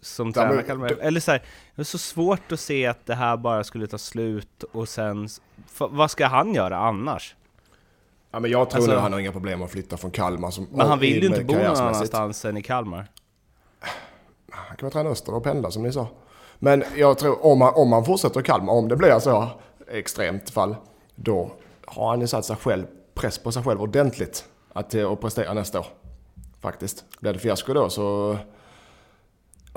som 0.01 0.33
tränar 0.33 0.61
Kalmar. 0.61 0.97
Eller 1.01 1.19
så 1.19 1.31
här, 1.31 1.41
det 1.75 1.81
är 1.81 1.83
så 1.83 1.97
svårt 1.97 2.51
att 2.51 2.59
se 2.59 2.85
att 2.85 3.05
det 3.05 3.15
här 3.15 3.37
bara 3.37 3.63
skulle 3.63 3.87
ta 3.87 3.97
slut 3.97 4.63
och 4.71 4.89
sen... 4.89 5.27
Vad 5.77 6.11
ska 6.11 6.27
han 6.27 6.53
göra 6.53 6.77
annars? 6.77 7.35
Ja, 8.31 8.39
men 8.39 8.51
jag 8.51 8.69
tror 8.69 8.77
alltså, 8.77 8.91
nog 8.91 9.01
han 9.01 9.13
har 9.13 9.19
inga 9.19 9.31
problem 9.31 9.61
att 9.61 9.71
flytta 9.71 9.97
från 9.97 10.11
Kalmar. 10.11 10.51
Som, 10.51 10.67
men 10.71 10.87
han 10.87 10.99
vill 10.99 11.23
ju 11.23 11.27
inte 11.27 11.43
bo 11.43 11.53
någon 11.53 11.65
annanstans 11.65 12.45
än 12.45 12.57
i 12.57 12.61
Kalmar. 12.61 13.07
Han 14.49 14.77
kan 14.77 14.87
väl 14.87 14.93
träna 14.93 15.09
öster 15.09 15.33
och 15.33 15.43
pendla 15.43 15.71
som 15.71 15.83
ni 15.83 15.91
sa. 15.91 16.07
Men 16.59 16.83
jag 16.95 17.17
tror 17.17 17.45
om 17.45 17.61
han, 17.61 17.73
om 17.73 17.91
han 17.91 18.05
fortsätter 18.05 18.39
i 18.39 18.43
Kalmar, 18.43 18.73
om 18.73 18.87
det 18.87 18.95
blir 18.95 19.19
så 19.19 19.47
extremt 19.91 20.49
fall, 20.49 20.75
då 21.15 21.51
har 21.85 22.09
han 22.09 22.21
ju 22.21 22.27
satt 22.27 22.45
sig 22.45 22.55
själv, 22.55 22.85
press 23.13 23.37
på 23.37 23.51
sig 23.51 23.63
själv 23.63 23.81
ordentligt 23.81 24.45
att, 24.73 24.95
att 24.95 25.21
prestera 25.21 25.53
nästa 25.53 25.79
år. 25.79 25.87
Faktiskt. 26.61 27.05
Blir 27.19 27.33
det 27.33 27.39
fiasko 27.39 27.73
då 27.73 27.89
så 27.89 28.37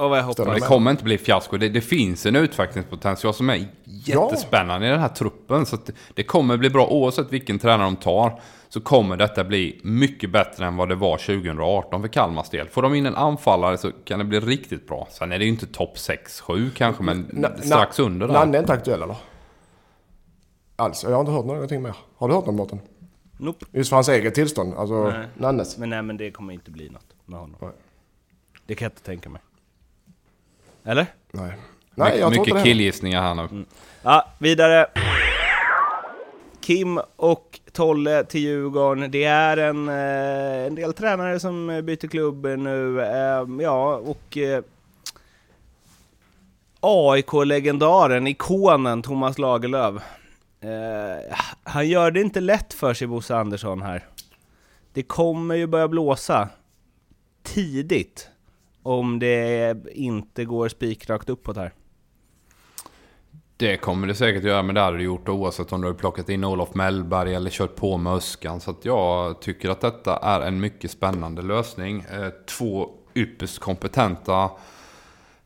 och 0.00 0.16
jag 0.16 0.22
hoppas. 0.22 0.54
Det 0.54 0.60
kommer 0.60 0.90
inte 0.90 1.04
bli 1.04 1.18
fiasko. 1.18 1.56
Det, 1.56 1.68
det 1.68 1.80
finns 1.80 2.26
en 2.26 2.36
utvecklingspotential 2.36 3.34
som 3.34 3.50
är 3.50 3.68
jättespännande 3.84 4.86
ja. 4.86 4.90
i 4.90 4.92
den 4.92 5.00
här 5.00 5.08
truppen. 5.08 5.66
Så 5.66 5.76
det, 5.76 5.92
det 6.14 6.22
kommer 6.22 6.56
bli 6.56 6.70
bra 6.70 6.86
oavsett 6.86 7.32
vilken 7.32 7.58
tränare 7.58 7.86
de 7.86 7.96
tar. 7.96 8.40
Så 8.68 8.80
kommer 8.80 9.16
detta 9.16 9.44
bli 9.44 9.80
mycket 9.84 10.30
bättre 10.30 10.66
än 10.66 10.76
vad 10.76 10.88
det 10.88 10.94
var 10.94 11.16
2018 11.16 12.00
för 12.00 12.08
Kalmars 12.08 12.48
del. 12.48 12.68
Får 12.68 12.82
de 12.82 12.94
in 12.94 13.06
en 13.06 13.16
anfallare 13.16 13.78
så 13.78 13.90
kan 14.04 14.18
det 14.18 14.24
bli 14.24 14.40
riktigt 14.40 14.88
bra. 14.88 15.08
Sen 15.10 15.32
är 15.32 15.38
det 15.38 15.44
ju 15.44 15.50
inte 15.50 15.66
topp 15.66 15.96
6-7 15.96 16.70
kanske, 16.74 17.02
men 17.02 17.30
na, 17.32 17.48
strax 17.56 17.98
na, 17.98 18.04
under 18.04 18.26
där. 18.26 18.34
Nanne 18.34 18.58
är 18.58 18.60
inte 18.60 18.72
aktuell 18.72 19.02
eller? 19.02 19.16
Alls. 20.76 21.04
Jag 21.04 21.10
har 21.10 21.20
inte 21.20 21.32
hört 21.32 21.44
någonting 21.46 21.82
mer. 21.82 21.96
Har 22.16 22.28
du 22.28 22.34
hört 22.34 22.46
något 22.46 22.54
Mårten? 22.54 22.80
Nope. 23.38 23.66
Just 23.72 23.88
för 23.88 23.96
hans 23.96 24.08
eget 24.08 24.34
tillstånd, 24.34 24.74
alltså 24.74 25.04
nej. 25.04 25.26
Nannes. 25.34 25.78
Men 25.78 25.90
nej, 25.90 26.02
men 26.02 26.16
det 26.16 26.30
kommer 26.30 26.52
inte 26.52 26.70
bli 26.70 26.88
något 26.88 27.14
med 27.24 27.40
honom. 27.40 27.56
Nej. 27.60 27.70
Det 28.66 28.74
kan 28.74 28.86
jag 28.86 28.92
inte 28.92 29.02
tänka 29.02 29.28
mig. 29.28 29.42
Eller? 30.90 31.06
Nej. 31.30 31.52
Nej, 31.94 32.18
jag 32.18 32.30
Mycket 32.30 32.46
tror 32.46 32.64
killgissningar 32.64 33.22
här 33.22 33.34
nu. 33.34 33.42
Mm. 33.42 33.64
Ja, 34.02 34.28
vidare. 34.38 34.86
Kim 36.60 37.00
och 37.16 37.60
Tolle 37.72 38.24
till 38.24 38.40
Djurgården. 38.40 39.10
Det 39.10 39.24
är 39.24 39.56
en, 39.56 39.88
eh, 39.88 40.66
en 40.66 40.74
del 40.74 40.92
tränare 40.92 41.40
som 41.40 41.66
byter 41.84 42.08
klubb 42.08 42.46
nu. 42.46 43.00
Eh, 43.02 43.46
ja, 43.60 43.96
och 43.96 44.36
eh, 44.36 44.62
AIK-legendaren, 46.80 48.26
ikonen 48.26 49.02
Thomas 49.02 49.38
Lagerlöf. 49.38 50.02
Eh, 50.60 51.36
han 51.62 51.88
gör 51.88 52.10
det 52.10 52.20
inte 52.20 52.40
lätt 52.40 52.74
för 52.74 52.94
sig, 52.94 53.06
Bosse 53.06 53.36
Andersson 53.36 53.82
här. 53.82 54.06
Det 54.92 55.02
kommer 55.02 55.54
ju 55.54 55.66
börja 55.66 55.88
blåsa 55.88 56.48
tidigt 57.42 58.29
om 58.82 59.18
det 59.18 59.74
inte 59.92 60.44
går 60.44 60.68
spikrakt 60.68 61.28
uppåt 61.28 61.56
här. 61.56 61.72
Det 63.56 63.76
kommer 63.76 64.06
det 64.06 64.14
säkert 64.14 64.44
göra, 64.44 64.62
men 64.62 64.74
det 64.74 64.80
hade 64.80 64.96
det 64.96 65.02
gjort 65.02 65.28
oavsett 65.28 65.72
om 65.72 65.80
du 65.80 65.86
har 65.86 65.94
plockat 65.94 66.28
in 66.28 66.44
Olof 66.44 66.74
Mellberg 66.74 67.34
eller 67.34 67.50
kört 67.50 67.76
på 67.76 67.96
med 67.96 68.12
Öskan. 68.12 68.60
Så 68.60 68.70
att 68.70 68.84
jag 68.84 69.40
tycker 69.40 69.70
att 69.70 69.80
detta 69.80 70.16
är 70.16 70.40
en 70.40 70.60
mycket 70.60 70.90
spännande 70.90 71.42
lösning. 71.42 72.04
Eh, 72.12 72.28
två 72.58 72.90
ypperst 73.14 73.58
kompetenta 73.58 74.50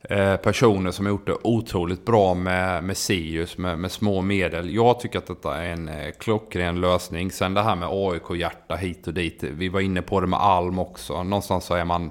eh, 0.00 0.36
personer 0.36 0.90
som 0.90 1.06
har 1.06 1.10
gjort 1.10 1.26
det 1.26 1.36
otroligt 1.42 2.04
bra 2.04 2.34
med, 2.34 2.84
med 2.84 2.96
Sirius, 2.96 3.58
med, 3.58 3.78
med 3.78 3.92
små 3.92 4.22
medel. 4.22 4.74
Jag 4.74 5.00
tycker 5.00 5.18
att 5.18 5.26
detta 5.26 5.56
är 5.56 5.72
en 5.72 5.88
eh, 5.88 6.10
klockren 6.18 6.80
lösning. 6.80 7.30
Sen 7.30 7.54
det 7.54 7.62
här 7.62 7.76
med 7.76 7.88
AIK-hjärta 7.92 8.76
hit 8.76 9.06
och 9.06 9.14
dit. 9.14 9.42
Vi 9.42 9.68
var 9.68 9.80
inne 9.80 10.02
på 10.02 10.20
det 10.20 10.26
med 10.26 10.40
Alm 10.40 10.78
också. 10.78 11.22
Någonstans 11.22 11.64
så 11.64 11.74
är 11.74 11.84
man 11.84 12.10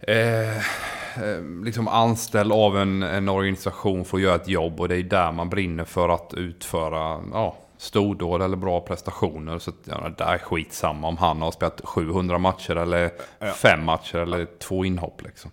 Eh, 0.00 0.56
eh, 0.56 1.42
liksom 1.64 1.88
anställd 1.88 2.52
av 2.52 2.78
en, 2.78 3.02
en 3.02 3.28
organisation 3.28 4.04
för 4.04 4.16
att 4.16 4.22
göra 4.22 4.34
ett 4.34 4.48
jobb 4.48 4.80
och 4.80 4.88
det 4.88 4.96
är 4.96 5.02
där 5.02 5.32
man 5.32 5.48
brinner 5.48 5.84
för 5.84 6.08
att 6.08 6.34
utföra 6.34 7.22
ja, 7.32 7.56
stordåd 7.78 8.42
eller 8.42 8.56
bra 8.56 8.80
prestationer. 8.80 9.58
Så 9.58 9.72
ja, 9.84 10.10
det 10.18 10.24
är 10.24 10.38
skitsamma 10.38 11.08
om 11.08 11.16
han 11.16 11.42
har 11.42 11.50
spelat 11.50 11.80
700 11.84 12.38
matcher 12.38 12.76
eller 12.76 13.10
ja. 13.38 13.46
fem 13.46 13.84
matcher 13.84 14.18
eller 14.18 14.46
två 14.58 14.84
inhopp 14.84 15.22
liksom. 15.22 15.50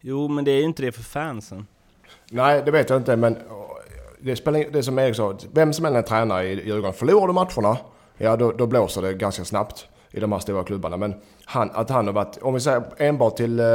Jo, 0.00 0.28
men 0.28 0.44
det 0.44 0.50
är 0.50 0.58
ju 0.58 0.64
inte 0.64 0.82
det 0.82 0.92
för 0.92 1.02
fansen. 1.02 1.66
Nej, 2.30 2.62
det 2.64 2.70
vet 2.70 2.90
jag 2.90 3.00
inte, 3.00 3.16
men 3.16 3.38
det, 4.20 4.36
spelar, 4.36 4.64
det 4.72 4.82
som 4.82 4.98
Erik 4.98 5.16
sa, 5.16 5.38
vem 5.52 5.72
som 5.72 5.84
än 5.84 5.96
är 5.96 6.02
tränare 6.02 6.44
i 6.44 6.66
Djurgården, 6.66 6.94
förlorar 6.94 7.26
du 7.26 7.32
matcherna, 7.32 7.78
ja 8.16 8.36
då, 8.36 8.52
då 8.52 8.66
blåser 8.66 9.02
det 9.02 9.14
ganska 9.14 9.44
snabbt 9.44 9.88
i 10.14 10.20
de 10.20 10.32
här 10.32 10.38
stora 10.38 10.64
klubbarna. 10.64 10.96
Men 10.96 11.14
han, 11.44 11.70
att 11.74 11.90
han 11.90 12.06
har 12.06 12.14
varit, 12.14 12.38
om 12.42 12.54
vi 12.54 12.60
säger 12.60 12.82
enbart 12.96 13.36
till, 13.36 13.60
eh, 13.60 13.66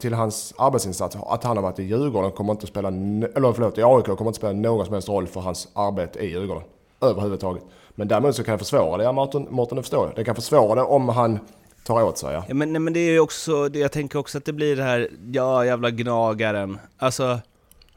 till 0.00 0.14
hans 0.14 0.54
arbetsinsats, 0.58 1.16
att 1.26 1.44
han 1.44 1.56
har 1.56 1.62
varit 1.62 1.78
i 1.78 1.82
Djurgården 1.82 2.32
kommer 2.32 2.52
inte 2.52 2.66
spela, 2.66 2.88
eller 2.88 3.52
förlåt, 3.52 3.78
i 3.78 3.82
AIK 3.82 4.04
kommer 4.04 4.26
inte 4.26 4.38
spela 4.38 4.52
någon 4.52 4.84
som 4.84 4.92
helst 4.94 5.08
roll 5.08 5.26
för 5.26 5.40
hans 5.40 5.68
arbete 5.72 6.18
i 6.18 6.30
Djurgården. 6.30 6.62
Överhuvudtaget. 7.00 7.62
Men 7.94 8.08
däremot 8.08 8.36
så 8.36 8.44
kan 8.44 8.52
det 8.52 8.58
försvåra 8.58 8.96
det, 8.96 9.04
ja 9.04 9.12
Mårten, 9.12 9.46
Mårten 9.50 9.76
det 9.76 9.82
förstår 9.82 10.06
jag. 10.06 10.16
Det 10.16 10.24
kan 10.24 10.34
försvåra 10.34 10.74
det 10.74 10.82
om 10.82 11.08
han 11.08 11.38
tar 11.86 12.02
åt 12.02 12.18
sig 12.18 12.34
ja. 12.34 12.44
ja 12.48 12.54
men, 12.54 12.72
nej, 12.72 12.80
men 12.80 12.92
det 12.92 13.00
är 13.00 13.10
ju 13.10 13.20
också, 13.20 13.68
jag 13.72 13.92
tänker 13.92 14.18
också 14.18 14.38
att 14.38 14.44
det 14.44 14.52
blir 14.52 14.76
det 14.76 14.82
här, 14.82 15.10
ja 15.32 15.64
jävla 15.64 15.90
gnagaren. 15.90 16.78
Alltså 16.98 17.38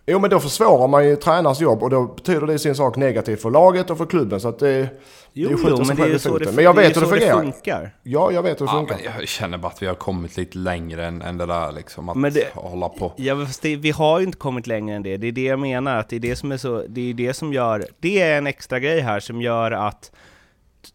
Jo 0.06 0.20
men 0.20 0.30
då 0.30 0.40
försvårar 0.40 0.88
man 0.88 1.06
ju 1.08 1.16
tränarens 1.16 1.62
jobb 1.62 1.84
och 1.84 1.90
då 1.90 2.08
betyder 2.08 2.48
det 2.48 2.60
sin 2.60 2.76
sak 2.76 2.98
negativt 2.98 3.42
för 3.42 3.50
laget 3.50 3.90
och 3.90 3.98
för 3.98 4.06
klubben. 4.06 4.40
Så 4.40 4.48
att 4.48 4.60
det, 4.60 4.90
jo, 5.34 5.50
det 5.50 5.56
jo, 5.70 5.84
men 5.88 5.96
det 5.96 6.04
är 6.04 6.18
så, 6.18 6.38
det, 6.38 6.52
men 6.52 6.64
jag 6.64 6.76
vet 6.76 6.98
hur 6.98 7.02
det, 7.02 7.08
fungerar. 7.08 7.36
det 7.36 7.52
funkar. 7.52 7.96
Ja, 8.04 8.32
jag 8.32 8.44
vet 8.44 8.62
hur 8.62 8.66
det 8.66 8.72
ja, 8.72 8.78
funkar. 8.78 9.00
jag 9.20 9.28
känner 9.28 9.58
bara 9.58 9.68
att 9.68 9.82
vi 9.82 9.88
har 9.88 9.96
kommit 9.96 10.38
lite 10.38 10.58
längre 10.58 11.06
än, 11.06 11.22
än 11.22 11.38
det 11.38 11.46
där 11.46 11.72
liksom. 11.72 12.10
Att 12.10 12.18
men 12.18 12.34
det, 12.34 12.54
hålla 12.54 12.90
på. 12.90 13.14
Ja, 13.16 13.48
det, 13.62 13.76
vi 13.76 13.92
har 13.92 14.20
ju 14.20 14.26
inte 14.26 14.38
kommit 14.38 14.68
längre 14.68 14.96
än 14.96 15.04
det. 15.04 15.18
Det 15.18 15.28
är 15.28 15.32
det 15.32 15.44
jag 15.44 15.60
menar. 15.60 15.98
Att 15.98 16.10
det 16.10 16.16
är 16.16 16.20
det 16.20 16.36
som 16.36 16.52
är 16.52 16.58
så, 16.58 16.84
det 16.88 17.10
är 17.10 17.14
det 17.14 17.34
som 17.34 17.54
gör, 17.54 17.88
det 18.00 18.22
är 18.22 18.38
en 18.38 18.48
extra 18.48 18.80
grej 18.80 19.00
här 19.00 19.20
som 19.20 19.42
gör 19.42 19.72
att 19.72 20.12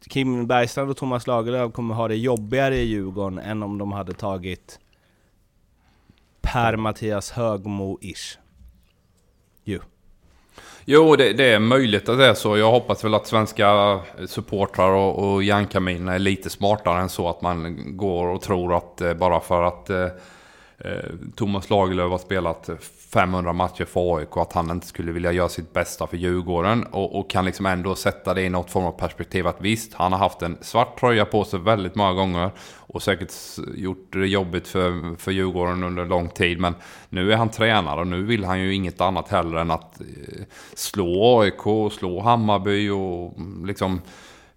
Kim 0.09 0.47
Bergstrand 0.47 0.91
och 0.91 0.97
Thomas 0.97 1.27
Lagerlöf 1.27 1.73
kommer 1.73 1.95
ha 1.95 2.09
det 2.09 2.17
jobbigare 2.17 2.77
i 2.77 2.85
Djurgården 2.85 3.39
än 3.39 3.63
om 3.63 3.79
de 3.79 3.93
hade 3.93 4.13
tagit 4.13 4.79
Per 6.41 6.77
Mattias 6.77 7.33
Högmo-ish. 7.33 8.39
Ju. 9.69 9.81
Jo, 10.85 11.17
det, 11.17 11.33
det, 11.33 11.45
är 11.45 11.59
möjligt 11.59 12.09
att 12.09 12.19
det 12.19 12.27
är 12.27 12.35
så. 12.35 12.57
Jag 12.57 12.71
hoppas 12.71 13.05
väl 13.05 13.15
att 13.15 13.27
svenska 13.27 14.01
supportrar 14.27 14.91
och, 14.91 15.33
och 15.33 15.43
järnkaminerna 15.43 16.15
är 16.15 16.19
lite 16.19 16.51
smartare 16.51 17.01
än 17.01 17.09
så. 17.09 17.29
Att 17.29 17.43
man 17.43 17.77
går 17.97 18.27
och 18.27 18.43
tror 18.43 18.77
att 18.77 19.01
eh, 19.01 19.15
bara 19.15 19.41
för 19.41 19.63
att 19.63 19.91
eh, 19.91 20.07
eh 20.79 21.05
Thomas 21.37 21.71
Lagerlöf 21.71 22.11
har 22.11 22.19
spelat 22.19 22.71
500 23.13 23.53
matcher 23.53 23.85
för 23.85 24.17
AIK 24.17 24.37
att 24.37 24.53
han 24.53 24.71
inte 24.71 24.87
skulle 24.87 25.13
vilja 25.13 25.33
göra 25.33 25.49
sitt 25.49 25.73
bästa 25.73 26.07
för 26.07 26.17
Djurgården. 26.17 26.85
Och, 26.85 27.19
och, 27.19 27.31
kan 27.31 27.45
liksom 27.45 27.67
ändå 27.67 27.95
sätta 27.95 28.35
det 28.35 28.43
i 28.43 28.49
något 28.49 28.71
form 28.71 28.85
av 28.85 28.93
perspektiv 28.93 29.47
att 29.47 29.61
visst, 29.61 29.95
han 29.95 30.13
har 30.13 30.19
haft 30.19 30.43
en 30.43 30.59
svart 30.61 31.01
tröja 31.01 31.25
på 31.25 31.45
sig 31.45 31.61
väldigt 31.61 31.95
många 31.95 32.13
gånger. 32.13 32.51
Och 32.77 33.03
säkert 33.03 33.33
gjort 33.75 34.13
det 34.13 34.27
jobbigt 34.27 34.69
för, 34.69 35.17
för 35.17 35.33
Djurgården 35.33 35.85
under 35.85 36.05
lång 36.05 36.29
tid. 36.29 36.61
Men 36.61 36.75
nu 37.09 37.33
är 37.33 37.37
han 37.37 37.49
tränare 37.49 38.01
och 38.01 38.07
nu 38.07 38.23
vill 38.23 38.45
han 38.45 38.61
ju 38.61 38.75
inget 38.75 39.01
annat 39.01 39.29
heller 39.29 39.57
än 39.57 39.71
att 39.71 40.01
eh, 40.01 40.43
slå 40.75 41.41
AIK, 41.41 41.93
slå 41.93 42.21
Hammarby 42.21 42.89
och 42.89 43.39
mm, 43.39 43.67
liksom 43.67 44.01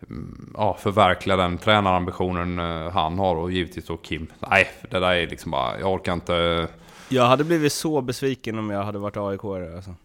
mm, 0.09 0.53
ja, 0.57 0.77
förverkliga 0.79 1.37
den 1.37 1.57
tränarambitionen 1.57 2.59
eh, 2.59 2.91
han 2.91 3.19
har 3.19 3.35
och 3.35 3.51
givetvis 3.51 3.85
då 3.85 3.97
Kim. 3.97 4.27
Nej, 4.39 4.67
det 4.89 4.99
där 4.99 5.11
är 5.11 5.27
liksom 5.27 5.51
bara, 5.51 5.79
jag 5.79 5.93
orkar 5.93 6.13
inte 6.13 6.67
jag 7.11 7.25
hade 7.25 7.43
blivit 7.43 7.73
så 7.73 8.01
besviken 8.01 8.59
om 8.59 8.69
jag 8.69 8.83
hade 8.83 8.99
varit 8.99 9.17
aik 9.17 9.43
alltså. 9.75 9.95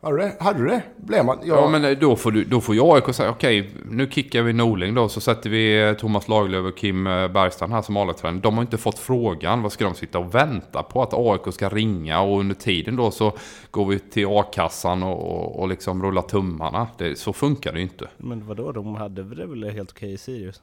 Hade 0.00 0.16
du 0.16 0.22
det? 0.22 0.36
Hade 0.40 0.58
du 0.58 0.66
det? 0.66 0.82
Blev 0.96 1.24
man? 1.24 1.38
Jag... 1.42 1.58
Ja, 1.58 1.68
men 1.68 1.84
eh, 1.84 1.90
då 1.90 2.16
får, 2.16 2.30
du, 2.30 2.44
då 2.44 2.60
får 2.60 2.74
ju 2.74 2.80
AIK 2.84 3.14
säga 3.14 3.30
okej, 3.30 3.70
nu 3.90 4.10
kickar 4.10 4.42
vi 4.42 4.52
Norling 4.52 4.94
då, 4.94 5.08
så 5.08 5.20
sätter 5.20 5.50
vi 5.50 5.88
eh, 5.88 5.92
Thomas 5.92 6.28
Lagerlöf 6.28 6.72
och 6.72 6.78
Kim 6.78 7.06
eh, 7.06 7.28
Bergstrand 7.28 7.72
här 7.72 7.82
som 7.82 7.96
A-lagstränare. 7.96 8.40
De 8.40 8.54
har 8.54 8.62
inte 8.62 8.78
fått 8.78 8.98
frågan. 8.98 9.62
Vad 9.62 9.72
ska 9.72 9.84
de 9.84 9.94
sitta 9.94 10.18
och 10.18 10.34
vänta 10.34 10.82
på 10.82 11.02
att 11.02 11.14
AIK 11.14 11.54
ska 11.54 11.68
ringa? 11.68 12.20
Och 12.20 12.40
under 12.40 12.54
tiden 12.54 12.96
då 12.96 13.10
så 13.10 13.32
går 13.70 13.86
vi 13.86 13.98
till 13.98 14.26
A-kassan 14.28 15.02
och, 15.02 15.32
och, 15.32 15.60
och 15.60 15.68
liksom 15.68 16.02
rullar 16.02 16.22
tummarna. 16.22 16.86
Det, 16.98 17.18
så 17.18 17.32
funkar 17.32 17.72
det 17.72 17.78
ju 17.78 17.84
inte. 17.84 18.08
Men 18.16 18.46
vadå, 18.46 18.72
de 18.72 18.94
hade 18.94 19.22
det 19.22 19.46
väl 19.46 19.70
helt 19.70 19.90
okej 19.90 20.12
i 20.12 20.18
Sirius? 20.18 20.62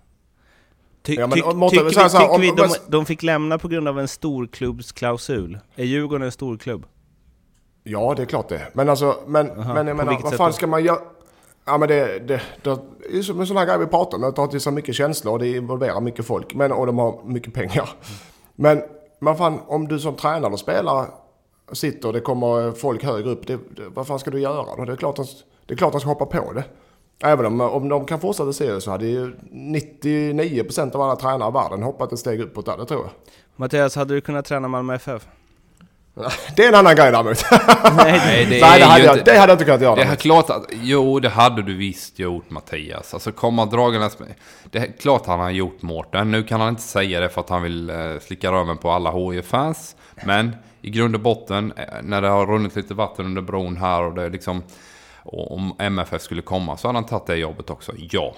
Ty, 1.06 1.14
ja, 1.14 1.28
men, 1.28 1.38
ty, 1.38 1.42
tycker 1.42 1.84
vi, 1.84 1.90
tycker 1.90 2.20
här, 2.20 2.40
vi 2.40 2.52
de, 2.52 2.70
de 2.88 3.06
fick 3.06 3.24
lämna 3.24 3.58
på 3.58 3.68
grund 3.68 3.88
av 3.88 4.00
en 4.00 4.08
storklubbsklausul? 4.08 5.60
Är 5.76 5.84
Djurgården 5.84 6.26
en 6.26 6.32
storklubb? 6.32 6.86
Ja, 7.84 8.14
det 8.18 8.22
är 8.22 8.26
klart 8.26 8.50
det. 8.50 8.62
Men 8.74 8.90
alltså, 8.90 9.16
men, 9.28 9.52
Aha, 9.52 9.74
men 9.74 9.88
jag 9.88 9.98
menar, 9.98 10.20
vad 10.24 10.34
fan 10.34 10.54
ska 10.54 10.68
man 10.68 10.84
göra? 10.84 11.00
Ja 11.66 11.78
men 11.78 11.88
det, 11.90 12.20
det, 12.20 12.42
det, 12.64 12.78
det 13.12 13.18
är 13.18 13.22
som 13.22 13.40
en 13.40 13.48
sån 13.48 13.58
här 13.58 13.66
grej 13.66 13.80
vi 13.80 13.86
pratar 13.86 14.18
om. 14.18 14.22
Det 14.22 14.32
tar 14.32 14.48
till 14.48 14.62
sig 14.62 14.74
mycket 14.74 14.96
känslor 14.96 15.34
och 15.34 15.40
det 15.40 15.48
involverar 15.48 16.02
mycket 16.02 16.26
folk. 16.26 16.54
Men, 16.54 16.72
och 16.72 16.86
de 16.86 16.98
har 16.98 17.24
mycket 17.26 17.54
pengar. 17.54 17.90
Mm. 17.90 18.20
Men 18.56 18.82
vad 19.20 19.38
fan, 19.38 19.60
om 19.68 19.88
du 19.88 20.00
som 20.00 20.16
tränare 20.16 20.54
och 20.54 20.60
spelare 20.60 21.06
sitter 21.72 22.08
och 22.08 22.14
det 22.14 22.20
kommer 22.20 22.72
folk 22.72 23.04
högre 23.04 23.30
upp. 23.30 23.48
Det, 23.48 23.60
vad 23.94 24.08
fan 24.08 24.20
ska 24.20 24.32
du 24.32 24.40
göra 24.40 24.76
då? 24.78 24.86
Det 24.86 24.92
är 24.92 24.96
klart 24.96 25.20
att, 25.20 25.28
det 25.66 25.74
är 25.74 25.78
klart 25.78 25.88
att 25.88 25.94
de 25.94 26.00
ska 26.00 26.10
hoppa 26.10 26.26
på 26.26 26.54
det. 26.54 26.64
Även 27.24 27.46
om, 27.46 27.62
om 27.62 27.90
de 27.90 28.06
kan 28.06 28.20
fortsätta 28.20 28.54
se 28.54 28.82
så 28.82 28.92
hade 28.92 29.06
ju 29.06 29.36
99% 29.52 30.96
av 30.96 31.02
alla 31.02 31.16
tränare 31.16 31.50
i 31.50 31.54
världen 31.54 31.84
hoppat 31.84 32.14
ett 32.14 32.20
steg 32.20 32.42
uppåt 32.42 32.66
där, 32.66 32.78
det 32.78 32.86
tror 32.86 33.02
jag. 33.02 33.12
Mattias, 33.56 33.96
hade 33.96 34.14
du 34.14 34.22
kunnat 34.22 34.46
träna 34.46 34.68
Malmö 34.68 34.96
FF? 34.96 35.28
Det 36.56 36.64
är 36.64 36.70
en 36.70 36.76
annan 36.76 36.96
grej 36.96 37.12
däremot. 37.12 37.46
Nej, 37.98 38.46
det, 38.50 38.60
Nej, 38.62 38.80
det, 38.80 38.86
hade 38.86 39.04
jag, 39.04 39.18
inte, 39.18 39.32
det 39.32 39.40
hade 39.40 39.52
jag 39.52 39.56
inte 39.56 39.66
kunnat 39.66 39.82
göra. 39.82 39.96
Det 39.96 40.02
är 40.02 40.16
klart 40.16 40.50
att, 40.50 40.66
jo, 40.72 41.20
det 41.20 41.30
hade 41.30 41.62
du 41.62 41.78
visst 41.78 42.20
gjort 42.20 42.50
Mattias. 42.50 43.14
Alltså 43.14 43.32
komma 43.32 43.66
dragandes 43.66 44.20
med... 44.20 44.28
Det 44.72 44.78
är 44.78 44.92
klart 45.00 45.26
han 45.26 45.40
har 45.40 45.50
gjort 45.50 45.82
Mårten. 45.82 46.32
Nu 46.32 46.44
kan 46.44 46.62
han 46.62 46.70
inte 46.70 46.82
säga 46.82 47.20
det 47.20 47.30
för 47.30 47.42
att 47.42 47.50
han 47.50 47.64
vill 47.64 47.90
eh, 47.90 47.96
slicka 48.22 48.52
röven 48.52 48.78
på 48.78 48.92
alla 48.92 49.12
HIF-fans. 49.12 49.96
Men 50.26 50.56
i 50.82 50.90
grund 50.90 51.16
och 51.16 51.22
botten, 51.22 51.74
eh, 51.78 51.84
när 52.04 52.22
det 52.22 52.28
har 52.28 52.46
runnit 52.46 52.76
lite 52.76 52.94
vatten 52.94 53.26
under 53.26 53.42
bron 53.42 53.78
här 53.78 54.04
och 54.04 54.16
det 54.16 54.24
är 54.24 54.30
liksom... 54.30 54.64
Och 55.26 55.52
om 55.56 55.76
MFF 55.80 56.22
skulle 56.22 56.42
komma 56.42 56.78
så 56.78 56.88
hade 56.88 56.98
han 56.98 57.06
tagit 57.06 57.26
det 57.28 57.36
jobbet 57.36 57.70
också, 57.70 57.92
ja. 57.98 58.36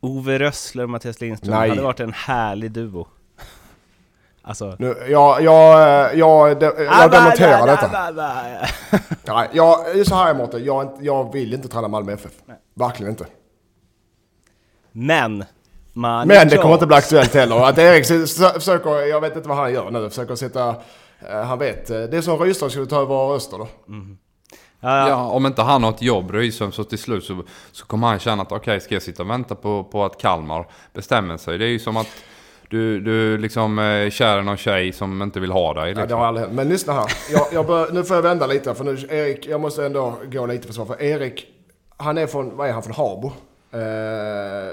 Ove 0.00 0.38
Rössler 0.38 0.84
och 0.84 0.90
Mattias 0.90 1.20
Lindström 1.20 1.54
Nej. 1.54 1.68
hade 1.68 1.82
varit 1.82 2.00
en 2.00 2.12
härlig 2.12 2.72
duo. 2.72 3.06
Alltså... 4.42 4.76
Nu, 4.78 4.96
jag, 5.08 5.42
jag, 5.42 6.14
jag, 6.14 6.62
jag, 6.62 6.62
jag 6.78 7.10
demonterar 7.10 7.66
detta. 7.66 8.10
Nej, 9.26 9.48
jag, 9.52 10.06
så 10.06 10.14
här 10.14 10.34
Mårten, 10.34 10.64
jag, 10.64 10.98
jag 11.00 11.32
vill 11.32 11.54
inte 11.54 11.68
träna 11.68 11.88
Malmö 11.88 12.12
FF. 12.12 12.32
Nej. 12.46 12.56
Verkligen 12.74 13.10
inte. 13.10 13.26
Men, 14.92 15.44
man 15.92 16.28
Men 16.28 16.48
det 16.48 16.56
kommer 16.56 16.74
inte 16.74 16.86
bli 16.86 16.96
aktuellt 16.96 17.34
heller. 17.34 17.68
Att 17.68 17.78
Erik 17.78 18.06
försöker, 18.54 18.90
jag 18.90 19.20
vet 19.20 19.36
inte 19.36 19.48
vad 19.48 19.58
han 19.58 19.72
gör 19.72 19.90
nu, 19.90 20.08
försöker 20.08 20.34
sätta, 20.34 20.68
eh, 21.28 21.42
han 21.42 21.58
vet. 21.58 21.86
Det 21.86 22.14
är 22.14 22.20
som 22.20 22.38
Rydström 22.38 22.70
skulle 22.70 22.86
ta 22.86 23.00
över 23.00 23.34
Öster 23.36 23.58
då. 23.58 23.68
Mm. 23.88 24.18
Ja, 24.84 25.08
ja. 25.08 25.28
om 25.28 25.46
inte 25.46 25.62
han 25.62 25.84
har 25.84 25.90
ett 25.90 26.02
jobb, 26.02 26.30
Rydström, 26.30 26.72
så 26.72 26.84
till 26.84 26.98
slut 26.98 27.24
så, 27.24 27.42
så 27.72 27.86
kommer 27.86 28.06
han 28.06 28.18
känna 28.18 28.42
att 28.42 28.52
okej, 28.52 28.60
okay, 28.60 28.80
ska 28.80 28.94
jag 28.94 29.02
sitta 29.02 29.22
och 29.22 29.30
vänta 29.30 29.54
på, 29.54 29.84
på 29.84 30.04
att 30.04 30.20
Kalmar 30.20 30.66
bestämmer 30.92 31.36
sig? 31.36 31.58
Det 31.58 31.64
är 31.64 31.68
ju 31.68 31.78
som 31.78 31.96
att 31.96 32.08
du, 32.70 33.00
du 33.00 33.38
liksom 33.38 33.78
är 33.78 34.04
eh, 34.04 34.10
kär 34.10 34.38
i 34.38 34.42
någon 34.42 34.56
tjej 34.56 34.92
som 34.92 35.22
inte 35.22 35.40
vill 35.40 35.52
ha 35.52 35.74
dig. 35.74 35.86
Liksom. 35.86 36.00
Ja, 36.00 36.06
det 36.06 36.14
har 36.14 36.26
aldrig 36.26 36.46
hänt. 36.46 36.56
Men 36.56 36.68
lyssna 36.68 36.92
här. 36.92 37.06
Jag, 37.32 37.46
jag 37.52 37.66
bör, 37.66 37.92
nu 37.92 38.04
får 38.04 38.16
jag 38.16 38.22
vända 38.22 38.46
lite, 38.46 38.74
för 38.74 38.84
nu, 38.84 38.98
Erik, 39.10 39.46
jag 39.46 39.60
måste 39.60 39.86
ändå 39.86 40.14
gå 40.32 40.46
lite 40.46 40.66
för 40.66 40.74
svar. 40.74 40.84
För 40.84 41.02
Erik, 41.02 41.46
han 41.96 42.18
är 42.18 42.26
från, 42.26 42.56
vad 42.56 42.68
är 42.68 42.72
han, 42.72 42.82
från 42.82 42.94
Habo? 42.94 43.32
Uh, 43.74 43.80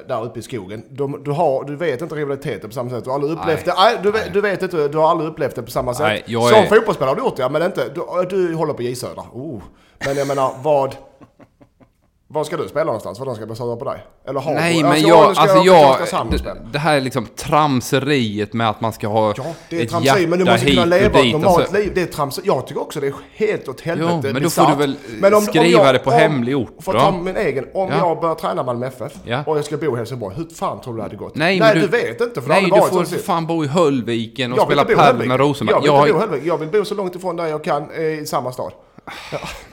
där 0.08 0.24
uppe 0.24 0.40
i 0.40 0.42
skogen. 0.42 0.84
De, 0.90 1.24
du, 1.24 1.32
har, 1.32 1.64
du 1.64 1.76
vet 1.76 2.02
inte 2.02 2.16
rivaliteten 2.16 2.70
på 2.70 2.74
samma 2.74 2.90
sätt. 2.90 3.04
Du 3.04 3.10
har 3.10 3.16
aldrig 3.16 3.34
upplevt 3.34 3.66
nej. 3.66 3.76
det. 3.76 3.82
Nej, 3.82 4.00
du, 4.04 4.12
nej. 4.12 4.30
du 4.34 4.42
vet 4.42 4.64
inte, 4.64 4.88
du 4.88 4.98
har 4.98 5.10
aldrig 5.10 5.30
upplevt 5.30 5.56
det 5.56 5.62
på 5.62 5.72
samma 5.72 5.94
sätt. 5.94 6.08
Nej, 6.08 6.24
Som 6.28 6.44
är... 6.44 6.66
fotbollsspelare 6.66 7.10
har 7.10 7.16
du 7.16 7.22
gjort 7.22 7.38
det, 7.38 7.50
men 7.50 7.64
inte, 7.64 7.90
du, 7.90 8.26
du 8.30 8.56
håller 8.56 8.74
på 8.74 8.82
J 8.82 8.96
Södra. 8.96 9.24
Oh. 9.34 9.62
Men 10.06 10.18
jag 10.18 10.28
menar, 10.28 10.54
vad... 10.62 10.96
Var 12.34 12.44
ska 12.44 12.58
du 12.58 12.68
spela 12.68 12.86
någonstans? 12.86 13.18
För 13.18 13.26
de 13.26 13.36
ska 13.36 13.56
sura 13.56 13.76
på 13.76 13.86
dig? 13.86 14.06
Eller 14.28 14.40
har 14.40 14.54
Nej, 14.54 14.76
du? 14.76 14.84
men 14.84 14.92
alltså, 14.92 15.08
jag... 15.08 15.38
Alltså 15.38 15.58
jag... 15.58 16.32
Det, 16.32 16.72
det, 16.72 16.80
här 16.80 16.98
är 16.98 17.02
liksom 17.02 17.28
tramseriet 17.36 18.54
med 18.54 18.70
att 18.70 18.82
man 18.82 18.94
ska 18.94 19.08
ha 19.08 19.34
Ja, 19.38 19.44
det 19.70 19.80
är 19.80 19.84
ett 19.84 19.90
tramseri, 19.90 20.28
men 20.28 20.40
du 20.40 20.46
måste 20.46 20.66
kunna 20.66 20.86
leva 20.86 21.20
ett 21.20 21.32
normalt 21.32 21.60
alltså. 21.60 21.78
liv. 21.78 21.92
Det 21.96 22.02
är 22.02 22.06
tramseri. 22.06 22.48
Jag 22.48 22.68
tycker 22.68 22.82
också 22.82 23.00
det 23.00 23.08
är 23.08 23.14
helt 23.34 23.68
åt 23.68 23.82
helvete 23.82 24.22
Jo, 24.24 24.34
men 24.34 24.44
då 24.44 24.50
får 24.50 24.68
du 24.68 24.76
väl 24.76 24.96
men 25.20 25.34
om, 25.34 25.42
skriva 25.42 25.80
om 25.80 25.86
jag, 25.86 25.96
det 25.96 26.00
på 26.00 26.10
om, 26.10 26.16
hemlig 26.16 26.58
ort 26.58 26.76
För 26.80 26.96
att 26.96 27.02
ta 27.02 27.12
min 27.12 27.38
egen. 27.38 27.66
Om 27.74 27.90
ja. 27.90 27.98
jag 27.98 28.22
börjar 28.22 28.36
träna 28.36 28.64
Malmö 28.64 28.88
FF 28.88 29.14
ja. 29.26 29.44
och 29.46 29.58
jag 29.58 29.66
ska 29.66 29.78
bo 29.78 29.96
i 29.96 29.98
Helsingborg. 29.98 30.36
Hur 30.36 30.46
fan 30.46 30.82
tror 30.82 30.94
du 30.94 30.98
det 30.98 31.04
hade 31.04 31.16
gått? 31.16 31.36
Nej, 31.36 31.60
Nej 31.60 31.76
du, 31.76 31.82
du, 31.82 31.88
vet 31.88 32.22
inte. 32.22 32.42
För 32.42 32.50
nej, 32.50 32.64
du 32.64 32.70
får 32.70 33.04
för 33.04 33.18
fan 33.18 33.48
bo 33.48 33.64
i 33.64 33.68
Höllviken 33.68 34.54
och 34.54 34.58
jag 34.58 34.66
spela 34.66 34.86
padel 34.86 35.28
med 35.28 35.40
Rosenberg. 35.40 35.86
Jag 35.86 36.04
vill, 36.04 36.14
jag, 36.14 36.46
jag 36.46 36.58
vill 36.58 36.70
bo 36.70 36.86
så 36.86 36.96
långt 36.96 37.16
ifrån 37.16 37.36
där 37.36 37.48
jag 37.48 37.64
kan 37.64 37.92
i 37.92 38.26
samma 38.26 38.52
stad. 38.52 38.72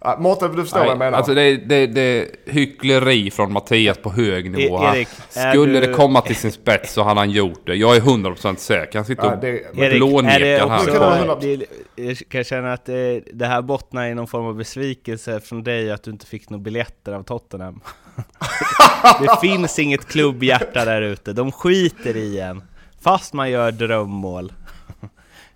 Ja. 0.00 0.16
Mårten, 0.18 0.56
du 0.56 0.62
förstår 0.62 0.78
Nej, 0.78 0.86
vad 0.86 0.92
jag 0.92 0.98
menar. 0.98 1.18
Alltså 1.18 1.34
det, 1.34 1.56
det, 1.56 1.86
det 1.86 2.00
är 2.00 2.28
hyckleri 2.46 3.30
från 3.30 3.52
Mattias 3.52 3.98
på 3.98 4.10
hög 4.10 4.50
nivå. 4.50 4.84
E 4.84 4.86
Erik, 4.94 5.08
Skulle 5.28 5.80
du... 5.80 5.86
det 5.86 5.92
komma 5.92 6.20
till 6.20 6.36
sin 6.36 6.52
spets 6.52 6.92
så 6.92 7.02
hade 7.02 7.20
han 7.20 7.30
gjort 7.30 7.66
det. 7.66 7.74
Jag 7.74 7.96
är 7.96 8.00
100% 8.00 8.56
säker. 8.56 8.98
Han 8.98 9.06
sitter 9.06 9.38
och 9.38 9.44
ja, 9.44 9.90
blånekar 9.90 10.68
här. 10.68 11.40
Det, 11.40 11.66
jag 12.02 12.18
kan 12.28 12.44
känna 12.44 12.72
att 12.72 12.84
det, 12.84 13.22
det 13.32 13.46
här 13.46 13.62
bottnar 13.62 14.06
i 14.06 14.14
någon 14.14 14.26
form 14.26 14.46
av 14.46 14.56
besvikelse 14.56 15.40
från 15.40 15.64
dig 15.64 15.90
att 15.90 16.02
du 16.02 16.10
inte 16.10 16.26
fick 16.26 16.50
några 16.50 16.62
biljetter 16.62 17.12
av 17.12 17.22
Tottenham. 17.22 17.80
det 19.20 19.40
finns 19.40 19.78
inget 19.78 20.08
klubbhjärta 20.08 20.84
där 20.84 21.02
ute. 21.02 21.32
De 21.32 21.52
skiter 21.52 22.16
i 22.16 22.40
en. 22.40 22.62
Fast 23.00 23.32
man 23.32 23.50
gör 23.50 23.72
drömmål. 23.72 24.52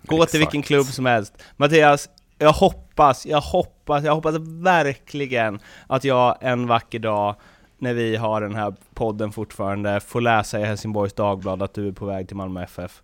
Gå 0.07 0.15
Exakt. 0.15 0.31
till 0.31 0.39
vilken 0.39 0.61
klubb 0.61 0.85
som 0.85 1.05
helst. 1.05 1.33
Mattias, 1.57 2.09
jag 2.37 2.53
hoppas, 2.53 3.25
jag 3.25 3.41
hoppas, 3.41 4.03
jag 4.03 4.15
hoppas 4.15 4.35
verkligen 4.39 5.59
att 5.87 6.03
jag 6.03 6.37
en 6.41 6.67
vacker 6.67 6.99
dag 6.99 7.35
när 7.77 7.93
vi 7.93 8.15
har 8.15 8.41
den 8.41 8.55
här 8.55 8.73
podden 8.93 9.31
fortfarande 9.31 9.99
får 9.99 10.21
läsa 10.21 10.59
i 10.59 10.63
Helsingborgs 10.63 11.13
Dagblad 11.13 11.63
att 11.63 11.73
du 11.73 11.87
är 11.87 11.91
på 11.91 12.05
väg 12.05 12.27
till 12.27 12.37
Malmö 12.37 12.63
FF. 12.63 13.01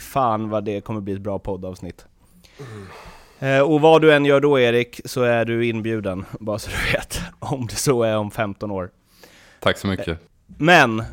Fan 0.00 0.48
vad 0.48 0.64
det 0.64 0.80
kommer 0.80 1.00
bli 1.00 1.12
ett 1.12 1.20
bra 1.20 1.38
poddavsnitt. 1.38 2.06
Mm. 3.40 3.66
och 3.66 3.80
vad 3.80 4.02
du 4.02 4.14
än 4.14 4.24
gör 4.24 4.40
då 4.40 4.58
Erik, 4.58 5.00
så 5.04 5.22
är 5.22 5.44
du 5.44 5.66
inbjuden, 5.66 6.24
bara 6.40 6.58
så 6.58 6.70
du 6.70 6.92
vet. 6.92 7.20
Om 7.38 7.66
det 7.66 7.74
så 7.74 8.02
är 8.02 8.16
om 8.16 8.30
15 8.30 8.70
år. 8.70 8.90
Tack 9.60 9.78
så 9.78 9.86
mycket. 9.86 10.18
Men, 10.46 11.04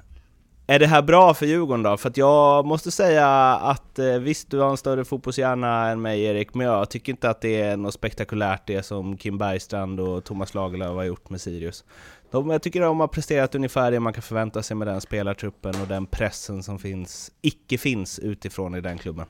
är 0.69 0.79
det 0.79 0.87
här 0.87 1.01
bra 1.01 1.33
för 1.33 1.45
Djurgården 1.45 1.83
då? 1.83 1.97
För 1.97 2.09
att 2.09 2.17
jag 2.17 2.65
måste 2.65 2.91
säga 2.91 3.27
att 3.55 3.99
eh, 3.99 4.05
visst, 4.05 4.49
du 4.51 4.59
har 4.59 4.69
en 4.69 4.77
större 4.77 5.05
fotbollshjärna 5.05 5.89
än 5.89 6.01
mig 6.01 6.23
Erik, 6.23 6.53
men 6.53 6.67
jag 6.67 6.89
tycker 6.89 7.11
inte 7.11 7.29
att 7.29 7.41
det 7.41 7.61
är 7.61 7.77
något 7.77 7.93
spektakulärt 7.93 8.67
det 8.67 8.83
som 8.83 9.17
Kim 9.17 9.37
Bergstrand 9.37 9.99
och 9.99 10.23
Thomas 10.23 10.53
Lagerlöf 10.53 10.89
har 10.89 11.03
gjort 11.03 11.29
med 11.29 11.41
Sirius. 11.41 11.83
De, 12.31 12.49
jag 12.49 12.61
tycker 12.61 12.81
de 12.81 12.99
har 12.99 13.07
presterat 13.07 13.55
ungefär 13.55 13.91
det 13.91 13.99
man 13.99 14.13
kan 14.13 14.23
förvänta 14.23 14.63
sig 14.63 14.77
med 14.77 14.87
den 14.87 15.01
spelartruppen 15.01 15.81
och 15.81 15.87
den 15.87 16.05
pressen 16.05 16.63
som 16.63 16.79
finns, 16.79 17.31
icke 17.41 17.77
finns 17.77 18.19
utifrån 18.19 18.75
i 18.75 18.81
den 18.81 18.97
klubben. 18.97 19.25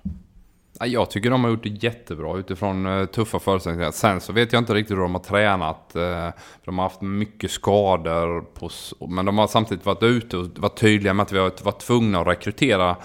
Jag 0.86 1.12
tycker 1.12 1.30
de 1.30 1.44
har 1.44 1.52
gjort 1.52 1.64
det 1.64 1.84
jättebra 1.84 2.38
utifrån 2.38 2.86
eh, 2.86 3.06
tuffa 3.06 3.40
förutsättningar. 3.40 3.92
Sen 3.92 4.22
så 4.22 4.34
vet 4.34 4.54
jag 4.54 4.62
inte 4.62 4.74
riktigt 4.74 4.98
hur 4.98 5.02
de 5.02 5.14
har 5.14 5.22
tränat. 5.22 5.96
Eh, 5.96 6.30
de 6.66 6.78
har 6.78 6.86
haft 6.86 7.02
mycket 7.02 7.52
skador. 7.52 8.42
På, 8.42 8.70
men 9.08 9.26
de 9.26 9.38
har 9.38 9.48
samtidigt 9.48 9.86
varit 9.86 10.04
ute 10.04 10.38
och 10.38 10.48
varit 10.56 10.80
tydliga 10.80 11.14
med 11.14 11.24
att 11.24 11.32
vi 11.32 11.38
har 11.38 11.64
varit 11.64 11.80
tvungna 11.80 12.22
att 12.22 12.28
rekrytera 12.28 12.96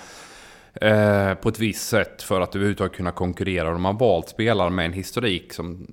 eh, 0.81 1.35
på 1.35 1.49
ett 1.49 1.59
visst 1.59 1.89
sätt 1.89 2.23
för 2.23 2.41
att 2.41 2.55
överhuvudtaget 2.55 2.97
kunna 2.97 3.11
konkurrera. 3.11 3.71
De 3.71 3.85
har 3.85 3.93
valt 3.93 4.29
spelare 4.29 4.71
med 4.71 4.87
en 4.87 4.93
historik 4.93 5.53
som, 5.53 5.87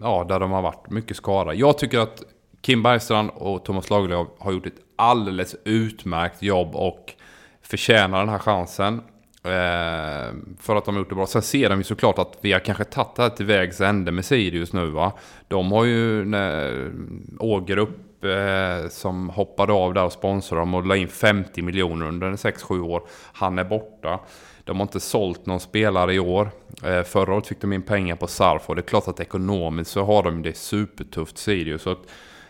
ja, 0.00 0.26
där 0.28 0.40
de 0.40 0.50
har 0.50 0.62
varit 0.62 0.90
mycket 0.90 1.16
skadade. 1.16 1.56
Jag 1.56 1.78
tycker 1.78 1.98
att 1.98 2.22
Kim 2.60 2.82
Bergstrand 2.82 3.30
och 3.34 3.64
Thomas 3.64 3.90
Lagerlöf 3.90 4.28
har 4.38 4.52
gjort 4.52 4.66
ett 4.66 4.80
alldeles 4.96 5.56
utmärkt 5.64 6.42
jobb 6.42 6.74
och 6.74 7.14
förtjänar 7.62 8.18
den 8.18 8.28
här 8.28 8.38
chansen. 8.38 9.02
Eh, 9.42 10.34
för 10.58 10.76
att 10.76 10.84
de 10.84 10.94
har 10.94 10.98
gjort 10.98 11.08
det 11.08 11.14
bra. 11.14 11.26
Sen 11.26 11.42
ser 11.42 11.68
de 11.68 11.78
ju 11.78 11.84
såklart 11.84 12.18
att 12.18 12.38
vi 12.40 12.52
har 12.52 12.60
kanske 12.60 12.84
tagit 12.84 13.16
det 13.16 13.22
här 13.22 13.30
till 13.30 13.46
vägs 13.46 13.80
ände 13.80 14.12
med 14.12 14.24
Sirius 14.24 14.72
nu 14.72 14.86
va. 14.86 15.12
De 15.48 15.72
har 15.72 15.84
ju 15.84 16.34
eh, 16.34 16.90
Ågerup 17.38 18.24
eh, 18.24 18.88
som 18.88 19.28
hoppade 19.28 19.72
av 19.72 19.94
där 19.94 20.04
och 20.04 20.12
sponsrade 20.12 20.62
dem 20.62 20.74
och 20.74 20.86
la 20.86 20.96
in 20.96 21.08
50 21.08 21.62
miljoner 21.62 22.06
under 22.06 22.30
6-7 22.30 22.80
år. 22.80 23.02
Han 23.32 23.58
är 23.58 23.64
borta. 23.64 24.20
De 24.64 24.76
har 24.76 24.82
inte 24.82 25.00
sålt 25.00 25.46
någon 25.46 25.60
spelare 25.60 26.14
i 26.14 26.18
år. 26.18 26.50
Eh, 26.84 27.02
förra 27.02 27.34
året 27.34 27.46
fick 27.46 27.60
de 27.60 27.72
in 27.72 27.82
pengar 27.82 28.16
på 28.16 28.26
Sarf 28.26 28.68
och 28.68 28.76
det 28.76 28.80
är 28.80 28.86
klart 28.86 29.08
att 29.08 29.20
ekonomiskt 29.20 29.90
så 29.90 30.04
har 30.04 30.22
de 30.22 30.42
det 30.42 30.56
supertufft 30.56 31.38
Sirius. 31.38 31.82
Så 31.82 31.90
att, 31.90 32.02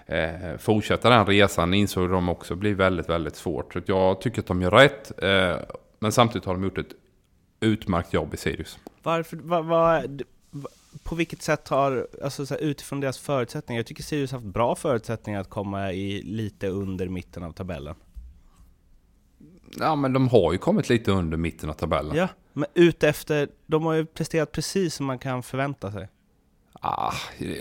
eh, 0.06 0.56
fortsätta 0.58 1.10
den 1.10 1.26
resan 1.26 1.74
insåg 1.74 2.10
de 2.10 2.28
också 2.28 2.54
blir 2.54 2.74
väldigt, 2.74 3.08
väldigt 3.08 3.36
svårt. 3.36 3.72
Så 3.72 3.80
jag 3.86 4.20
tycker 4.20 4.40
att 4.40 4.46
de 4.46 4.62
gör 4.62 4.70
rätt. 4.70 5.22
Eh, 5.22 5.56
men 6.00 6.12
samtidigt 6.12 6.44
har 6.44 6.54
de 6.54 6.64
gjort 6.64 6.78
ett 6.78 6.94
utmärkt 7.60 8.12
jobb 8.12 8.34
i 8.34 8.36
Sirius. 8.36 8.78
Varför, 9.02 9.36
vad, 9.36 9.64
vad, 9.64 10.22
på 11.02 11.14
vilket 11.14 11.42
sätt 11.42 11.68
har, 11.68 12.08
alltså 12.22 12.46
så 12.46 12.54
här, 12.54 12.60
utifrån 12.60 13.00
deras 13.00 13.18
förutsättningar, 13.18 13.78
jag 13.78 13.86
tycker 13.86 14.02
Sirius 14.02 14.32
har 14.32 14.38
haft 14.38 14.52
bra 14.52 14.74
förutsättningar 14.74 15.40
att 15.40 15.50
komma 15.50 15.92
i 15.92 16.22
lite 16.22 16.68
under 16.68 17.08
mitten 17.08 17.42
av 17.42 17.52
tabellen. 17.52 17.94
Ja 19.78 19.96
men 19.96 20.12
de 20.12 20.28
har 20.28 20.52
ju 20.52 20.58
kommit 20.58 20.88
lite 20.88 21.10
under 21.10 21.36
mitten 21.36 21.70
av 21.70 21.74
tabellen. 21.74 22.16
Ja, 22.16 22.28
men 22.52 22.68
utefter, 22.74 23.48
de 23.66 23.84
har 23.84 23.94
ju 23.94 24.06
presterat 24.06 24.52
precis 24.52 24.94
som 24.94 25.06
man 25.06 25.18
kan 25.18 25.42
förvänta 25.42 25.92
sig. 25.92 26.08
Ah, 26.82 27.12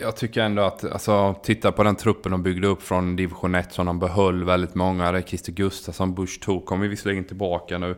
jag 0.01 0.15
tycker 0.15 0.41
ändå 0.41 0.61
att, 0.61 0.84
alltså, 0.84 1.36
titta 1.43 1.72
på 1.72 1.84
den 1.84 1.95
truppen 1.95 2.32
de 2.32 2.43
byggde 2.43 2.67
upp 2.67 2.84
från 2.84 3.15
division 3.15 3.55
1 3.55 3.74
som 3.74 3.86
de 3.86 3.99
behöll 3.99 4.43
väldigt 4.43 4.76
många. 4.76 5.11
Det 5.11 5.17
är 5.17 5.22
Christer 5.22 5.51
Gustafsson, 5.51 6.15
Bush 6.15 6.39
Thor 6.39 6.61
kommer 6.61 6.88
visserligen 6.88 7.24
tillbaka 7.24 7.78
nu. 7.78 7.95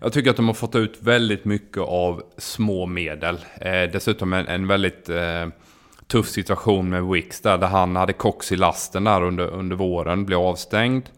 Jag 0.00 0.12
tycker 0.12 0.30
att 0.30 0.36
de 0.36 0.46
har 0.46 0.54
fått 0.54 0.74
ut 0.74 0.98
väldigt 1.00 1.44
mycket 1.44 1.82
av 1.82 2.22
små 2.36 2.86
medel. 2.86 3.38
Eh, 3.60 3.82
dessutom 3.92 4.32
en, 4.32 4.46
en 4.46 4.66
väldigt 4.66 5.08
eh, 5.08 5.46
tuff 6.06 6.28
situation 6.28 6.88
med 6.90 7.04
Wix 7.04 7.40
där, 7.40 7.58
där 7.58 7.66
han 7.66 7.96
hade 7.96 8.12
Cox 8.12 8.52
i 8.52 8.56
lasten 8.56 9.04
där 9.04 9.22
under, 9.22 9.46
under 9.46 9.76
våren, 9.76 10.26
blev 10.26 10.38
avstängd. 10.38 11.08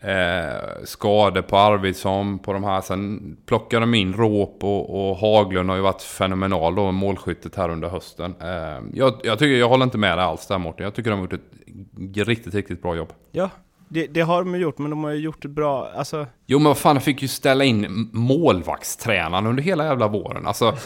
Eh, 0.00 0.84
skador 0.84 1.42
på 1.42 1.56
Arvidsson 1.56 2.38
på 2.38 2.52
de 2.52 2.64
här. 2.64 2.80
Sen 2.80 3.36
plockade 3.46 3.82
de 3.82 3.94
in 3.94 4.14
Råp 4.14 4.64
och, 4.64 5.10
och 5.10 5.16
Haglund 5.16 5.70
har 5.70 5.76
ju 5.76 5.82
varit 5.82 6.02
fenomenal 6.02 6.74
då, 6.74 6.92
målskyttet 6.92 7.54
här 7.54 7.68
under 7.68 7.88
hösten. 7.88 8.34
Eh, 8.40 8.82
jag, 8.92 9.20
jag, 9.22 9.38
tycker, 9.38 9.58
jag 9.58 9.68
håller 9.68 9.84
inte 9.84 9.98
med 9.98 10.18
dig 10.18 10.24
alls 10.24 10.46
där 10.46 10.58
Mårten. 10.58 10.84
Jag 10.84 10.94
tycker 10.94 11.10
de 11.10 11.16
har 11.16 11.24
gjort 11.24 11.32
ett 11.32 12.28
riktigt, 12.28 12.54
riktigt 12.54 12.82
bra 12.82 12.96
jobb. 12.96 13.12
Ja, 13.32 13.50
det, 13.88 14.06
det, 14.06 14.20
har 14.20 14.44
de 14.44 14.58
gjort, 14.58 14.78
men 14.78 14.90
de 14.90 15.04
har 15.04 15.10
ju 15.10 15.20
gjort 15.20 15.42
det 15.42 15.48
bra. 15.48 15.90
Alltså... 15.96 16.26
Jo, 16.46 16.58
men 16.58 16.64
vad 16.64 16.78
fan, 16.78 16.96
de 16.96 17.00
fick 17.00 17.22
ju 17.22 17.28
ställa 17.28 17.64
in 17.64 18.10
målvaktstränaren 18.12 19.46
under 19.46 19.62
hela 19.62 19.84
jävla 19.84 20.08
våren. 20.08 20.46
Alltså, 20.46 20.76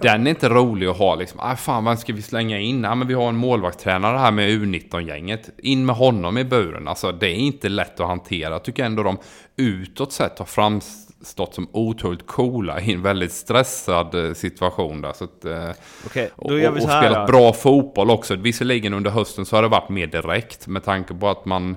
den 0.00 0.26
är 0.26 0.30
inte 0.30 0.48
rolig 0.48 0.86
att 0.86 0.98
ha 0.98 1.14
liksom. 1.14 1.40
Ah, 1.40 1.56
fan, 1.56 1.84
vem 1.84 1.96
ska 1.96 2.12
vi 2.12 2.22
slänga 2.22 2.58
in? 2.58 2.84
Ah, 2.84 2.94
men 2.94 3.08
vi 3.08 3.14
har 3.14 3.28
en 3.28 3.36
målvaktstränare 3.36 4.18
här 4.18 4.32
med 4.32 4.50
U19-gänget. 4.50 5.50
In 5.58 5.86
med 5.86 5.96
honom 5.96 6.38
i 6.38 6.44
buren. 6.44 6.88
Alltså, 6.88 7.12
det 7.12 7.26
är 7.26 7.34
inte 7.34 7.68
lätt 7.68 8.00
att 8.00 8.06
hantera. 8.06 8.52
Jag 8.52 8.64
tycker 8.64 8.84
ändå 8.84 9.02
de 9.02 9.18
utåt 9.56 10.12
sett 10.12 10.38
har 10.38 10.46
framstått 10.46 11.54
som 11.54 11.68
otroligt 11.72 12.26
coola 12.26 12.80
i 12.80 12.92
en 12.92 13.02
väldigt 13.02 13.32
stressad 13.32 14.26
eh, 14.26 14.34
situation 14.34 15.00
där. 15.00 15.12
Så 15.12 15.24
att, 15.24 15.44
eh, 15.44 15.70
okay, 16.06 16.28
så 16.36 16.58
här, 16.58 16.72
och 16.72 16.82
spelat 16.82 17.26
då. 17.26 17.32
bra 17.32 17.52
fotboll 17.52 18.10
också. 18.10 18.36
Visserligen 18.36 18.94
under 18.94 19.10
hösten 19.10 19.46
så 19.46 19.56
har 19.56 19.62
det 19.62 19.68
varit 19.68 19.88
mer 19.88 20.06
direkt 20.06 20.66
med 20.66 20.84
tanke 20.84 21.14
på 21.14 21.28
att 21.28 21.44
man 21.44 21.76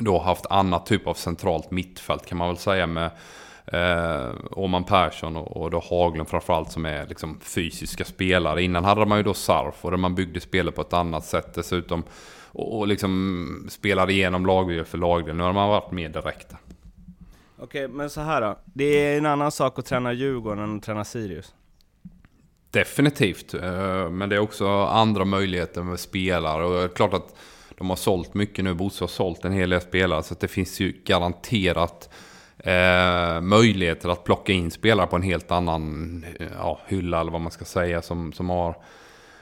då 0.00 0.18
haft 0.18 0.46
annat 0.46 0.86
typ 0.86 1.06
av 1.06 1.14
centralt 1.14 1.70
mittfält 1.70 2.26
kan 2.26 2.38
man 2.38 2.48
väl 2.48 2.56
säga 2.56 2.86
med 2.86 3.10
eh, 3.66 4.34
Åman 4.50 4.84
Persson 4.84 5.36
och, 5.36 5.56
och 5.56 5.70
då 5.70 5.82
Haglund 5.90 6.28
framförallt 6.28 6.72
som 6.72 6.86
är 6.86 7.06
liksom 7.06 7.40
fysiska 7.40 8.04
spelare. 8.04 8.62
Innan 8.62 8.84
hade 8.84 9.06
man 9.06 9.18
ju 9.18 9.24
då 9.24 9.34
Sarf 9.34 9.84
och 9.84 9.90
där 9.90 9.98
man 9.98 10.14
byggde 10.14 10.40
spelet 10.40 10.74
på 10.74 10.80
ett 10.80 10.92
annat 10.92 11.24
sätt 11.24 11.54
dessutom. 11.54 12.02
Och, 12.52 12.78
och 12.78 12.88
liksom 12.88 13.66
spelade 13.70 14.12
igenom 14.12 14.46
lagdel 14.46 14.84
för 14.84 14.98
lagdel. 14.98 15.36
Nu 15.36 15.42
har 15.42 15.52
man 15.52 15.68
varit 15.68 15.92
mer 15.92 16.08
direkta. 16.08 16.56
Okej, 17.58 17.88
men 17.88 18.10
så 18.10 18.20
här 18.20 18.40
då. 18.40 18.58
Det 18.64 18.84
är 18.84 19.18
en 19.18 19.26
annan 19.26 19.52
sak 19.52 19.78
att 19.78 19.86
träna 19.86 20.12
Djurgården 20.12 20.64
än 20.64 20.76
att 20.76 20.82
träna 20.82 21.04
Sirius. 21.04 21.54
Definitivt, 22.70 23.54
eh, 23.54 24.10
men 24.10 24.28
det 24.28 24.36
är 24.36 24.40
också 24.40 24.68
andra 24.68 25.24
möjligheter 25.24 25.82
med 25.82 26.00
spelare 26.00 26.64
och 26.64 26.74
det 26.74 26.82
är 26.82 26.88
klart 26.88 27.14
att 27.14 27.34
de 27.80 27.88
har 27.88 27.96
sålt 27.96 28.34
mycket 28.34 28.64
nu. 28.64 28.74
Bosse 28.74 29.02
har 29.02 29.08
sålt 29.08 29.44
en 29.44 29.52
hel 29.52 29.70
del 29.70 29.80
spelare. 29.80 30.22
Så 30.22 30.34
det 30.40 30.48
finns 30.48 30.80
ju 30.80 31.02
garanterat 31.04 32.10
eh, 32.58 33.40
möjligheter 33.40 34.08
att 34.08 34.24
plocka 34.24 34.52
in 34.52 34.70
spelare 34.70 35.06
på 35.06 35.16
en 35.16 35.22
helt 35.22 35.50
annan 35.50 36.24
eh, 36.38 36.46
ja, 36.58 36.80
hylla 36.86 37.20
eller 37.20 37.32
vad 37.32 37.40
man 37.40 37.50
ska 37.50 37.64
säga. 37.64 38.02
Som, 38.02 38.32
som 38.32 38.50
har 38.50 38.76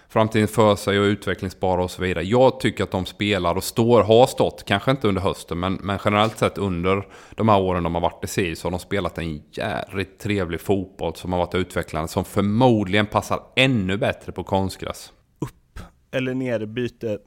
framtiden 0.08 0.48
för 0.48 0.76
sig 0.76 1.00
och 1.00 1.04
utvecklingsbara 1.04 1.84
och 1.84 1.90
så 1.90 2.02
vidare. 2.02 2.24
Jag 2.24 2.60
tycker 2.60 2.84
att 2.84 2.90
de 2.90 3.06
spelar 3.06 3.54
och 3.54 3.64
står, 3.64 4.02
har 4.02 4.26
stått, 4.26 4.64
kanske 4.64 4.90
inte 4.90 5.08
under 5.08 5.22
hösten, 5.22 5.60
men, 5.60 5.74
men 5.74 5.98
generellt 6.04 6.38
sett 6.38 6.58
under 6.58 7.06
de 7.30 7.48
här 7.48 7.60
åren 7.60 7.82
de 7.82 7.94
har 7.94 8.02
varit 8.02 8.24
i 8.24 8.26
SIR 8.26 8.54
så 8.54 8.66
har 8.66 8.70
de 8.70 8.80
spelat 8.80 9.18
en 9.18 9.42
jävligt 9.52 10.18
trevlig 10.18 10.60
fotboll 10.60 11.14
som 11.14 11.32
har 11.32 11.38
varit 11.38 11.54
utvecklande, 11.54 12.08
som 12.08 12.24
förmodligen 12.24 13.06
passar 13.06 13.40
ännu 13.56 13.96
bättre 13.96 14.32
på 14.32 14.44
konstgräs. 14.44 15.12
Upp 15.38 15.80
eller 16.10 16.34
ner 16.34 16.66
byte 16.66 17.18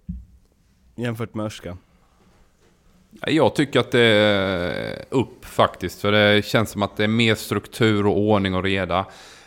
jämfört 0.95 1.33
med 1.33 1.45
Örskan? 1.45 1.77
Jag 3.27 3.55
tycker 3.55 3.79
att 3.79 3.91
det 3.91 4.01
är 4.01 5.05
upp 5.09 5.45
faktiskt. 5.45 6.01
För 6.01 6.11
det 6.11 6.45
känns 6.45 6.69
som 6.69 6.81
att 6.83 6.97
det 6.97 7.03
är 7.03 7.07
mer 7.07 7.35
struktur 7.35 8.05
och 8.05 8.17
ordning 8.19 8.55
och 8.55 8.63
reda. 8.63 9.05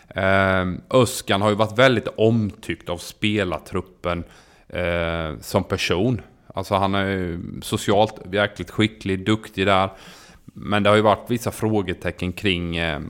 Ehm, 0.08 0.80
Öskan 0.90 1.42
har 1.42 1.48
ju 1.48 1.54
varit 1.54 1.78
väldigt 1.78 2.08
omtyckt 2.16 2.88
av 2.88 2.98
spelartruppen 2.98 4.24
eh, 4.68 5.38
som 5.40 5.64
person. 5.64 6.20
Alltså 6.54 6.74
han 6.74 6.94
är 6.94 7.06
ju 7.06 7.40
socialt 7.62 8.14
jäkligt 8.32 8.70
skicklig, 8.70 9.26
duktig 9.26 9.66
där. 9.66 9.90
Men 10.44 10.82
det 10.82 10.90
har 10.90 10.96
ju 10.96 11.02
varit 11.02 11.30
vissa 11.30 11.50
frågetecken 11.50 12.32
kring 12.32 12.76
eh, 12.76 13.00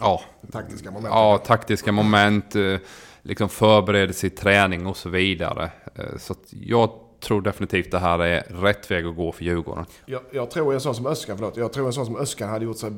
ja, 0.00 0.20
taktiska 0.52 0.90
moment. 0.90 1.14
Ja, 1.14 1.38
taktiska 1.38 1.92
moment. 1.92 2.56
Eh, 2.56 2.76
liksom 3.22 3.48
förberedelse 3.48 4.26
i 4.26 4.30
träning 4.30 4.86
och 4.86 4.96
så 4.96 5.08
vidare. 5.08 5.70
Så 6.18 6.34
jag 6.50 7.05
tror 7.20 7.40
definitivt 7.40 7.90
det 7.90 7.98
här 7.98 8.18
är 8.18 8.42
rätt 8.48 8.90
väg 8.90 9.06
att 9.06 9.16
gå 9.16 9.32
för 9.32 9.44
Djurgården. 9.44 9.84
Jag, 10.06 10.20
jag 10.30 10.50
tror 10.50 10.74
en 10.74 10.80
sån 10.80 10.94
som 10.94 11.06
Öskan, 11.06 11.36
förlåt, 11.36 11.56
jag 11.56 11.72
tror 11.72 11.86
en 11.86 11.92
sån 11.92 12.06
som 12.06 12.16
Öskan 12.16 12.48
hade 12.48 12.64
gjort 12.64 12.78
sig 12.78 12.92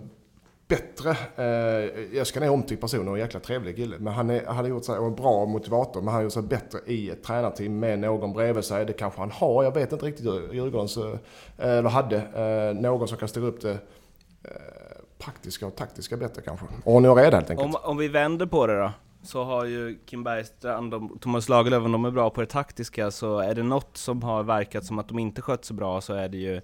bättre. 0.69 1.11
Eh, 1.11 2.21
Öskan 2.21 2.43
är 2.43 2.51
omtyckt 2.51 2.81
person 2.81 3.09
och 3.09 3.15
en 3.15 3.21
jäkla 3.21 3.41
trevlig 3.41 3.77
kille. 3.77 3.97
Men 3.99 4.13
han 4.13 4.31
är, 4.31 4.47
hade 4.47 4.69
gjort 4.69 4.85
sig, 4.85 4.99
och 4.99 5.07
en 5.07 5.15
bra 5.15 5.47
motivator, 5.47 6.01
men 6.01 6.09
han 6.09 6.15
har 6.15 6.23
gjort 6.23 6.33
sig 6.33 6.43
bättre 6.43 6.79
i 6.87 7.11
ett 7.11 7.23
tränarteam 7.23 7.79
med 7.79 7.99
någon 7.99 8.33
bredvid 8.33 8.65
sig. 8.65 8.87
Det 8.87 8.93
kanske 8.93 9.21
han 9.21 9.31
har, 9.31 9.65
jag 9.65 9.75
vet 9.75 9.93
inte 9.93 10.07
riktigt 10.07 10.27
Djurgårdens, 10.53 10.97
eh, 10.97 11.19
eller 11.57 11.91
hade, 11.91 12.17
eh, 12.17 12.83
någon 12.83 13.09
som 13.09 13.19
kan 13.19 13.29
styra 13.29 13.47
upp 13.47 13.61
det 13.61 13.71
eh, 13.71 13.79
praktiska 15.19 15.67
och 15.67 15.77
taktiska 15.77 16.17
bättre 16.17 16.43
kanske. 16.43 16.67
Ordning 16.85 17.11
och 17.11 17.17
reda 17.17 17.37
helt 17.37 17.51
enkelt. 17.51 17.75
Om, 17.75 17.91
om 17.91 17.97
vi 17.97 18.09
vänder 18.09 18.47
på 18.47 18.67
det 18.67 18.79
då? 18.79 18.93
Så 19.29 19.45
har 19.45 19.65
ju 19.65 19.99
Kim 20.07 20.25
Bergstrand 20.25 20.95
och 20.95 21.21
Thomas 21.21 21.49
Lagerlöf, 21.49 21.85
om 21.85 21.93
de 21.93 22.05
är 22.05 22.11
bra 22.11 22.31
på 22.31 22.41
det 22.41 22.47
taktiska, 22.47 23.11
så 23.11 23.39
är 23.39 23.55
det 23.55 23.63
något 23.63 23.97
som 23.97 24.23
har 24.23 24.43
verkat 24.43 24.85
som 24.85 24.99
att 24.99 25.09
de 25.09 25.19
inte 25.19 25.43
skött 25.43 25.65
så 25.65 25.75
bra 25.75 26.01
så 26.01 26.15
är 26.15 26.29
det 26.29 26.37
ju 26.37 26.61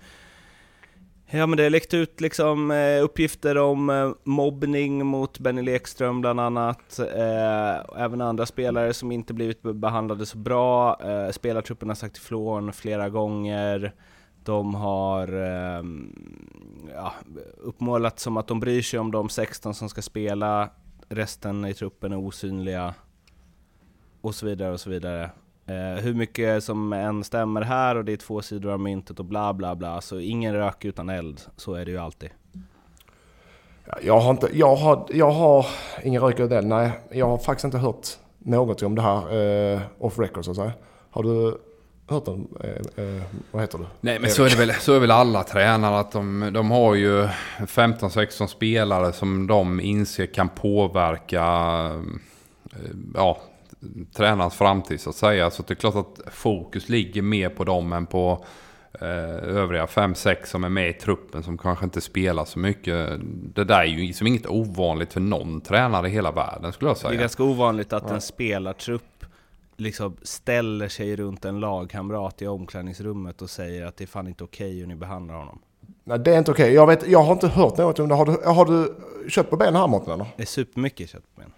Ja 1.27 1.47
men 1.47 1.57
det 1.57 1.62
har 1.62 1.71
läckt 1.71 1.95
ut 1.95 2.21
liksom 2.21 2.71
eh, 2.71 3.05
uppgifter 3.05 3.59
om 3.59 3.91
eh, 3.91 4.11
mobbning 4.25 5.07
mot 5.07 5.39
Benny 5.39 5.62
Lekström 5.62 6.21
bland 6.21 6.41
annat, 6.41 6.99
eh, 6.99 8.03
även 8.03 8.21
andra 8.21 8.47
spelare 8.47 8.95
som 8.95 9.12
inte 9.12 9.35
blivit 9.35 9.62
behandlade 9.62 10.27
så 10.27 10.39
bra, 10.39 11.01
eh, 11.03 11.31
spelartruppen 11.31 11.89
har 11.89 11.97
sagt 11.97 12.17
ifrån 12.17 12.73
flera 12.73 13.09
gånger, 13.09 13.93
de 14.45 14.75
har 14.75 15.29
eh, 15.29 15.85
ja, 16.95 17.12
uppmålat 17.57 18.19
som 18.19 18.37
att 18.37 18.49
de 18.49 18.61
bryr 18.61 18.83
sig 18.83 18.99
om 18.99 19.11
de 19.11 19.29
16 19.29 19.75
som 19.75 19.89
ska 19.89 20.03
spela, 20.03 20.71
resten 21.09 21.65
i 21.65 21.75
truppen 21.75 22.13
är 22.13 22.17
osynliga 22.17 22.95
och 24.21 24.35
så 24.35 24.47
vidare 24.47 24.73
och 24.73 24.81
så 24.81 24.91
vidare. 24.91 25.31
Eh, 25.67 26.03
hur 26.03 26.15
mycket 26.15 26.65
som 26.65 26.93
än 26.93 27.25
stämmer 27.25 27.63
här 27.63 27.97
och 27.97 28.05
det 28.05 28.13
är 28.13 28.17
två 28.17 28.43
sidor 28.43 28.73
av 28.73 28.81
myntet 28.81 29.19
och 29.19 29.25
bla 29.25 29.55
bla 29.55 29.75
bla, 29.75 30.01
så 30.01 30.19
ingen 30.19 30.55
rök 30.55 30.85
utan 30.85 31.09
eld, 31.09 31.41
så 31.57 31.75
är 31.75 31.85
det 31.85 31.91
ju 31.91 31.99
alltid. 31.99 32.31
Jag 34.03 34.21
har, 34.21 34.31
inte, 34.31 34.49
jag 34.53 34.77
har, 34.77 35.07
jag 35.11 35.31
har 35.31 35.67
ingen 36.03 36.23
rök 36.23 36.41
utan 36.41 36.59
eld, 36.59 36.67
nej. 36.67 36.91
Jag 37.11 37.27
har 37.27 37.39
faktiskt 37.39 37.65
inte 37.65 37.79
hört 37.79 38.09
något 38.39 38.83
om 38.83 38.95
det 38.95 39.03
här 39.03 39.37
eh, 39.75 39.81
off 39.99 40.19
record 40.19 40.45
så 40.45 40.51
att 40.51 40.57
säga. 40.57 40.73
Har 41.11 41.23
du? 41.23 41.61
Hört 42.07 42.29
om, 42.29 42.49
eh, 42.61 43.05
eh, 43.05 43.23
vad 43.51 43.63
heter 43.63 43.79
du? 43.79 43.85
Nej 44.01 44.19
men 44.19 44.31
så 44.31 44.45
är, 44.45 44.51
det 44.51 44.57
väl, 44.57 44.73
så 44.73 44.95
är 44.95 45.01
väl 45.01 45.11
alla 45.11 45.43
tränare 45.43 45.99
att 45.99 46.13
de, 46.13 46.51
de 46.53 46.71
har 46.71 46.95
ju 46.95 47.29
15-16 47.59 48.47
spelare 48.47 49.13
som 49.13 49.47
de 49.47 49.81
inser 49.81 50.27
kan 50.27 50.49
påverka 50.49 51.43
eh, 52.73 52.79
ja, 53.15 53.41
tränarens 54.17 54.55
framtid 54.55 55.01
så 55.01 55.11
att 55.11 55.17
säga. 55.17 55.51
Så 55.51 55.63
det 55.63 55.73
är 55.73 55.77
klart 55.77 55.97
att 55.97 56.35
fokus 56.35 56.89
ligger 56.89 57.23
mer 57.23 57.49
på 57.49 57.65
dem 57.65 57.93
än 57.93 58.07
på 58.07 58.45
eh, 59.01 59.09
övriga 59.57 59.87
5-6 59.87 60.45
som 60.45 60.65
är 60.65 60.69
med 60.69 60.89
i 60.89 60.93
truppen 60.93 61.43
som 61.43 61.59
kanske 61.59 61.85
inte 61.85 62.01
spelar 62.01 62.45
så 62.45 62.59
mycket. 62.59 63.11
Det 63.55 63.65
där 63.65 63.81
är 63.81 63.85
ju 63.85 63.99
liksom 63.99 64.27
inget 64.27 64.47
ovanligt 64.47 65.13
för 65.13 65.21
någon 65.21 65.61
tränare 65.61 66.09
i 66.09 66.11
hela 66.11 66.31
världen 66.31 66.73
skulle 66.73 66.91
jag 66.91 66.97
säga. 66.97 67.11
Det 67.11 67.17
är 67.17 67.21
ganska 67.21 67.43
ovanligt 67.43 67.93
att 67.93 68.11
en 68.11 68.21
spelartrupp 68.21 69.03
liksom 69.77 70.16
ställer 70.22 70.89
sig 70.89 71.16
runt 71.16 71.45
en 71.45 71.61
lagkamrat 71.61 72.43
i 72.43 72.47
omklädningsrummet 72.47 73.43
och 73.43 73.51
säger 73.51 73.87
att 73.87 73.97
det 73.97 74.05
är 74.05 74.07
fan 74.07 74.29
inte 74.29 74.45
okej 74.45 74.68
okay 74.68 74.81
hur 74.81 74.87
ni 74.87 74.95
behandlar 74.95 75.35
honom. 75.35 75.59
Nej 76.05 76.18
det 76.18 76.35
är 76.35 76.39
inte 76.39 76.51
okej. 76.51 76.79
Okay. 76.79 76.97
Jag, 76.97 77.09
jag 77.09 77.22
har 77.22 77.33
inte 77.33 77.49
hört 77.49 77.77
något 77.77 77.99
om 77.99 78.09
det. 78.09 78.14
Har 78.14 78.27
du, 78.27 78.33
har 78.45 78.64
du 78.64 78.95
kött 79.31 79.51
på 79.51 79.57
ben 79.57 79.77
här 79.77 79.87
Mårten 79.87 80.14
eller? 80.14 80.27
Det 80.37 80.43
är 80.43 80.47
supermycket 80.47 81.11
kött 81.11 81.35
på 81.35 81.41
ben. 81.41 81.53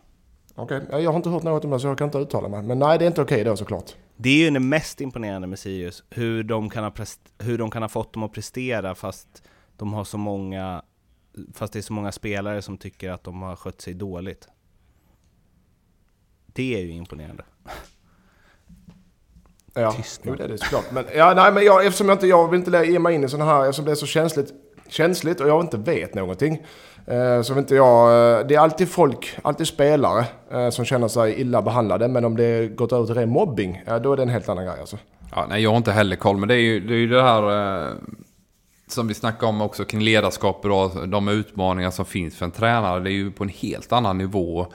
Okej, 0.54 0.82
okay. 0.82 1.02
jag 1.02 1.10
har 1.10 1.16
inte 1.16 1.28
hört 1.28 1.42
något 1.42 1.64
om 1.64 1.70
det 1.70 1.80
så 1.80 1.86
jag 1.86 1.98
kan 1.98 2.08
inte 2.08 2.18
uttala 2.18 2.48
mig. 2.48 2.62
Men 2.62 2.78
nej, 2.78 2.98
det 2.98 3.04
är 3.04 3.06
inte 3.06 3.22
okej 3.22 3.34
okay 3.34 3.44
då 3.44 3.56
såklart. 3.56 3.94
Det 4.16 4.28
är 4.28 4.44
ju 4.44 4.50
det 4.50 4.60
mest 4.60 5.00
imponerande 5.00 5.46
med 5.46 5.58
Sirius, 5.58 6.04
hur 6.10 6.42
de, 6.42 6.70
kan 6.70 6.84
ha 6.84 6.92
hur 7.38 7.58
de 7.58 7.70
kan 7.70 7.82
ha 7.82 7.88
fått 7.88 8.12
dem 8.12 8.22
att 8.22 8.32
prestera 8.32 8.94
fast 8.94 9.42
de 9.76 9.92
har 9.92 10.04
så 10.04 10.18
många, 10.18 10.82
fast 11.52 11.72
det 11.72 11.78
är 11.78 11.82
så 11.82 11.92
många 11.92 12.12
spelare 12.12 12.62
som 12.62 12.78
tycker 12.78 13.10
att 13.10 13.24
de 13.24 13.42
har 13.42 13.56
skött 13.56 13.80
sig 13.80 13.94
dåligt. 13.94 14.48
Det 16.46 16.74
är 16.74 16.80
ju 16.80 16.90
imponerande. 16.90 17.44
Ja, 19.76 19.94
jo, 20.22 20.34
det 20.34 20.44
är 20.44 20.48
det 20.48 20.58
såklart. 20.58 20.84
Men, 20.90 21.04
ja, 21.14 21.34
nej, 21.34 21.52
men 21.52 21.64
jag, 21.64 21.86
eftersom 21.86 22.08
jag 22.08 22.14
inte 22.14 22.26
jag 22.26 22.50
vill 22.50 22.60
inte 22.60 22.84
ge 22.86 22.98
mig 22.98 23.14
in 23.14 23.24
i 23.24 23.28
sådana 23.28 23.50
här, 23.50 23.60
eftersom 23.62 23.84
det 23.84 23.90
är 23.90 23.94
så 23.94 24.06
känsligt, 24.06 24.48
känsligt 24.88 25.40
och 25.40 25.48
jag 25.48 25.60
inte 25.60 25.76
vet 25.76 26.14
någonting. 26.14 26.62
Eh, 27.06 27.42
så 27.42 27.58
inte 27.58 27.74
jag, 27.74 28.08
eh, 28.08 28.46
det 28.46 28.54
är 28.54 28.58
alltid 28.58 28.88
folk, 28.88 29.38
alltid 29.42 29.66
spelare 29.66 30.24
eh, 30.52 30.70
som 30.70 30.84
känner 30.84 31.08
sig 31.08 31.40
illa 31.40 31.62
behandlade. 31.62 32.08
Men 32.08 32.24
om 32.24 32.36
det 32.36 32.76
gått 32.76 32.92
över 32.92 33.06
till 33.06 33.14
ren 33.14 33.28
mobbing, 33.28 33.82
ja, 33.86 33.98
då 33.98 34.12
är 34.12 34.16
det 34.16 34.22
en 34.22 34.28
helt 34.28 34.48
annan 34.48 34.64
grej 34.64 34.80
alltså. 34.80 34.98
Ja, 35.34 35.46
nej, 35.48 35.62
jag 35.62 35.70
har 35.70 35.76
inte 35.76 35.92
heller 35.92 36.16
koll, 36.16 36.36
men 36.36 36.48
det 36.48 36.54
är 36.54 36.60
ju 36.60 36.80
det, 36.80 36.94
är 36.94 36.98
ju 36.98 37.08
det 37.08 37.22
här 37.22 37.86
eh, 37.86 37.92
som 38.88 39.08
vi 39.08 39.14
snackade 39.14 39.46
om 39.46 39.60
också 39.60 39.84
kring 39.84 40.00
ledarskap 40.00 40.64
och 40.64 41.08
de 41.08 41.28
utmaningar 41.28 41.90
som 41.90 42.04
finns 42.04 42.36
för 42.36 42.44
en 42.44 42.50
tränare. 42.50 43.00
Det 43.00 43.10
är 43.10 43.12
ju 43.12 43.30
på 43.30 43.44
en 43.44 43.50
helt 43.50 43.92
annan 43.92 44.18
nivå 44.18 44.66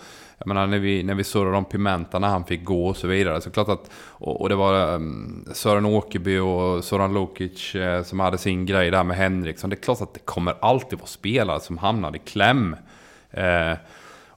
jag 0.41 0.47
menar 0.47 0.67
när 0.67 0.79
vi, 0.79 1.03
när 1.03 1.15
vi 1.15 1.23
surrade 1.23 1.57
om 1.57 1.65
Pimenta 1.65 2.19
när 2.19 2.27
han 2.27 2.45
fick 2.45 2.63
gå 2.63 2.87
och 2.87 2.97
så 2.97 3.07
vidare. 3.07 3.41
Så 3.41 3.51
klart 3.51 3.69
att, 3.69 3.91
och, 3.95 4.41
och 4.41 4.49
det 4.49 4.55
var 4.55 4.93
um, 4.95 5.45
Sören 5.53 5.85
Åkerby 5.85 6.37
och 6.37 6.83
Soran 6.83 7.13
Lukic 7.13 7.75
eh, 7.75 8.03
som 8.03 8.19
hade 8.19 8.37
sin 8.37 8.65
grej 8.65 8.91
där 8.91 9.03
med 9.03 9.17
Henriksson. 9.17 9.69
Det 9.69 9.75
är 9.75 9.81
klart 9.83 10.01
att 10.01 10.13
det 10.13 10.19
kommer 10.19 10.55
alltid 10.61 10.99
vara 10.99 11.07
spelare 11.07 11.59
som 11.59 11.77
hamnar 11.77 12.15
i 12.15 12.19
kläm. 12.19 12.75
Eh, 13.31 13.73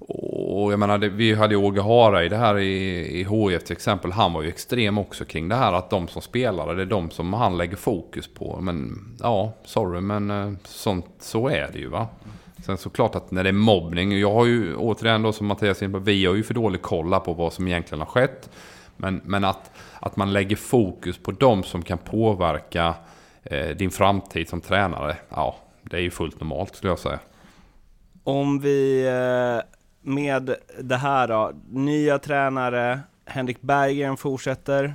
och 0.08 0.72
jag 0.72 0.78
menar, 0.78 0.98
det, 0.98 1.08
vi 1.08 1.34
hade 1.34 1.54
ju 1.54 1.60
Åge 1.60 1.82
Hareid 1.82 2.30
det 2.30 2.36
här 2.36 2.58
i, 2.58 2.98
i 3.20 3.24
HIF 3.24 3.64
till 3.64 3.72
exempel. 3.72 4.12
Han 4.12 4.32
var 4.32 4.42
ju 4.42 4.48
extrem 4.48 4.98
också 4.98 5.24
kring 5.24 5.48
det 5.48 5.54
här 5.54 5.72
att 5.72 5.90
de 5.90 6.08
som 6.08 6.22
spelar, 6.22 6.74
det 6.74 6.82
är 6.82 6.86
de 6.86 7.10
som 7.10 7.32
han 7.32 7.56
lägger 7.56 7.76
fokus 7.76 8.28
på. 8.34 8.58
Men 8.60 8.98
ja, 9.22 9.52
sorry 9.64 10.00
men 10.00 10.30
eh, 10.30 10.52
sånt, 10.64 11.06
så 11.20 11.48
är 11.48 11.70
det 11.72 11.78
ju 11.78 11.88
va. 11.88 12.08
Sen 12.64 12.78
såklart 12.78 13.14
att 13.14 13.30
när 13.30 13.42
det 13.42 13.50
är 13.50 13.52
mobbning, 13.52 14.18
jag 14.18 14.32
har 14.32 14.46
ju 14.46 14.76
återigen 14.76 15.22
då 15.22 15.32
som 15.32 15.46
Mattias 15.46 15.82
inne 15.82 15.98
vi 15.98 16.26
har 16.26 16.34
ju 16.34 16.42
för 16.42 16.54
dålig 16.54 16.82
koll 16.82 17.20
på 17.20 17.32
vad 17.32 17.52
som 17.52 17.68
egentligen 17.68 18.00
har 18.00 18.06
skett. 18.06 18.50
Men, 18.96 19.20
men 19.24 19.44
att, 19.44 19.70
att 20.00 20.16
man 20.16 20.32
lägger 20.32 20.56
fokus 20.56 21.18
på 21.18 21.30
de 21.30 21.62
som 21.62 21.82
kan 21.82 21.98
påverka 21.98 22.94
eh, 23.42 23.76
din 23.76 23.90
framtid 23.90 24.48
som 24.48 24.60
tränare, 24.60 25.16
ja, 25.28 25.56
det 25.82 25.96
är 25.96 26.00
ju 26.00 26.10
fullt 26.10 26.40
normalt 26.40 26.76
skulle 26.76 26.90
jag 26.90 26.98
säga. 26.98 27.18
Om 28.24 28.60
vi 28.60 29.06
eh, 29.06 29.64
med 30.00 30.54
det 30.80 30.96
här 30.96 31.28
då, 31.28 31.52
nya 31.70 32.18
tränare, 32.18 33.00
Henrik 33.26 33.60
Berggren 33.60 34.16
fortsätter, 34.16 34.94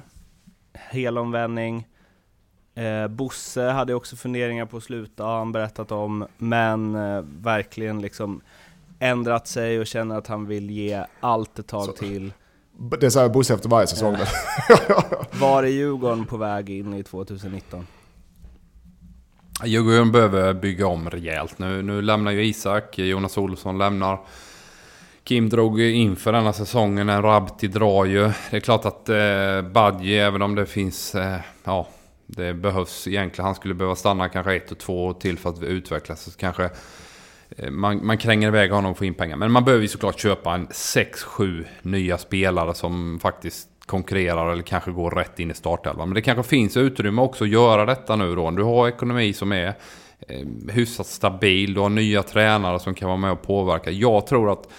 helomvändning. 0.73 1.87
Eh, 2.79 3.07
Bosse 3.07 3.61
hade 3.61 3.93
också 3.93 4.15
funderingar 4.15 4.65
på 4.65 4.77
att 4.77 4.83
sluta, 4.83 5.23
har 5.23 5.37
han 5.37 5.51
berättat 5.51 5.91
om, 5.91 6.27
men 6.37 6.95
eh, 6.95 7.23
verkligen 7.41 8.01
liksom 8.01 8.41
ändrat 8.99 9.47
sig 9.47 9.79
och 9.79 9.87
känner 9.87 10.17
att 10.17 10.27
han 10.27 10.45
vill 10.45 10.69
ge 10.69 11.03
allt 11.19 11.59
ett 11.59 11.67
tag 11.67 11.85
Så. 11.85 11.91
till. 11.91 12.33
Det 12.99 13.11
säger 13.11 13.29
Bosse 13.29 13.53
efter 13.53 13.69
varje 13.69 13.87
säsong. 13.87 14.17
Var 15.31 15.63
är 15.63 15.67
Djurgården 15.67 16.25
på 16.25 16.37
väg 16.37 16.69
in 16.69 16.93
i 16.93 17.03
2019? 17.03 17.87
Djurgården 19.65 20.11
behöver 20.11 20.53
bygga 20.53 20.87
om 20.87 21.09
rejält. 21.09 21.59
Nu, 21.59 21.81
nu 21.81 22.01
lämnar 22.01 22.31
ju 22.31 22.45
Isak, 22.45 22.97
Jonas 22.97 23.37
Olsson 23.37 23.77
lämnar. 23.77 24.19
Kim 25.23 25.49
drog 25.49 25.81
inför 25.81 26.31
denna 26.31 26.53
säsongen, 26.53 27.09
en 27.09 27.21
Rabti 27.21 27.67
drar 27.67 28.05
ju. 28.05 28.31
Det 28.51 28.57
är 28.57 28.59
klart 28.59 28.85
att 28.85 29.09
eh, 29.09 29.71
Badji, 29.73 30.19
även 30.19 30.41
om 30.41 30.55
det 30.55 30.65
finns, 30.65 31.15
eh, 31.15 31.39
ja, 31.63 31.87
det 32.31 32.53
behövs 32.53 33.07
egentligen, 33.07 33.45
han 33.45 33.55
skulle 33.55 33.73
behöva 33.73 33.95
stanna 33.95 34.29
kanske 34.29 34.55
ett 34.55 34.71
och 34.71 34.77
två 34.77 35.05
år 35.05 35.13
till 35.13 35.37
för 35.37 35.49
att 35.49 35.63
utvecklas. 35.63 36.23
Så 36.23 36.31
kanske 36.31 36.69
eh, 37.57 37.71
man, 37.71 38.05
man 38.05 38.17
kränger 38.17 38.47
iväg 38.47 38.71
honom 38.71 38.91
och 38.91 38.97
får 38.97 39.07
in 39.07 39.13
pengar. 39.13 39.35
Men 39.35 39.51
man 39.51 39.65
behöver 39.65 39.81
ju 39.81 39.87
såklart 39.87 40.19
köpa 40.19 40.53
en 40.53 40.67
6-7 40.67 41.65
nya 41.81 42.17
spelare 42.17 42.73
som 42.73 43.19
faktiskt 43.19 43.67
konkurrerar 43.85 44.51
eller 44.51 44.63
kanske 44.63 44.91
går 44.91 45.11
rätt 45.11 45.39
in 45.39 45.51
i 45.51 45.53
startelvan. 45.53 46.09
Men 46.09 46.15
det 46.15 46.21
kanske 46.21 46.43
finns 46.43 46.77
utrymme 46.77 47.21
också 47.21 47.43
att 47.43 47.49
göra 47.49 47.85
detta 47.85 48.15
nu 48.15 48.35
då. 48.35 48.51
Du 48.51 48.63
har 48.63 48.87
ekonomi 48.87 49.33
som 49.33 49.51
är 49.51 49.67
eh, 50.27 50.47
hyfsat 50.71 51.07
stabil. 51.07 51.73
Du 51.73 51.79
har 51.79 51.89
nya 51.89 52.23
tränare 52.23 52.79
som 52.79 52.93
kan 52.93 53.07
vara 53.07 53.17
med 53.17 53.31
och 53.31 53.41
påverka. 53.41 53.91
Jag 53.91 54.27
tror 54.27 54.51
att 54.51 54.71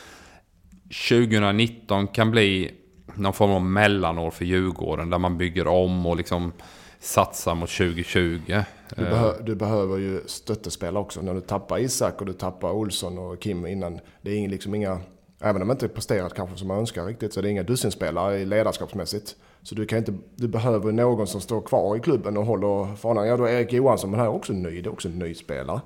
2019 1.09 2.07
kan 2.07 2.31
bli 2.31 2.71
någon 3.15 3.33
form 3.33 3.51
av 3.51 3.63
mellanår 3.63 4.31
för 4.31 4.45
Djurgården. 4.45 5.11
Där 5.11 5.19
man 5.19 5.39
bygger 5.39 5.67
om 5.67 6.07
och 6.07 6.17
liksom 6.17 6.53
satsa 7.01 7.55
mot 7.55 7.71
2020. 7.71 8.63
Du, 8.97 9.05
behö 9.05 9.33
du, 9.43 9.55
behöver 9.55 9.99
ju 9.99 10.21
stöttespela 10.27 11.01
också. 11.01 11.23
När 11.23 11.35
du 11.35 11.41
tappar 11.41 11.79
Isak 11.79 12.21
och 12.21 12.27
du 12.27 12.33
tappar 12.33 12.71
Olsson 12.71 13.19
och 13.19 13.41
Kim 13.41 13.67
innan. 13.67 14.01
Det 14.23 14.31
är 14.31 14.49
liksom 14.49 14.75
inga, 14.75 15.01
även 15.41 15.63
om 15.63 15.69
de 15.69 15.75
inte 15.75 15.89
presterat 15.89 16.35
kanske 16.35 16.57
som 16.57 16.69
man 16.69 16.79
önskar 16.79 17.05
riktigt, 17.05 17.33
så 17.33 17.41
det 17.41 17.49
är 17.49 17.51
inga 17.51 17.63
dussinspelare 17.63 18.45
ledarskapsmässigt. 18.45 19.37
Så 19.63 19.75
du, 19.75 19.87
kan 19.87 19.99
inte, 19.99 20.15
du 20.37 20.49
behöver 20.49 20.93
någon 20.93 21.27
som 21.27 21.41
står 21.41 21.61
kvar 21.61 21.97
i 21.97 22.01
klubben 22.01 22.37
och 22.37 22.47
håller 22.47 22.97
fanan. 22.97 23.29
Ja, 23.29 23.37
då 23.37 23.45
är 23.45 23.53
Erik 23.53 23.73
Johansson, 23.73 24.11
men 24.11 24.21
han 24.21 24.29
är 24.29 24.35
också 24.35 24.53
ny. 24.53 24.83
Det 24.83 24.89
är 24.89 24.93
också 24.93 25.09
en 25.09 25.19
ny 25.19 25.35
spelare. 25.35 25.81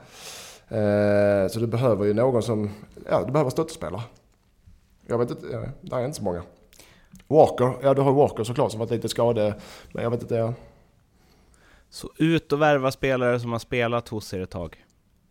Eh, 0.69 1.49
så 1.49 1.61
du 1.61 1.67
behöver 1.67 2.05
ju 2.05 2.15
någon 2.15 2.43
som, 2.43 2.71
ja, 3.11 3.25
du 3.27 3.33
behöver 3.33 3.51
stöttespelare. 3.51 4.03
Jag 5.07 5.19
vet 5.19 5.31
inte, 5.31 5.73
det 5.81 5.97
är 5.97 6.05
inte 6.05 6.17
så 6.17 6.25
många. 6.25 6.43
Walker, 7.27 7.75
ja 7.83 7.95
du 7.95 8.03
har 8.03 8.13
Walker 8.13 8.45
såklart 8.45 8.71
som 8.71 8.81
varit 8.81 8.91
lite 8.91 9.09
skadad. 9.09 9.55
Men 9.93 10.03
jag 10.03 10.11
vet 10.11 10.23
inte, 10.23 10.55
så 11.95 12.11
ut 12.17 12.53
och 12.53 12.63
värva 12.63 12.91
spelare 12.91 13.41
som 13.41 13.53
har 13.53 13.59
spelat 13.59 14.09
hos 14.09 14.35
er 14.35 14.41
ett 14.41 14.51
tag, 14.51 14.85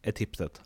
är 0.04 0.12
tipset. 0.12 0.62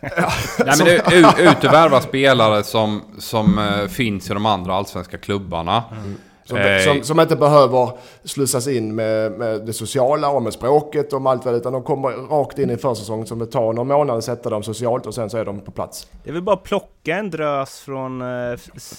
ja, 0.00 0.32
Nej, 0.58 0.74
men 0.78 0.86
ut, 0.88 1.38
ut 1.38 1.64
och 1.64 1.72
värva 1.72 2.00
spelare 2.00 2.64
som, 2.64 3.02
som 3.18 3.58
uh, 3.58 3.88
finns 3.88 4.30
i 4.30 4.34
de 4.34 4.46
andra 4.46 4.74
allsvenska 4.74 5.18
klubbarna. 5.18 5.84
Mm. 5.90 6.16
Som, 6.44 6.56
eh, 6.56 6.78
som, 6.78 7.02
som, 7.02 7.20
inte 7.20 7.36
behöver 7.36 7.90
slussas 8.24 8.68
in 8.68 8.94
med, 8.94 9.32
med, 9.32 9.66
det 9.66 9.72
sociala 9.72 10.28
och 10.28 10.42
med 10.42 10.52
språket 10.52 11.12
och 11.12 11.30
allt 11.30 11.44
vad 11.44 11.54
utan 11.54 11.72
de 11.72 11.82
kommer 11.82 12.08
rakt 12.08 12.58
in 12.58 12.70
i 12.70 12.76
försäsongen 12.76 13.26
som 13.26 13.38
det 13.38 13.46
tar 13.46 13.72
några 13.72 13.84
månader 13.84 14.18
att 14.18 14.24
sätta 14.24 14.50
dem 14.50 14.62
socialt 14.62 15.06
och 15.06 15.14
sen 15.14 15.30
så 15.30 15.38
är 15.38 15.44
de 15.44 15.60
på 15.60 15.70
plats. 15.70 16.08
Det 16.24 16.30
är 16.30 16.34
väl 16.34 16.42
bara 16.42 16.56
att 16.56 16.62
plocka 16.62 17.16
en 17.16 17.30
drös 17.30 17.80
från... 17.80 18.22
Eh, 18.22 18.56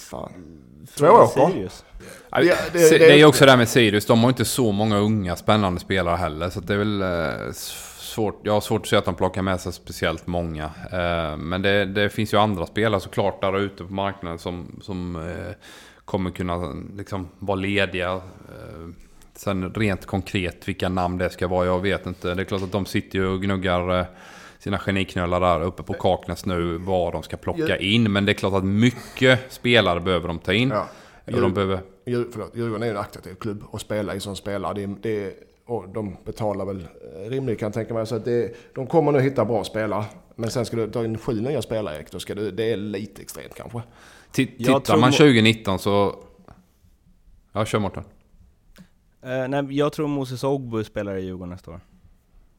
från 0.09 0.29
Två 0.97 1.05
år 1.05 1.27
Sirius. 1.27 1.85
Det, 2.31 2.41
det, 2.41 2.89
det, 2.89 2.97
det, 2.97 3.21
är 3.21 3.25
också 3.25 3.45
det 3.45 3.51
här 3.51 3.57
med 3.57 3.69
Sirius, 3.69 4.05
de 4.05 4.23
har 4.23 4.29
inte 4.29 4.45
så 4.45 4.71
många 4.71 4.97
unga 4.97 5.35
spännande 5.35 5.79
spelare 5.79 6.15
heller. 6.15 6.49
Så 6.49 6.59
det 6.59 6.73
är 6.73 6.77
väl 6.77 7.01
eh, 7.01 7.51
svårt, 8.15 8.39
jag 8.43 8.53
har 8.53 8.61
svårt 8.61 8.81
att 8.81 8.87
se 8.87 8.95
att 8.95 9.05
de 9.05 9.15
plockar 9.15 9.41
med 9.41 9.59
sig 9.59 9.73
speciellt 9.73 10.27
många. 10.27 10.63
Eh, 10.91 11.37
men 11.37 11.61
det, 11.61 11.85
det, 11.85 12.09
finns 12.09 12.33
ju 12.33 12.37
andra 12.37 12.65
spelare 12.65 13.01
såklart 13.01 13.41
där 13.41 13.59
ute 13.59 13.83
på 13.83 13.93
marknaden 13.93 14.39
som, 14.39 14.79
som 14.81 15.15
eh, 15.15 15.55
kommer 16.05 16.31
kunna 16.31 16.73
liksom 16.97 17.27
vara 17.39 17.55
lediga. 17.55 18.13
Eh, 18.13 18.89
sen 19.33 19.73
rent 19.73 20.05
konkret 20.05 20.67
vilka 20.67 20.89
namn 20.89 21.17
det 21.17 21.29
ska 21.29 21.47
vara, 21.47 21.65
jag 21.65 21.79
vet 21.79 22.05
inte. 22.05 22.33
Det 22.33 22.41
är 22.41 22.45
klart 22.45 22.61
att 22.61 22.71
de 22.71 22.85
sitter 22.85 23.19
ju 23.19 23.27
och 23.27 23.41
gnuggar 23.41 23.99
eh, 23.99 24.05
sina 24.59 24.79
geniknölar 24.79 25.39
där 25.39 25.65
uppe 25.65 25.83
på 25.83 25.93
Kaknäs 25.93 26.45
nu, 26.45 26.77
vad 26.77 27.13
de 27.13 27.23
ska 27.23 27.37
plocka 27.37 27.77
in. 27.77 28.11
Men 28.11 28.25
det 28.25 28.31
är 28.31 28.33
klart 28.33 28.53
att 28.53 28.65
mycket 28.65 29.39
spelare 29.49 29.99
behöver 29.99 30.27
de 30.27 30.39
ta 30.39 30.53
in. 30.53 30.69
Ja. 30.69 30.87
Djur, 31.27 31.41
de 31.41 31.53
behöver... 31.53 31.79
förlåt, 32.05 32.55
Djurgården 32.55 32.83
är 32.83 32.89
en 32.91 32.97
attraktiv 32.97 33.35
klubb 33.35 33.63
och 33.65 33.81
spela 33.81 34.15
i 34.15 34.19
som 34.19 34.35
spelare. 34.35 34.73
Det, 34.73 34.95
det, 35.01 35.33
och 35.65 35.89
de 35.89 36.17
betalar 36.25 36.65
väl 36.65 36.87
eh, 37.15 37.29
rimligt 37.29 37.59
kan 37.59 37.65
jag 37.65 37.73
tänka 37.73 37.93
mig. 37.93 38.07
Så 38.07 38.15
att 38.15 38.25
det, 38.25 38.55
de 38.75 38.87
kommer 38.87 39.11
nog 39.11 39.21
hitta 39.21 39.45
bra 39.45 39.63
spelare. 39.63 40.05
Men 40.35 40.51
sen 40.51 40.65
ska 40.65 40.77
du 40.77 40.91
ta 40.91 41.05
in 41.05 41.17
sju 41.17 41.41
nya 41.41 41.61
spelare 41.61 41.95
Erik, 41.95 42.11
då 42.11 42.19
ska 42.19 42.35
du, 42.35 42.51
det 42.51 42.71
är 42.71 42.77
lite 42.77 43.21
extremt 43.21 43.55
kanske. 43.55 43.81
Tittar 44.35 44.97
man 44.97 45.11
2019 45.11 45.79
så... 45.79 46.15
Ja, 47.51 47.65
kör 47.65 47.79
Mårten. 47.79 48.03
Eh, 49.23 49.47
nej, 49.47 49.77
jag 49.77 49.93
tror 49.93 50.07
Moses 50.07 50.43
Ogbu 50.43 50.83
spelar 50.83 51.15
i 51.15 51.25
Djurgården 51.25 51.49
nästa 51.49 51.71
år. 51.71 51.79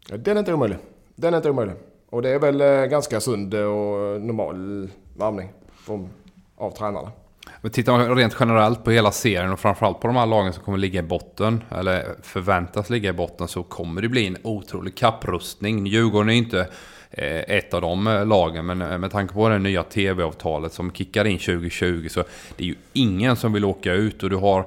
Ja, 0.09 0.17
den 0.17 0.37
är 0.37 0.39
inte 0.39 0.55
omöjlig. 0.55 0.79
Den 1.15 1.35
är 1.35 1.37
inte 1.37 1.51
omöjlig. 1.51 1.75
Och 2.11 2.23
det 2.23 2.29
är 2.29 2.39
väl 2.39 2.61
eh, 2.61 2.85
ganska 2.85 3.21
sund 3.21 3.55
och 3.55 4.21
normal 4.21 4.91
varvning 5.17 5.53
från, 5.73 6.09
av 6.57 6.71
tränarna. 6.71 7.13
Men 7.61 7.71
tittar 7.71 7.93
man 7.93 8.17
rent 8.17 8.37
generellt 8.41 8.85
på 8.85 8.91
hela 8.91 9.13
serien 9.13 9.53
och 9.53 9.61
framförallt 9.61 10.01
på 10.01 10.07
de 10.07 10.17
här 10.17 10.27
lagen 10.27 10.53
som 10.53 10.65
kommer 10.65 10.79
ligga 10.79 11.01
i 11.01 11.03
botten, 11.03 11.65
eller 11.71 12.15
förväntas 12.23 12.91
ligga 12.91 13.11
i 13.11 13.13
botten, 13.13 13.49
så 13.49 13.63
kommer 13.63 14.03
det 14.03 14.09
bli 14.09 14.27
en 14.27 14.37
otrolig 14.43 14.97
kapprustning. 14.97 15.87
Djurgården 15.87 16.31
är 16.31 16.35
inte 16.35 16.69
ett 17.11 17.75
av 17.75 17.81
de 17.81 18.07
eh, 18.07 18.27
lagen, 18.27 18.67
men 18.67 19.01
med 19.01 19.11
tanke 19.11 19.35
på 19.35 19.49
det 19.49 19.59
nya 19.59 19.83
tv-avtalet 19.83 20.73
som 20.73 20.93
kickar 20.93 21.25
in 21.25 21.39
2020 21.39 22.09
så 22.11 22.25
det 22.57 22.65
är 22.65 22.69
ju 22.69 22.75
ingen 22.93 23.37
som 23.37 23.53
vill 23.53 23.65
åka 23.65 23.93
ut 23.93 24.23
och 24.23 24.31
du 24.31 24.37
har 24.37 24.67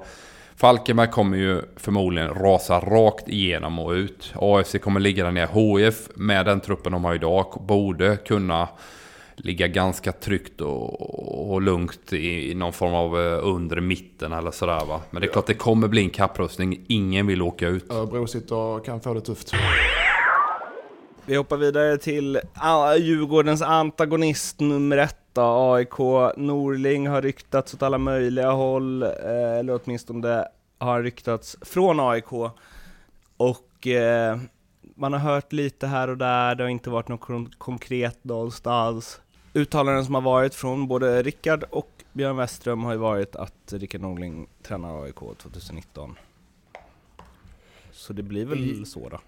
Falkenberg 0.55 1.07
kommer 1.07 1.37
ju 1.37 1.61
förmodligen 1.75 2.33
rasa 2.33 2.79
rakt 2.79 3.29
igenom 3.29 3.79
och 3.79 3.91
ut. 3.91 4.33
AFC 4.35 4.75
kommer 4.81 4.99
ligga 4.99 5.23
där 5.23 5.31
nere. 5.31 5.45
HF 5.45 6.09
med 6.15 6.45
den 6.45 6.59
truppen 6.59 6.91
de 6.91 7.05
har 7.05 7.15
idag 7.15 7.61
borde 7.67 8.17
kunna 8.17 8.67
ligga 9.35 9.67
ganska 9.67 10.11
tryggt 10.11 10.61
och, 10.61 11.51
och 11.51 11.61
lugnt 11.61 12.13
i, 12.13 12.51
i, 12.51 12.55
någon 12.55 12.73
form 12.73 12.93
av 12.93 13.15
undre 13.43 13.81
mitten 13.81 14.33
eller 14.33 14.51
sådär 14.51 14.85
va. 14.85 15.01
Men 15.09 15.21
det 15.21 15.27
är 15.27 15.31
klart 15.31 15.47
det 15.47 15.53
kommer 15.53 15.87
bli 15.87 16.01
en 16.01 16.09
kapprustning. 16.09 16.85
Ingen 16.87 17.27
vill 17.27 17.41
åka 17.41 17.67
ut. 17.67 17.91
Örebro 17.91 18.27
sitter 18.27 18.55
och 18.55 18.85
kan 18.85 19.01
få 19.01 19.13
det 19.13 19.21
tufft. 19.21 19.53
Vi 21.30 21.36
hoppar 21.36 21.57
vidare 21.57 21.97
till 21.97 22.39
Djurgårdens 22.99 23.61
antagonist 23.61 24.59
nummer 24.59 24.97
ett 24.97 25.17
då, 25.34 25.73
AIK. 25.73 25.97
Norling 26.38 27.07
har 27.07 27.21
ryktats 27.21 27.73
åt 27.73 27.84
alla 27.84 27.97
möjliga 27.97 28.51
håll, 28.51 29.03
eh, 29.03 29.59
eller 29.59 29.80
åtminstone 29.84 30.47
har 30.77 31.03
ryktats 31.03 31.57
från 31.61 31.99
AIK. 31.99 32.32
Och 33.38 33.88
eh, 33.88 34.39
man 34.95 35.13
har 35.13 35.19
hört 35.19 35.53
lite 35.53 35.88
här 35.88 36.07
och 36.07 36.17
där, 36.17 36.55
det 36.55 36.63
har 36.63 36.69
inte 36.69 36.89
varit 36.89 37.07
något 37.07 37.57
konkret 37.57 38.23
någonstans. 38.23 39.21
Uttalanden 39.53 40.05
som 40.05 40.15
har 40.15 40.21
varit 40.21 40.55
från 40.55 40.88
både 40.88 41.23
Rickard 41.23 41.63
och 41.69 41.91
Björn 42.13 42.38
Westström 42.38 42.84
har 42.84 42.91
ju 42.91 42.97
varit 42.97 43.36
att 43.36 43.73
Rickard 43.73 44.01
Norling 44.01 44.47
tränar 44.63 45.03
AIK 45.03 45.19
2019. 45.38 46.15
Så 47.91 48.13
det 48.13 48.23
blir 48.23 48.45
väl 48.45 48.82
I, 48.82 48.86
så 48.86 49.09
då? 49.09 49.19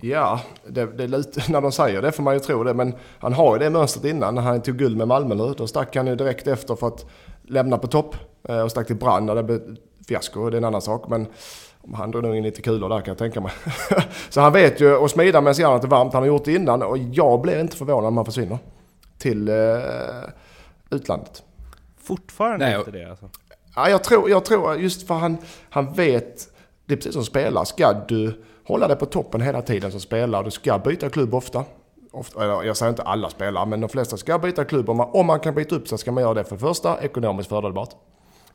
Ja, 0.00 0.40
det, 0.66 0.86
det, 0.86 1.04
är 1.04 1.08
lite, 1.08 1.42
när 1.52 1.60
de 1.60 1.72
säger 1.72 2.02
det 2.02 2.12
får 2.12 2.22
man 2.22 2.34
ju 2.34 2.40
tro 2.40 2.64
det. 2.64 2.74
Men 2.74 2.94
han 3.18 3.32
har 3.32 3.56
ju 3.56 3.58
det 3.58 3.70
mönstret 3.70 4.04
innan. 4.04 4.34
När 4.34 4.42
han 4.42 4.62
tog 4.62 4.76
guld 4.76 4.96
med 4.96 5.08
Malmö 5.08 5.34
nu, 5.34 5.54
då 5.56 5.66
stack 5.66 5.96
han 5.96 6.06
ju 6.06 6.16
direkt 6.16 6.46
efter 6.46 6.76
för 6.76 6.86
att 6.86 7.06
lämna 7.42 7.78
på 7.78 7.86
topp. 7.86 8.16
Eh, 8.48 8.60
och 8.60 8.70
stack 8.70 8.86
till 8.86 8.96
Brann 8.96 9.26
när 9.26 9.34
det 9.34 9.42
blev 9.42 9.76
fiasko, 10.08 10.50
det 10.50 10.56
är 10.56 10.58
en 10.58 10.64
annan 10.64 10.82
sak. 10.82 11.08
Men 11.08 11.26
han 11.94 12.10
drog 12.10 12.22
nog 12.22 12.36
in 12.36 12.42
lite 12.42 12.62
kulor 12.62 12.88
där 12.88 13.00
kan 13.00 13.08
jag 13.08 13.18
tänka 13.18 13.40
mig. 13.40 13.52
så 14.30 14.40
han 14.40 14.52
vet 14.52 14.80
ju 14.80 15.04
att 15.04 15.10
smida 15.10 15.40
med 15.40 15.58
järnet 15.58 15.84
är 15.84 15.88
varmt. 15.88 16.12
Han 16.12 16.22
har 16.22 16.26
gjort 16.28 16.44
det 16.44 16.54
innan 16.54 16.82
och 16.82 16.98
jag 16.98 17.40
blir 17.40 17.60
inte 17.60 17.76
förvånad 17.76 18.08
om 18.08 18.16
han 18.16 18.26
försvinner 18.26 18.58
till 19.18 19.48
eh, 19.48 19.54
utlandet. 20.90 21.42
Fortfarande 22.02 22.66
Nej, 22.66 22.78
inte 22.78 22.90
det 22.90 23.10
alltså? 23.10 23.28
Ja, 23.74 23.88
jag 23.90 24.04
tror, 24.04 24.30
jag 24.30 24.44
tror 24.44 24.76
just 24.76 25.06
för 25.06 25.14
han, 25.14 25.38
han 25.70 25.92
vet, 25.92 26.48
det 26.86 26.94
är 26.94 26.96
precis 26.96 27.14
som 27.14 27.24
spelare, 27.24 27.66
ska 27.66 27.92
du 27.92 28.44
hålla 28.66 28.88
dig 28.88 28.96
på 28.96 29.06
toppen 29.06 29.40
hela 29.40 29.62
tiden 29.62 29.90
som 29.90 30.00
spelare, 30.00 30.44
du 30.44 30.50
ska 30.50 30.78
byta 30.78 31.10
klubb 31.10 31.34
ofta. 31.34 31.64
ofta 32.12 32.64
jag 32.64 32.76
säger 32.76 32.90
inte 32.90 33.02
alla 33.02 33.30
spelare, 33.30 33.66
men 33.66 33.80
de 33.80 33.88
flesta 33.88 34.16
ska 34.16 34.38
byta 34.38 34.64
klubb. 34.64 34.90
Om 34.90 34.96
man, 34.96 35.08
om 35.12 35.26
man 35.26 35.40
kan 35.40 35.54
byta 35.54 35.74
upp 35.74 35.88
sig 35.88 35.98
ska 35.98 36.12
man 36.12 36.22
göra 36.22 36.34
det 36.34 36.44
för 36.44 36.56
det 36.56 36.60
första 36.60 37.00
ekonomiskt 37.00 37.48
fördelbart. 37.48 37.90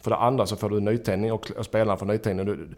För 0.02 0.12
det 0.12 0.18
andra 0.18 0.46
så 0.46 0.56
får 0.56 0.70
du 0.70 0.80
nytändning 0.80 1.32
och, 1.32 1.52
och 1.58 1.66
spelarna 1.66 1.98
får 1.98 2.06
nytändning. 2.06 2.76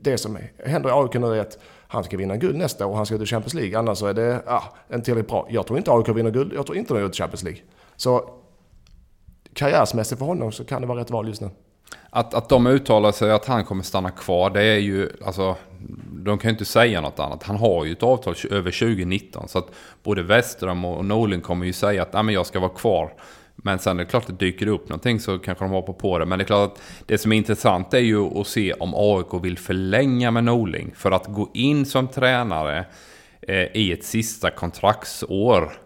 Det 0.00 0.18
som 0.18 0.38
händer 0.64 0.90
i 0.90 0.92
AIK 0.92 1.14
nu 1.14 1.36
är 1.36 1.40
att 1.40 1.58
han 1.88 2.04
ska 2.04 2.16
vinna 2.16 2.36
guld 2.36 2.56
nästa 2.56 2.86
år 2.86 2.90
och 2.90 2.96
han 2.96 3.06
ska 3.06 3.16
till 3.16 3.26
Champions 3.26 3.54
League. 3.54 3.78
Annars 3.78 3.98
så 3.98 4.06
är 4.06 4.14
det 4.14 4.42
ah, 4.46 4.62
en 4.88 5.02
tillräckligt 5.02 5.28
bra. 5.28 5.46
Jag 5.50 5.66
tror 5.66 5.78
inte 5.78 5.92
AIK 5.92 6.08
vinner 6.08 6.30
guld. 6.30 6.52
Jag 6.52 6.66
tror 6.66 6.78
inte 6.78 6.94
de 6.94 7.00
går 7.00 7.08
till 7.08 7.18
Champions 7.18 7.42
League. 7.42 7.60
Så 7.96 8.30
karriärsmässigt 9.52 10.18
för 10.18 10.26
honom 10.26 10.52
så 10.52 10.64
kan 10.64 10.80
det 10.80 10.88
vara 10.88 11.00
rätt 11.00 11.10
val 11.10 11.28
just 11.28 11.40
nu. 11.40 11.50
Att, 12.16 12.34
att 12.34 12.48
de 12.48 12.66
uttalar 12.66 13.12
sig 13.12 13.32
att 13.32 13.46
han 13.46 13.64
kommer 13.64 13.82
stanna 13.82 14.10
kvar, 14.10 14.50
det 14.50 14.62
är 14.62 14.78
ju, 14.78 15.08
alltså, 15.24 15.56
de 16.10 16.38
kan 16.38 16.48
ju 16.48 16.52
inte 16.52 16.64
säga 16.64 17.00
något 17.00 17.18
annat. 17.18 17.42
Han 17.42 17.56
har 17.56 17.84
ju 17.84 17.92
ett 17.92 18.02
avtal 18.02 18.34
över 18.50 18.70
2019, 18.70 19.48
så 19.48 19.58
att 19.58 19.70
både 20.02 20.22
Westström 20.22 20.84
och 20.84 21.04
Norling 21.04 21.40
kommer 21.40 21.66
ju 21.66 21.72
säga 21.72 22.02
att 22.02 22.12
men 22.12 22.34
jag 22.34 22.46
ska 22.46 22.60
vara 22.60 22.70
kvar. 22.70 23.12
Men 23.56 23.78
sen 23.78 24.00
är 24.00 24.04
det 24.04 24.10
klart 24.10 24.22
att 24.22 24.38
det 24.38 24.46
dyker 24.46 24.66
upp 24.66 24.88
någonting 24.88 25.20
så 25.20 25.38
kanske 25.38 25.64
de 25.64 25.70
hoppar 25.70 25.92
på 25.92 26.18
det. 26.18 26.26
Men 26.26 26.38
det 26.38 26.42
är 26.42 26.46
klart 26.46 26.72
att 26.72 26.82
det 27.06 27.18
som 27.18 27.32
är 27.32 27.36
intressant 27.36 27.94
är 27.94 27.98
ju 27.98 28.40
att 28.40 28.46
se 28.46 28.72
om 28.72 28.94
AIK 28.94 29.44
vill 29.44 29.58
förlänga 29.58 30.30
med 30.30 30.44
Norling. 30.44 30.92
För 30.96 31.10
att 31.10 31.26
gå 31.26 31.50
in 31.54 31.86
som 31.86 32.08
tränare 32.08 32.84
eh, 33.42 33.76
i 33.76 33.92
ett 33.92 34.04
sista 34.04 34.50
kontraktsår. 34.50 35.85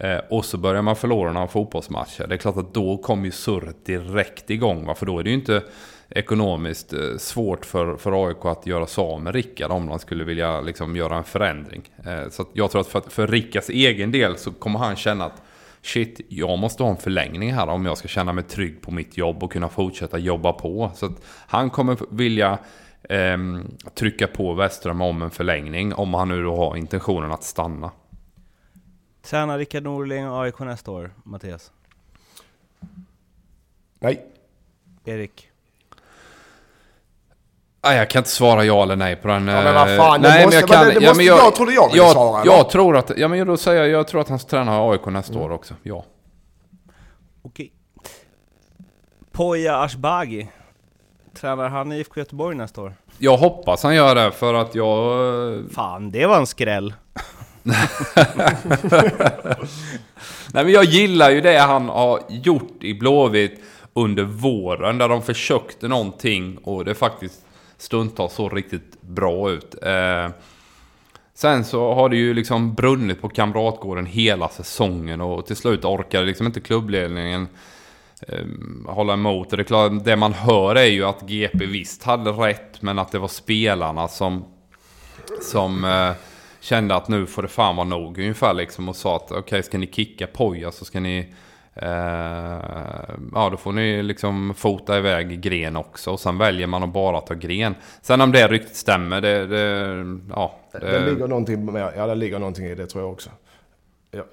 Eh, 0.00 0.18
och 0.30 0.44
så 0.44 0.58
börjar 0.58 0.82
man 0.82 0.96
förlora 0.96 1.32
några 1.32 1.48
fotbollsmatcher. 1.48 2.26
Det 2.26 2.34
är 2.34 2.38
klart 2.38 2.56
att 2.56 2.74
då 2.74 2.96
kommer 2.96 3.24
ju 3.24 3.30
surret 3.30 3.84
direkt 3.84 4.50
igång. 4.50 4.86
Va? 4.86 4.94
För 4.94 5.06
då 5.06 5.18
är 5.18 5.22
det 5.22 5.30
ju 5.30 5.36
inte 5.36 5.62
ekonomiskt 6.10 6.92
eh, 6.92 7.16
svårt 7.18 7.66
för, 7.66 7.96
för 7.96 8.26
AIK 8.26 8.44
att 8.44 8.66
göra 8.66 8.86
sig 8.86 9.02
av 9.04 9.22
med 9.22 9.34
Rickard 9.34 9.70
om 9.70 9.86
man 9.86 9.98
skulle 9.98 10.24
vilja 10.24 10.60
liksom, 10.60 10.96
göra 10.96 11.16
en 11.16 11.24
förändring. 11.24 11.82
Eh, 12.04 12.28
så 12.30 12.46
jag 12.52 12.70
tror 12.70 12.80
att 12.80 12.86
för, 12.86 13.00
för 13.00 13.26
Rickards 13.26 13.68
egen 13.68 14.12
del 14.12 14.36
så 14.36 14.52
kommer 14.52 14.78
han 14.78 14.96
känna 14.96 15.24
att 15.24 15.42
shit, 15.82 16.20
jag 16.28 16.58
måste 16.58 16.82
ha 16.82 16.90
en 16.90 16.96
förlängning 16.96 17.52
här 17.52 17.68
om 17.68 17.86
jag 17.86 17.98
ska 17.98 18.08
känna 18.08 18.32
mig 18.32 18.44
trygg 18.44 18.82
på 18.82 18.90
mitt 18.90 19.16
jobb 19.16 19.42
och 19.42 19.52
kunna 19.52 19.68
fortsätta 19.68 20.18
jobba 20.18 20.52
på. 20.52 20.90
Så 20.94 21.06
att 21.06 21.24
han 21.46 21.70
kommer 21.70 21.96
vilja 22.10 22.58
eh, 23.02 23.38
trycka 23.94 24.26
på 24.26 24.54
Westström 24.54 25.00
om 25.00 25.22
en 25.22 25.30
förlängning 25.30 25.94
om 25.94 26.14
han 26.14 26.28
nu 26.28 26.42
då 26.42 26.56
har 26.56 26.76
intentionen 26.76 27.32
att 27.32 27.44
stanna. 27.44 27.90
Tränar 29.28 29.58
Rickard 29.58 29.82
Norling 29.82 30.26
AIK 30.26 30.58
nästa 30.58 30.90
år, 30.90 31.10
Mattias? 31.24 31.72
Nej. 33.98 34.26
Erik? 35.04 35.48
Nej, 37.84 37.96
jag 37.98 38.10
kan 38.10 38.20
inte 38.20 38.30
svara 38.30 38.64
ja 38.64 38.82
eller 38.82 38.96
nej 38.96 39.16
på 39.16 39.28
den. 39.28 39.48
Ja, 39.48 39.62
men 39.62 39.74
vad 39.74 39.96
fan, 39.96 40.20
nej, 40.20 40.44
måste, 40.44 40.56
men 40.56 40.60
jag, 40.60 40.68
kan, 40.68 40.86
det, 40.86 41.00
det 41.00 41.04
ja, 41.04 41.14
men 41.14 41.26
jag, 41.26 41.38
jag 41.38 41.54
trodde 41.54 41.72
jag 41.72 41.88
ville 41.88 42.02
jag, 42.02 42.12
svara. 42.12 42.42
Jag 42.44 42.70
tror 42.70 42.96
att, 42.96 43.18
ja 43.18 43.28
men 43.28 43.46
då 43.46 43.56
säger 43.56 43.80
jag, 43.80 43.88
jag 43.88 44.08
tror 44.08 44.20
att 44.20 44.28
han 44.28 44.38
ska 44.38 44.48
träna 44.48 44.90
AIK 44.90 45.06
nästa 45.06 45.32
mm. 45.32 45.44
år 45.44 45.50
också, 45.50 45.74
ja. 45.82 46.04
Okej. 47.42 47.72
Poya 49.32 49.76
Ashbagi. 49.76 50.48
Tränar 51.34 51.68
han 51.68 51.92
i 51.92 51.96
IFK 51.98 52.20
Göteborg 52.20 52.56
nästa 52.56 52.82
år? 52.82 52.94
Jag 53.18 53.36
hoppas 53.36 53.82
han 53.82 53.94
gör 53.94 54.14
det, 54.14 54.32
för 54.32 54.54
att 54.54 54.74
jag... 54.74 55.72
Fan, 55.74 56.10
det 56.10 56.26
var 56.26 56.36
en 56.36 56.46
skräll. 56.46 56.94
Nej 60.52 60.64
men 60.64 60.72
jag 60.72 60.84
gillar 60.84 61.30
ju 61.30 61.40
det 61.40 61.58
han 61.58 61.88
har 61.88 62.20
gjort 62.28 62.82
i 62.82 62.94
Blåvitt 62.94 63.60
under 63.92 64.24
våren, 64.24 64.98
där 64.98 65.08
de 65.08 65.22
försökte 65.22 65.88
någonting 65.88 66.58
och 66.58 66.84
det 66.84 66.94
faktiskt 66.94 67.44
stundtals 67.78 68.34
så 68.34 68.48
riktigt 68.48 69.02
bra 69.02 69.50
ut. 69.50 69.74
Eh, 69.82 70.28
sen 71.34 71.64
så 71.64 71.94
har 71.94 72.08
det 72.08 72.16
ju 72.16 72.34
liksom 72.34 72.74
brunnit 72.74 73.20
på 73.20 73.28
Kamratgården 73.28 74.06
hela 74.06 74.48
säsongen 74.48 75.20
och 75.20 75.46
till 75.46 75.56
slut 75.56 75.84
orkade 75.84 76.26
liksom 76.26 76.46
inte 76.46 76.60
klubbledningen 76.60 77.48
eh, 78.28 78.44
hålla 78.86 79.12
emot. 79.12 79.50
Det, 79.50 79.56
är 79.56 79.62
klart, 79.62 80.04
det 80.04 80.16
man 80.16 80.32
hör 80.32 80.74
är 80.74 80.86
ju 80.86 81.04
att 81.04 81.22
GP 81.22 81.66
visst 81.66 82.02
hade 82.02 82.30
rätt 82.30 82.82
men 82.82 82.98
att 82.98 83.12
det 83.12 83.18
var 83.18 83.28
spelarna 83.28 84.08
som, 84.08 84.44
som 85.42 85.84
eh, 85.84 86.12
kände 86.60 86.94
att 86.94 87.08
nu 87.08 87.26
får 87.26 87.42
det 87.42 87.48
fan 87.48 87.76
vara 87.76 87.86
nog 87.86 88.18
ungefär 88.18 88.54
liksom 88.54 88.88
och 88.88 88.96
sa 88.96 89.16
att 89.16 89.30
okej 89.30 89.38
okay, 89.38 89.62
ska 89.62 89.78
ni 89.78 89.86
kicka 89.86 90.26
Poja 90.26 90.72
så 90.72 90.84
ska 90.84 91.00
ni 91.00 91.34
Uh, 91.82 93.14
ja, 93.34 93.50
då 93.50 93.56
får 93.56 93.72
ni 93.72 94.02
liksom 94.02 94.54
fota 94.54 94.98
iväg 94.98 95.40
gren 95.40 95.76
också. 95.76 96.10
Och 96.10 96.20
sen 96.20 96.38
väljer 96.38 96.66
man 96.66 96.82
att 96.82 96.92
bara 96.92 97.20
ta 97.20 97.34
gren. 97.34 97.74
Sen 98.02 98.20
om 98.20 98.32
det 98.32 98.48
ryktet 98.48 98.76
stämmer, 98.76 99.20
det... 99.20 99.46
det 99.46 100.04
ja, 100.30 100.58
det... 100.72 100.78
det 100.78 101.10
ligger 101.10 101.28
någonting 101.28 101.72
med, 101.72 101.92
ja, 101.96 102.06
det 102.06 102.14
ligger 102.14 102.38
någonting 102.38 102.64
i 102.64 102.74
det 102.74 102.86
tror 102.86 103.04
jag 103.04 103.12
också. 103.12 103.30
Jag, 104.10 104.24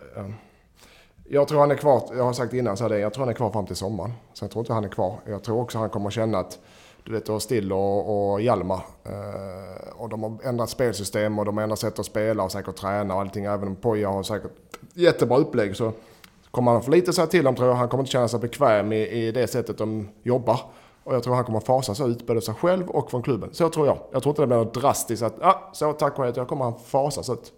jag 1.29 1.47
tror 1.47 1.59
han 1.59 1.71
är 1.71 1.75
kvar, 1.75 2.03
jag 2.17 2.23
har 2.23 2.33
sagt 2.33 2.53
innan 2.53 2.77
så 2.77 2.87
det, 2.87 2.99
jag 2.99 3.13
tror 3.13 3.21
han 3.21 3.29
är 3.29 3.33
kvar 3.37 3.51
fram 3.51 3.65
till 3.65 3.75
sommaren. 3.75 4.13
Sen 4.33 4.49
tror 4.49 4.61
inte 4.61 4.73
han 4.73 4.83
är 4.83 4.89
kvar. 4.89 5.19
Jag 5.25 5.43
tror 5.43 5.61
också 5.61 5.77
han 5.77 5.89
kommer 5.89 6.09
känna 6.09 6.37
att 6.37 6.59
du 7.05 7.11
vet, 7.11 7.29
och 7.29 7.41
Still 7.41 7.71
och, 7.73 8.31
och 8.31 8.41
Hjalmar. 8.41 8.81
Uh, 9.09 10.01
och 10.01 10.09
de 10.09 10.23
har 10.23 10.37
ändrat 10.43 10.69
spelsystem 10.69 11.39
och 11.39 11.45
de 11.45 11.57
har 11.57 11.63
ändrat 11.63 11.79
sätt 11.79 11.99
att 11.99 12.05
spela 12.05 12.43
och 12.43 12.51
säkert 12.51 12.75
träna 12.75 13.13
och 13.13 13.21
allting. 13.21 13.45
Även 13.45 13.67
om 13.67 13.75
Poja 13.75 14.09
har 14.09 14.23
säkert 14.23 14.51
jättebra 14.93 15.37
upplägg 15.37 15.75
så 15.75 15.91
kommer 16.51 16.71
han 16.71 16.83
förlita 16.83 17.13
sig 17.13 17.27
till 17.27 17.43
dem 17.43 17.55
tror 17.55 17.67
jag. 17.67 17.75
Han 17.75 17.89
kommer 17.89 18.03
inte 18.03 18.11
känna 18.11 18.27
sig 18.27 18.39
bekväm 18.39 18.93
i, 18.93 19.07
i 19.07 19.31
det 19.31 19.47
sättet 19.47 19.77
de 19.77 20.09
jobbar. 20.23 20.59
Och 21.03 21.15
jag 21.15 21.23
tror 21.23 21.35
han 21.35 21.43
kommer 21.43 21.59
fasas 21.59 22.01
ut, 22.01 22.27
både 22.27 22.41
sig 22.41 22.53
själv 22.53 22.89
och 22.89 23.11
från 23.11 23.21
klubben. 23.21 23.49
Så 23.51 23.69
tror 23.69 23.87
jag. 23.87 23.97
Jag 24.11 24.23
tror 24.23 24.31
inte 24.31 24.41
det 24.41 24.47
blir 24.47 24.57
något 24.57 24.73
drastiskt 24.73 25.23
att, 25.23 25.41
ah, 25.41 25.69
så 25.73 25.93
tack 25.93 26.19
och 26.19 26.25
hej, 26.25 26.33
jag 26.35 26.47
kommer 26.47 26.65
han 26.65 26.79
fasas 26.85 27.29
ut. 27.29 27.53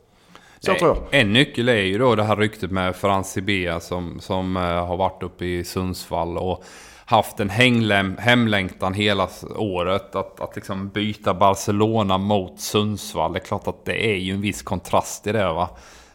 Så 0.59 0.73
tror 0.73 0.89
jag. 0.89 1.21
En 1.21 1.33
nyckel 1.33 1.69
är 1.69 1.81
ju 1.81 1.97
då 1.97 2.15
det 2.15 2.23
här 2.23 2.35
ryktet 2.35 2.71
med 2.71 2.95
Frans 2.95 3.31
Sibea 3.31 3.79
som, 3.79 4.19
som 4.19 4.57
eh, 4.57 4.61
har 4.61 4.97
varit 4.97 5.23
uppe 5.23 5.45
i 5.45 5.63
Sundsvall 5.63 6.37
och 6.37 6.63
haft 7.09 7.39
en 7.39 7.49
hängläm, 7.49 8.17
hemlängtan 8.19 8.93
hela 8.93 9.29
året. 9.55 10.15
Att, 10.15 10.39
att 10.39 10.55
liksom 10.55 10.89
byta 10.89 11.33
Barcelona 11.33 12.17
mot 12.17 12.59
Sundsvall. 12.59 13.33
Det 13.33 13.39
är 13.39 13.45
klart 13.45 13.67
att 13.67 13.85
det 13.85 14.11
är 14.11 14.15
ju 14.15 14.33
en 14.33 14.41
viss 14.41 14.61
kontrast 14.61 15.27
i 15.27 15.31
det 15.31 15.53
va. 15.53 15.69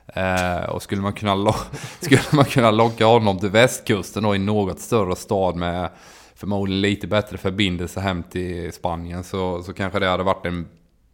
Eh, 0.06 0.70
och 0.70 0.82
skulle 0.82 1.02
man, 1.02 1.12
kunna 1.12 1.54
skulle 2.00 2.20
man 2.32 2.44
kunna 2.44 2.70
locka 2.70 3.06
honom 3.06 3.38
till 3.38 3.48
västkusten 3.48 4.24
och 4.24 4.36
i 4.36 4.38
något 4.38 4.80
större 4.80 5.16
stad 5.16 5.56
med 5.56 5.90
förmodligen 6.34 6.80
lite 6.80 7.06
bättre 7.06 7.38
förbindelse 7.38 8.00
hem 8.00 8.22
till 8.22 8.72
Spanien 8.72 9.24
så, 9.24 9.62
så 9.62 9.72
kanske 9.72 9.98
det 9.98 10.06
hade 10.06 10.22
varit 10.22 10.46
en 10.46 10.68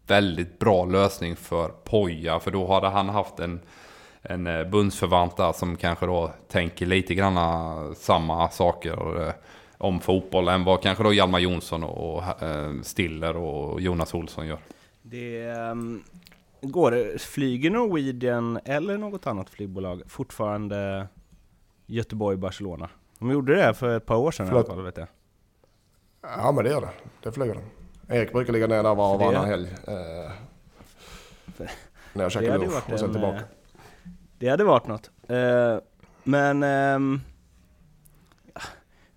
väldigt 0.06 0.58
bra 0.58 0.84
lösning 0.84 1.36
för 1.36 1.68
Poja. 1.68 2.40
För 2.40 2.50
då 2.50 2.72
hade 2.72 2.88
han 2.88 3.08
haft 3.08 3.40
en, 3.40 3.60
en 4.22 4.46
eh, 4.46 4.64
bundsförvant 4.64 5.36
där 5.36 5.52
som 5.52 5.76
kanske 5.76 6.06
då 6.06 6.30
tänker 6.48 6.86
lite 6.86 7.14
grann 7.14 7.94
samma 7.94 8.50
saker 8.50 9.26
eh, 9.26 9.32
om 9.78 10.00
fotboll 10.00 10.48
än 10.48 10.64
vad 10.64 10.82
kanske 10.82 11.04
då 11.04 11.12
Hjalmar 11.12 11.38
Jonsson 11.38 11.84
och 11.84 12.42
eh, 12.42 12.80
Stiller 12.82 13.36
och 13.36 13.80
Jonas 13.80 14.14
Olsson 14.14 14.46
gör. 14.46 14.58
Det 15.02 15.50
um, 15.50 16.04
går 16.60 17.18
flyger 17.18 17.70
Norwegian 17.70 18.58
eller 18.64 18.98
något 18.98 19.26
annat 19.26 19.50
flygbolag 19.50 20.02
fortfarande 20.06 21.06
Göteborg-Barcelona? 21.86 22.88
De 23.18 23.30
gjorde 23.30 23.54
det 23.56 23.74
för 23.74 23.96
ett 23.96 24.06
par 24.06 24.16
år 24.16 24.30
sedan 24.30 24.46
Förlåt. 24.46 24.66
i 24.68 24.70
alla 24.70 24.76
fall, 24.76 24.84
vet 24.84 24.96
jag. 24.96 25.06
Ja 26.22 26.52
men 26.52 26.64
det 26.64 26.70
gör 26.70 26.80
det. 26.80 26.90
Det 27.22 27.32
flyger 27.32 27.54
de. 27.54 27.62
Erik 28.16 28.32
brukar 28.32 28.52
ligga 28.52 28.66
ner 28.66 28.82
där 28.82 28.94
var 28.94 29.14
och 29.14 29.20
varannan 29.20 29.44
helg. 29.48 29.68
Eh, 29.86 29.94
när 32.12 32.24
jag 32.24 32.26
Det 32.26 32.30
käkar 32.30 32.58
lunch 32.58 32.92
och 32.92 32.98
sen 32.98 33.08
en, 33.08 33.12
tillbaka. 33.12 33.36
eh, 33.38 33.42
det 34.38 34.48
hade 34.48 34.64
varit 34.64 34.86
något. 34.86 35.10
Eh, 35.28 35.78
men... 36.24 36.62
ehm, 36.62 37.20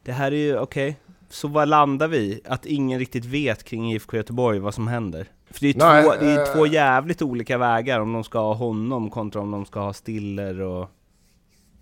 det 0.03 0.11
här 0.11 0.31
är 0.31 0.35
ju, 0.35 0.59
okej. 0.59 0.97
Så 1.29 1.47
vad 1.47 1.67
landar 1.67 2.07
vi? 2.07 2.41
Att 2.45 2.65
ingen 2.65 2.99
riktigt 2.99 3.25
vet 3.25 3.63
kring 3.63 3.91
IFK 3.91 4.17
Göteborg 4.17 4.59
vad 4.59 4.73
som 4.73 4.87
händer? 4.87 5.27
För 5.51 5.59
det 5.59 5.69
är, 5.69 5.75
Nej, 5.77 6.03
två, 6.03 6.13
det 6.19 6.31
är 6.31 6.39
eh, 6.39 6.53
två 6.53 6.65
jävligt 6.65 7.21
olika 7.21 7.57
vägar 7.57 7.99
om 7.99 8.13
de 8.13 8.23
ska 8.23 8.39
ha 8.39 8.53
honom 8.53 9.09
kontra 9.09 9.41
om 9.41 9.51
de 9.51 9.65
ska 9.65 9.79
ha 9.79 9.93
Stiller 9.93 10.61
och... 10.61 10.89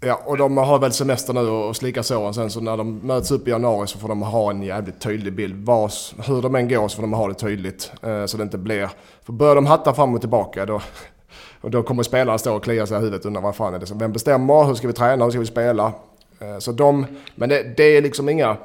Ja, 0.01 0.21
och 0.25 0.37
de 0.37 0.57
har 0.57 0.79
väl 0.79 0.91
semester 0.91 1.33
nu 1.33 1.39
och 1.39 1.75
slickar 1.75 2.01
såren 2.01 2.33
sen 2.33 2.49
så 2.49 2.61
när 2.61 2.77
de 2.77 2.97
möts 2.97 3.31
upp 3.31 3.47
i 3.47 3.51
januari 3.51 3.87
så 3.87 3.99
får 3.99 4.07
de 4.07 4.21
ha 4.21 4.49
en 4.49 4.63
jävligt 4.63 5.01
tydlig 5.01 5.35
bild. 5.35 5.65
Vars, 5.65 6.13
hur 6.25 6.41
de 6.41 6.55
än 6.55 6.67
går 6.67 6.87
så 6.87 6.95
får 6.95 7.03
de 7.03 7.13
ha 7.13 7.27
det 7.27 7.33
tydligt. 7.33 7.91
Eh, 8.03 8.25
så 8.25 8.37
det 8.37 8.43
inte 8.43 8.57
blir... 8.57 8.89
För 9.25 9.33
börjar 9.33 9.55
de 9.55 9.65
hatta 9.65 9.93
fram 9.93 10.15
och 10.15 10.21
tillbaka 10.21 10.65
då... 10.65 10.81
Och 11.61 11.71
då 11.71 11.83
kommer 11.83 12.03
spelarna 12.03 12.37
stå 12.37 12.55
och 12.55 12.63
klia 12.63 12.87
sig 12.87 12.97
i 12.97 12.99
huvudet 12.99 13.19
och 13.19 13.25
undra 13.25 13.41
vad 13.41 13.55
fan 13.55 13.73
är 13.73 13.79
det 13.79 13.85
som... 13.85 13.97
Vem 13.97 14.13
bestämmer? 14.13 14.63
Hur 14.63 14.75
ska 14.75 14.87
vi 14.87 14.93
träna? 14.93 15.23
Hur 15.25 15.31
ska 15.31 15.39
vi 15.39 15.45
spela? 15.45 15.93
Eh, 16.39 16.59
så 16.59 16.71
de... 16.71 17.05
Men 17.35 17.49
det, 17.49 17.63
det 17.77 17.83
är 17.83 18.01
liksom 18.01 18.29
inga... 18.29 18.57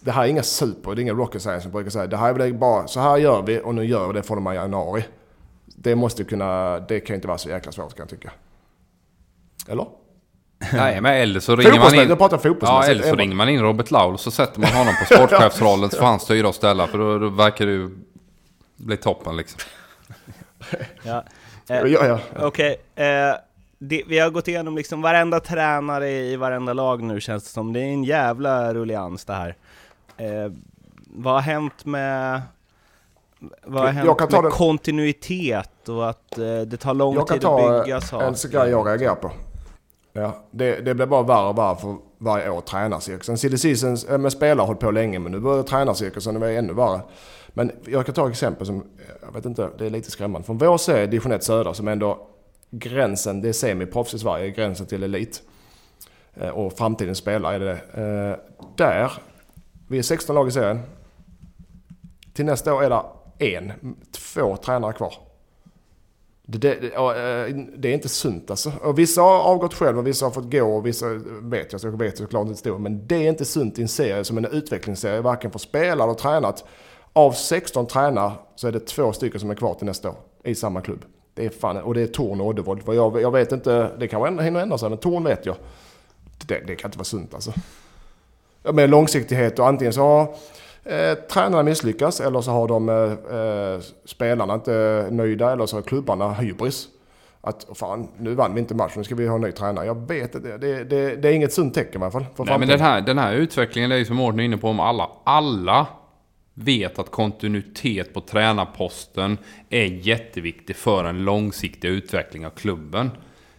Det 0.00 0.10
här 0.10 0.24
är 0.24 0.28
inga 0.28 0.42
super, 0.42 0.94
det 0.94 1.00
är 1.00 1.02
inga 1.02 1.12
rocket 1.12 1.42
science 1.42 1.62
som 1.62 1.72
brukar 1.72 1.90
säga. 1.90 2.06
Det 2.06 2.16
här 2.16 2.28
är 2.28 2.34
väl 2.34 2.54
bara, 2.54 2.86
så 2.86 3.00
här 3.00 3.16
gör 3.16 3.42
vi 3.42 3.60
och 3.64 3.74
nu 3.74 3.84
gör 3.84 4.06
vi 4.06 4.12
det 4.12 4.22
från 4.22 4.36
och 4.36 4.42
med 4.42 4.54
januari. 4.54 5.04
Det 5.66 5.94
måste 5.94 6.24
kunna, 6.24 6.78
det 6.80 7.00
kan 7.00 7.16
inte 7.16 7.28
vara 7.28 7.38
så 7.38 7.48
jäkla 7.48 7.72
svårt 7.72 7.96
kan 7.96 8.02
jag 8.02 8.08
tycka. 8.08 8.32
Eller? 9.68 9.86
Nej, 10.72 11.00
men 11.00 11.14
eller 11.14 11.40
så 11.40 11.56
ringer 11.56 11.78
man 11.78 11.94
in... 11.94 12.08
jag 12.08 12.18
pratar 12.18 12.56
Ja, 12.60 12.84
eller 12.84 13.02
så 13.02 13.14
ringer 13.14 13.34
man 13.34 13.48
in 13.48 13.60
Robert 13.60 13.90
Laul 13.90 14.14
och 14.14 14.20
så 14.20 14.30
sätter 14.30 14.60
man 14.60 14.70
honom 14.70 14.94
på 15.00 15.14
sportchefsrollen 15.14 15.90
så 15.90 15.96
får 15.96 16.06
han 16.06 16.20
styra 16.20 16.48
och 16.48 16.54
ställa. 16.54 16.86
För 16.86 16.98
då, 16.98 17.18
då 17.18 17.28
verkar 17.28 17.66
det 17.66 17.72
ju 17.72 17.90
bli 18.76 18.96
toppen 18.96 19.36
liksom. 19.36 19.60
Ja. 21.02 21.24
Ja, 21.66 21.74
Eh, 21.86 21.92
ja. 21.92 22.20
Okej, 22.36 22.76
eh, 22.94 23.04
det, 23.78 24.02
vi 24.06 24.18
har 24.18 24.30
gått 24.30 24.48
igenom 24.48 24.76
liksom 24.76 25.02
varenda 25.02 25.40
tränare 25.40 26.10
i 26.10 26.36
varenda 26.36 26.72
lag 26.72 27.02
nu 27.02 27.20
känns 27.20 27.44
det 27.44 27.50
som. 27.50 27.72
Det 27.72 27.80
är 27.80 27.84
en 27.84 28.04
jävla 28.04 28.74
rullians 28.74 29.24
det 29.24 29.32
här. 29.32 29.56
Eh, 30.16 30.52
vad 31.06 31.34
har 31.34 31.40
hänt 31.40 31.84
med... 31.84 32.42
Vad 33.64 33.80
har 33.80 33.86
Jag 33.88 33.92
hänt 33.94 34.18
kan 34.18 34.28
ta 34.28 34.36
med 34.36 34.44
den- 34.44 34.52
kontinuitet 34.58 35.88
och 35.88 36.08
att 36.10 36.38
eh, 36.38 36.60
det 36.60 36.76
tar 36.76 36.94
lång 36.94 37.14
Jag 37.14 37.28
kan 37.28 37.34
tid 37.34 37.42
ta 37.42 37.76
att 37.78 37.84
bygga 37.84 37.96
eh, 37.96 38.02
saker? 38.02 38.26
en 38.26 38.50
grej 38.50 38.70
jag 38.70 38.86
reagerar 38.86 39.14
på. 39.14 39.30
Ja, 40.12 40.32
det, 40.50 40.80
det 40.80 40.94
blir 40.94 41.06
bara 41.06 41.22
värre 41.22 41.48
och 41.48 41.58
värre 41.58 41.76
för 41.76 41.96
varje 42.18 42.50
år 42.50 42.60
tränarcirkusen. 42.60 43.38
Silly 43.38 43.58
Seasons 43.58 44.04
eh, 44.04 44.18
med 44.18 44.32
spelare 44.32 44.58
har 44.62 44.66
hållit 44.66 44.80
på 44.80 44.90
länge 44.90 45.18
men 45.18 45.32
nu 45.32 45.38
börjar 45.40 45.62
tränarcirkusen 45.62 46.36
och 46.36 46.40
det 46.42 46.50
är 46.52 46.58
ännu 46.58 46.72
värre. 46.72 47.00
Men 47.48 47.72
jag 47.86 48.06
kan 48.06 48.14
ta 48.14 48.24
ett 48.26 48.30
exempel 48.30 48.66
som, 48.66 48.76
eh, 48.76 48.82
jag 49.26 49.32
vet 49.32 49.44
inte, 49.44 49.68
det 49.78 49.86
är 49.86 49.90
lite 49.90 50.10
skrämmande. 50.10 50.46
Från 50.46 50.58
vår 50.58 50.78
serie, 50.78 51.06
division 51.06 51.32
1 51.32 51.44
södra, 51.44 51.74
som 51.74 51.88
ändå 51.88 52.26
gränsen, 52.70 53.40
det 53.40 53.48
är 53.48 53.52
semiproffs 53.52 54.14
i 54.14 54.18
Sverige, 54.18 54.50
gränsen 54.50 54.86
till 54.86 55.02
elit. 55.02 55.42
Eh, 56.34 56.48
och 56.48 56.72
framtidens 56.72 57.18
spelare 57.18 57.54
är 57.54 57.60
det 57.60 57.72
eh, 57.72 58.66
Där, 58.76 59.12
vi 59.88 59.98
är 59.98 60.02
16 60.02 60.34
lag 60.34 60.48
i 60.48 60.50
serien. 60.50 60.80
Till 62.32 62.44
nästa 62.44 62.74
år 62.74 62.84
är 62.84 62.90
det 62.90 63.02
en, 63.56 63.72
två 64.12 64.56
tränare 64.56 64.92
kvar. 64.92 65.14
Det, 66.42 66.58
det, 66.58 66.70
eh, 66.94 67.56
det 67.78 67.88
är 67.88 67.94
inte 67.94 68.08
sunt 68.08 68.50
alltså. 68.50 68.72
Och 68.82 68.98
vissa 68.98 69.22
har 69.22 69.40
avgått 69.40 69.74
själv 69.74 69.98
och 69.98 70.06
vissa 70.06 70.26
har 70.26 70.30
fått 70.30 70.52
gå 70.52 70.76
och 70.76 70.86
vissa 70.86 71.06
vet 71.42 71.72
jag, 71.72 71.80
så 71.80 71.86
jag 71.86 71.98
vet 71.98 72.18
såklart 72.18 72.46
inte 72.46 72.58
stor. 72.58 72.78
Men 72.78 73.06
det 73.06 73.14
är 73.14 73.28
inte 73.28 73.44
sunt 73.44 73.78
i 73.78 73.82
en 73.82 73.88
serie 73.88 74.24
som 74.24 74.38
en 74.38 74.44
utvecklingsserie, 74.44 75.20
varken 75.20 75.50
för 75.50 75.58
spelare 75.58 76.10
och 76.10 76.18
tränat. 76.18 76.64
Av 77.12 77.32
16 77.32 77.86
tränare 77.86 78.32
så 78.56 78.68
är 78.68 78.72
det 78.72 78.86
två 78.86 79.12
stycken 79.12 79.40
som 79.40 79.50
är 79.50 79.54
kvar 79.54 79.74
till 79.74 79.86
nästa 79.86 80.08
år 80.08 80.16
i 80.44 80.54
samma 80.54 80.80
klubb. 80.80 81.04
Det 81.38 81.46
är 81.46 81.50
fan, 81.50 81.76
och 81.76 81.94
det 81.94 82.02
är 82.02 82.06
Torn 82.06 82.40
och 82.40 82.46
Oddevold. 82.46 82.82
Jag, 82.86 83.22
jag 83.22 83.30
vet 83.30 83.52
inte, 83.52 83.90
det 83.98 84.08
kanske 84.08 84.44
hinner 84.44 84.60
ändra 84.60 84.78
sig, 84.78 84.88
men 84.88 84.98
Torn 84.98 85.24
vet 85.24 85.46
jag. 85.46 85.56
Det, 86.46 86.60
det 86.66 86.76
kan 86.76 86.88
inte 86.88 86.98
vara 86.98 87.04
sunt 87.04 87.34
alltså. 87.34 87.52
Med 88.72 88.90
långsiktighet 88.90 89.58
och 89.58 89.66
antingen 89.66 89.92
så 89.92 90.02
har 90.02 90.22
eh, 90.84 91.14
tränarna 91.14 91.62
misslyckats 91.62 92.20
eller 92.20 92.40
så 92.40 92.50
har 92.50 92.68
de 92.68 92.88
eh, 92.88 93.38
eh, 93.38 93.80
spelarna 94.04 94.54
inte 94.54 95.08
nöjda 95.10 95.52
eller 95.52 95.66
så 95.66 95.76
har 95.76 95.82
klubbarna 95.82 96.32
hybris. 96.32 96.88
Att 97.40 97.66
fan, 97.74 98.08
nu 98.18 98.34
vann 98.34 98.54
vi 98.54 98.60
inte 98.60 98.74
matchen, 98.74 98.94
nu 98.96 99.04
ska 99.04 99.14
vi 99.14 99.26
ha 99.26 99.34
en 99.34 99.40
ny 99.40 99.52
tränare. 99.52 99.86
Jag 99.86 100.08
vet 100.08 100.34
inte, 100.34 100.58
det, 100.58 100.84
det, 100.84 101.16
det 101.16 101.28
är 101.28 101.32
inget 101.32 101.52
sunt 101.52 101.74
tecken 101.74 102.00
i 102.00 102.04
alla 102.04 102.10
fall. 102.10 102.26
Nej, 102.36 102.58
men 102.58 102.68
den 102.68 102.80
här, 102.80 103.00
den 103.00 103.18
här 103.18 103.34
utvecklingen, 103.34 103.90
det 103.90 103.96
är 103.96 103.98
ju 103.98 104.04
som 104.04 104.16
Mårten 104.16 104.40
är 104.40 104.44
inne 104.44 104.56
på, 104.56 104.68
om 104.68 104.80
alla, 104.80 105.10
alla 105.24 105.86
vet 106.58 106.98
att 106.98 107.10
kontinuitet 107.10 108.14
på 108.14 108.20
tränarposten 108.20 109.38
är 109.70 109.84
jätteviktig 109.84 110.76
för 110.76 111.04
en 111.04 111.24
långsiktig 111.24 111.88
utveckling 111.88 112.46
av 112.46 112.50
klubben. 112.50 113.10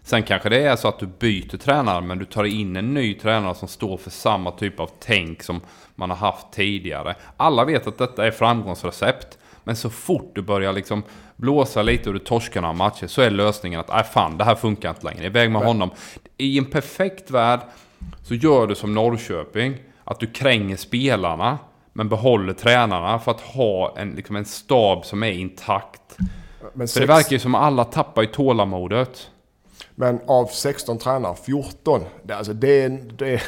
Sen 0.04 0.24
kanske 0.24 0.50
det 0.50 0.64
är 0.64 0.76
så 0.76 0.88
att 0.88 1.00
du 1.00 1.08
byter 1.08 1.58
tränare, 1.58 2.02
men 2.02 2.20
du 2.20 2.26
tar 2.26 2.44
in 2.44 2.76
en 2.76 2.94
ny 2.94 3.14
tränare 3.14 3.56
som 3.56 3.68
står 3.68 3.98
för 3.98 4.10
samma 4.10 4.52
typ 4.52 4.80
av 4.80 4.90
tänk 5.00 5.44
som 5.44 5.62
man 5.96 6.10
har 6.10 6.18
haft 6.18 6.52
tidigare. 6.52 7.16
Alla 7.38 7.66
vet 7.66 7.88
att 7.88 7.98
detta 7.98 8.28
är 8.28 8.32
framgångsrecept. 8.32 9.38
Men 9.64 9.76
så 9.76 9.90
fort 9.90 10.32
du 10.36 10.42
börjar 10.42 10.74
liksom 10.74 11.04
blåsa 11.36 11.82
lite 11.82 12.10
och 12.10 12.14
du 12.14 12.20
torskar 12.20 12.62
några 12.62 12.74
matcher 12.74 13.08
så 13.08 13.22
är 13.22 13.30
lösningen 13.30 13.80
att 13.80 13.88
nej 13.88 14.04
fan, 14.04 14.38
det 14.38 14.44
här 14.44 14.56
funkar 14.56 14.90
inte 14.90 15.06
längre. 15.06 15.26
Iväg 15.26 15.52
med 15.52 15.62
honom. 15.62 15.90
I 16.38 16.58
en 16.58 16.66
perfekt 16.66 17.32
värld 17.32 17.60
så 18.24 18.36
gör 18.36 18.68
du 18.68 18.76
som 18.76 18.94
Norrköping. 18.94 19.78
Att 20.04 20.20
du 20.20 20.28
kränger 20.28 20.76
spelarna 20.76 21.58
men 22.00 22.10
behåller 22.10 22.54
tränarna 22.54 23.20
för 23.20 23.32
att 23.32 23.42
ha 23.42 23.94
en, 23.98 24.12
liksom 24.12 24.36
en 24.36 24.46
stab 24.46 25.06
som 25.06 25.24
är 25.24 25.32
intakt. 25.32 26.02
men, 26.18 26.28
För 26.74 26.80
det 26.80 26.88
sex, 26.88 27.10
verkar 27.10 27.32
ju 27.32 27.40
som 27.40 27.56
att 27.56 27.62
alla 27.62 27.84
tappar 27.84 28.24
i 28.24 28.28
tålamodet. 28.28 29.30
men 29.96 30.20
av 30.28 30.46
16 30.46 30.98
tränare, 30.98 31.36
14. 31.46 32.02
Det, 32.24 32.34
alltså 32.34 32.54
det, 32.54 32.88
det, 33.18 33.42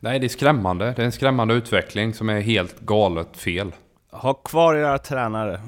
Nej, 0.00 0.18
det 0.18 0.26
är 0.26 0.28
skrämmande. 0.28 0.92
Det 0.96 1.02
är 1.02 1.06
en 1.06 1.12
skrämmande 1.12 1.54
utveckling 1.54 2.14
som 2.14 2.28
är 2.28 2.40
helt 2.40 2.80
galet 2.80 3.36
fel. 3.36 3.72
Ha 4.12 4.34
kvar 4.34 4.74
era 4.74 4.98
tränare. 4.98 5.60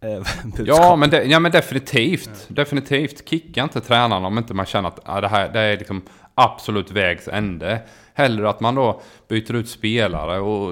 Eh. 0.00 0.22
Ja 0.66 0.96
men, 0.96 1.10
de, 1.10 1.24
ja, 1.24 1.40
men 1.40 1.52
definitivt. 1.52 2.46
Definitivt. 2.48 3.28
Kicka 3.28 3.62
inte 3.62 3.80
tränarna 3.80 4.26
om 4.26 4.38
inte 4.38 4.54
man 4.54 4.66
känner 4.66 4.88
att 4.88 5.00
ah, 5.04 5.20
det 5.20 5.28
här 5.28 5.48
det 5.52 5.60
är 5.60 5.76
liksom 5.76 6.02
absolut 6.36 6.90
vägs 6.90 7.28
ände. 7.28 7.80
Hellre 8.14 8.48
att 8.48 8.60
man 8.60 8.74
då 8.74 9.00
byter 9.28 9.54
ut 9.54 9.68
spelare. 9.68 10.40
Och, 10.40 10.68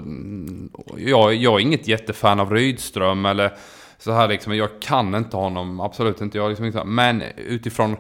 och 0.72 1.00
jag, 1.00 1.34
jag 1.34 1.54
är 1.54 1.60
inget 1.60 1.88
jättefan 1.88 2.40
av 2.40 2.50
Rydström 2.50 3.26
eller 3.26 3.52
så 3.98 4.12
här 4.12 4.28
liksom. 4.28 4.56
Jag 4.56 4.80
kan 4.80 5.14
inte 5.14 5.36
honom, 5.36 5.80
absolut 5.80 6.20
inte. 6.20 6.38
Jag 6.38 6.48
liksom 6.48 6.66
inte, 6.66 6.84
men 6.84 7.22
utifrån 7.36 7.96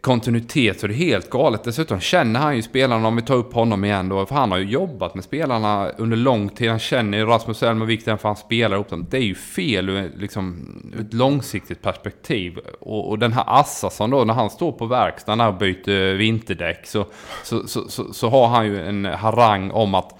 kontinuitet 0.00 0.80
så 0.80 0.86
är 0.86 0.88
det 0.88 0.94
helt 0.94 1.30
galet. 1.30 1.64
Dessutom 1.64 2.00
känner 2.00 2.40
han 2.40 2.56
ju 2.56 2.62
spelarna, 2.62 3.08
om 3.08 3.16
vi 3.16 3.22
tar 3.22 3.34
upp 3.34 3.54
honom 3.54 3.84
igen 3.84 4.08
då, 4.08 4.26
för 4.26 4.34
han 4.34 4.50
har 4.50 4.58
ju 4.58 4.64
jobbat 4.64 5.14
med 5.14 5.24
spelarna 5.24 5.88
under 5.88 6.16
lång 6.16 6.48
tid. 6.48 6.70
Han 6.70 6.78
känner 6.78 7.18
ju 7.18 7.26
Rasmus 7.26 7.62
Elm 7.62 7.82
och 7.82 7.90
vikten 7.90 8.18
för 8.18 8.28
han 8.28 8.36
spelar 8.36 8.76
ihop 8.76 8.88
dem. 8.88 9.06
Det 9.10 9.16
är 9.16 9.22
ju 9.22 9.34
fel 9.34 9.88
ur 9.88 10.12
liksom, 10.16 10.66
ur 10.94 11.00
ett 11.00 11.14
långsiktigt 11.14 11.82
perspektiv. 11.82 12.58
Och, 12.80 13.08
och 13.08 13.18
den 13.18 13.32
här 13.32 13.44
Assasson 13.46 14.10
då, 14.10 14.24
när 14.24 14.34
han 14.34 14.50
står 14.50 14.72
på 14.72 14.86
verkstaden 14.86 15.40
och 15.40 15.54
byter 15.54 16.14
vinterdäck 16.14 16.86
så, 16.86 17.06
så, 17.44 17.68
så, 17.68 17.88
så, 17.88 18.12
så 18.12 18.28
har 18.28 18.48
han 18.48 18.66
ju 18.66 18.88
en 18.88 19.04
harang 19.04 19.70
om 19.70 19.94
att 19.94 20.18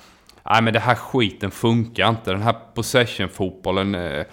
Nej 0.50 0.62
men 0.62 0.72
det 0.72 0.80
här 0.80 0.94
skiten 0.94 1.50
funkar 1.50 2.08
inte. 2.08 2.32
Den 2.32 2.42
här 2.42 2.56
possession-fotbollen 2.74 3.94
eh, 3.94 4.24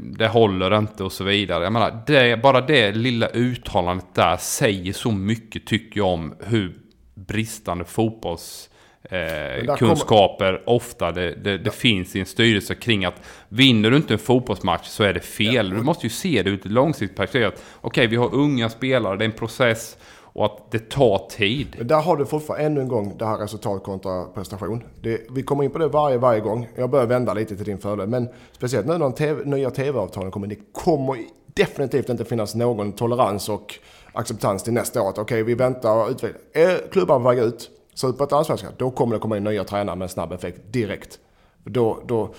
det 0.00 0.28
håller 0.28 0.78
inte 0.78 1.04
och 1.04 1.12
så 1.12 1.24
vidare. 1.24 1.64
Jag 1.64 1.72
menar, 1.72 2.02
det, 2.06 2.42
bara 2.42 2.60
det 2.60 2.92
lilla 2.92 3.28
uttalandet 3.28 4.14
där 4.14 4.36
säger 4.36 4.92
så 4.92 5.12
mycket 5.12 5.66
tycker 5.66 6.00
jag 6.00 6.08
om 6.08 6.34
hur 6.40 6.74
bristande 7.14 7.84
fotbolls 7.84 8.70
eh, 9.02 9.76
kunskaper 9.76 10.62
ofta 10.66 11.12
det, 11.12 11.34
det, 11.34 11.58
det 11.58 11.70
finns 11.70 12.16
i 12.16 12.20
en 12.20 12.26
styrelse 12.26 12.74
kring 12.74 13.04
att 13.04 13.22
vinner 13.48 13.90
du 13.90 13.96
inte 13.96 14.14
en 14.14 14.18
fotbollsmatch 14.18 14.86
så 14.86 15.04
är 15.04 15.14
det 15.14 15.20
fel. 15.20 15.70
Du 15.70 15.76
måste 15.76 16.06
ju 16.06 16.10
se 16.10 16.42
det 16.42 16.50
ur 16.50 16.58
ett 16.58 16.64
långsiktigt 16.64 17.16
perspektiv. 17.16 17.48
Okej, 17.48 17.60
okay, 17.82 18.06
vi 18.06 18.16
har 18.16 18.34
unga 18.34 18.68
spelare, 18.68 19.16
det 19.16 19.24
är 19.24 19.28
en 19.28 19.32
process 19.32 19.96
och 20.32 20.44
att 20.44 20.70
det 20.70 20.90
tar 20.90 21.28
tid. 21.30 21.76
Där 21.84 22.00
har 22.00 22.16
du 22.16 22.26
fortfarande 22.26 22.66
ännu 22.66 22.80
en 22.80 22.88
gång 22.88 23.14
det 23.18 23.26
här 23.26 23.38
resultat 23.38 23.82
kontra 23.82 24.24
prestation. 24.24 24.82
Det, 25.00 25.20
vi 25.30 25.42
kommer 25.42 25.64
in 25.64 25.70
på 25.70 25.78
det 25.78 25.88
varje, 25.88 26.18
varje 26.18 26.40
gång. 26.40 26.68
Jag 26.76 26.90
börjar 26.90 27.06
vända 27.06 27.34
lite 27.34 27.56
till 27.56 27.64
din 27.64 27.78
fördel. 27.78 28.08
Men 28.08 28.28
speciellt 28.52 28.86
nu 28.86 28.92
när 28.92 28.98
de 28.98 29.12
TV, 29.12 29.44
nya 29.44 29.70
tv-avtalen 29.70 30.30
kommer. 30.30 30.46
Det 30.46 30.58
kommer 30.72 31.16
definitivt 31.46 32.08
inte 32.08 32.24
finnas 32.24 32.54
någon 32.54 32.92
tolerans 32.92 33.48
och 33.48 33.74
acceptans 34.12 34.62
till 34.62 34.72
nästa 34.72 35.02
år. 35.02 35.10
Okej, 35.10 35.22
okay, 35.22 35.42
vi 35.42 35.54
väntar 35.54 35.96
och 36.04 36.10
utvecklar. 36.10 36.40
Är 36.52 36.90
klubban 36.90 37.22
på 37.22 37.28
väg 37.28 37.38
ut? 37.38 37.70
Superettan-allsvenskan, 37.94 38.72
då 38.76 38.90
kommer 38.90 39.14
det 39.14 39.20
komma 39.20 39.36
in 39.36 39.44
nya 39.44 39.64
tränare 39.64 39.96
med 39.96 40.10
snabb 40.10 40.32
effekt 40.32 40.60
direkt. 40.70 41.18
Då, 41.64 41.98
då, 42.06 42.34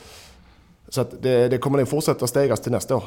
så 0.90 1.02
att 1.02 1.22
det, 1.22 1.48
det 1.48 1.58
kommer 1.58 1.78
nog 1.78 1.88
fortsätta 1.88 2.28
stegas 2.28 2.60
till 2.60 2.72
nästa 2.72 2.96
år, 2.96 3.04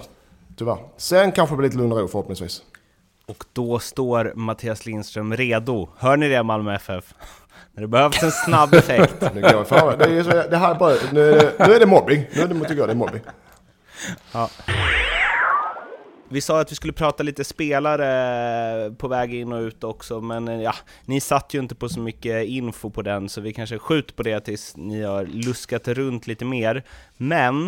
tyvärr. 0.57 0.79
Sen 0.97 1.33
kanske 1.33 1.55
det 1.55 1.57
blir 1.57 1.69
lite 1.69 1.79
lugn 1.79 1.93
och 1.93 1.99
ro 1.99 2.09
förhoppningsvis. 2.09 2.63
Och 3.29 3.45
då 3.53 3.79
står 3.79 4.33
Mattias 4.35 4.87
Lindström 4.87 5.37
redo. 5.37 5.89
Hör 5.99 6.17
ni 6.17 6.29
det 6.29 6.43
Malmö 6.43 6.75
FF? 6.75 7.15
När 7.73 7.81
det 7.81 7.89
behövs 7.89 8.23
en 8.23 8.31
snabb 8.31 8.75
effekt. 8.75 9.21
nu 9.35 9.41
går 9.41 9.51
jag 9.51 9.69
för, 9.69 9.97
det, 9.99 10.05
är 10.05 10.23
så, 10.23 10.31
det 10.31 10.57
här 10.57 10.75
är 10.75 10.79
bara, 10.79 10.95
nu, 11.13 11.53
nu 11.59 11.75
är 11.75 11.81
det 11.81 11.87
mobbing. 11.87 12.27
Nu 12.35 12.43
är 12.43 12.49
det, 12.49 12.61
tycker 12.61 12.77
jag 12.77 12.89
det 12.89 12.93
är 12.93 12.97
mobbing. 12.97 13.21
Ja. 14.33 14.51
Vi 16.29 16.41
sa 16.41 16.61
att 16.61 16.73
vi 16.73 16.77
skulle 16.77 16.93
prata 16.93 17.23
lite 17.23 17.45
spelare 17.45 18.91
på 18.91 19.09
väg 19.09 19.35
in 19.35 19.53
och 19.53 19.61
ut 19.61 19.85
också, 19.85 20.21
men 20.21 20.61
ja, 20.61 20.75
ni 21.05 21.21
satt 21.21 21.55
ju 21.55 21.59
inte 21.59 21.75
på 21.75 21.89
så 21.89 22.01
mycket 22.01 22.47
info 22.47 22.91
på 22.91 23.03
den, 23.03 23.29
så 23.29 23.41
vi 23.41 23.53
kanske 23.53 23.79
skjuter 23.79 24.15
på 24.15 24.23
det 24.23 24.41
tills 24.41 24.77
ni 24.77 25.03
har 25.03 25.25
luskat 25.25 25.89
runt 25.89 26.27
lite 26.27 26.45
mer. 26.45 26.85
Men 27.17 27.67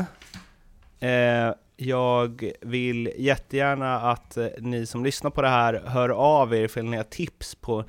eh, 1.01 1.55
jag 1.81 2.51
vill 2.61 3.13
jättegärna 3.17 4.01
att 4.01 4.37
eh, 4.37 4.47
ni 4.59 4.87
som 4.87 5.05
lyssnar 5.05 5.31
på 5.31 5.43
det 5.43 5.49
här 5.49 5.83
hör 5.87 6.09
av 6.09 6.55
er 6.55 6.65
ifall 6.65 6.85
ni 6.85 6.97
har 6.97 7.05
tips 7.05 7.55
på 7.55 7.85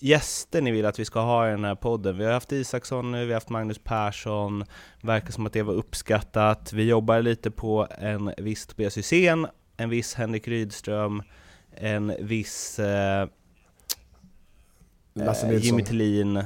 gäster 0.00 0.62
ni 0.62 0.70
vill 0.70 0.86
att 0.86 0.98
vi 0.98 1.04
ska 1.04 1.20
ha 1.20 1.48
i 1.48 1.50
den 1.50 1.64
här 1.64 1.74
podden. 1.74 2.18
Vi 2.18 2.24
har 2.24 2.32
haft 2.32 2.52
Isaksson 2.52 3.12
nu, 3.12 3.24
vi 3.24 3.32
har 3.32 3.34
haft 3.34 3.48
Magnus 3.48 3.78
Persson, 3.78 4.64
verkar 5.02 5.32
som 5.32 5.46
att 5.46 5.52
det 5.52 5.62
var 5.62 5.74
uppskattat. 5.74 6.72
Vi 6.72 6.88
jobbar 6.88 7.22
lite 7.22 7.50
på 7.50 7.86
en 7.98 8.34
viss 8.38 8.66
Tobias 8.66 8.98
Hysén 8.98 9.46
en 9.78 9.90
viss 9.90 10.14
Henrik 10.14 10.48
Rydström, 10.48 11.22
en 11.70 12.12
viss 12.20 12.78
eh, 12.78 13.28
eh 15.14 15.58
Jimmy 15.60 15.84
Tillin 15.84 16.44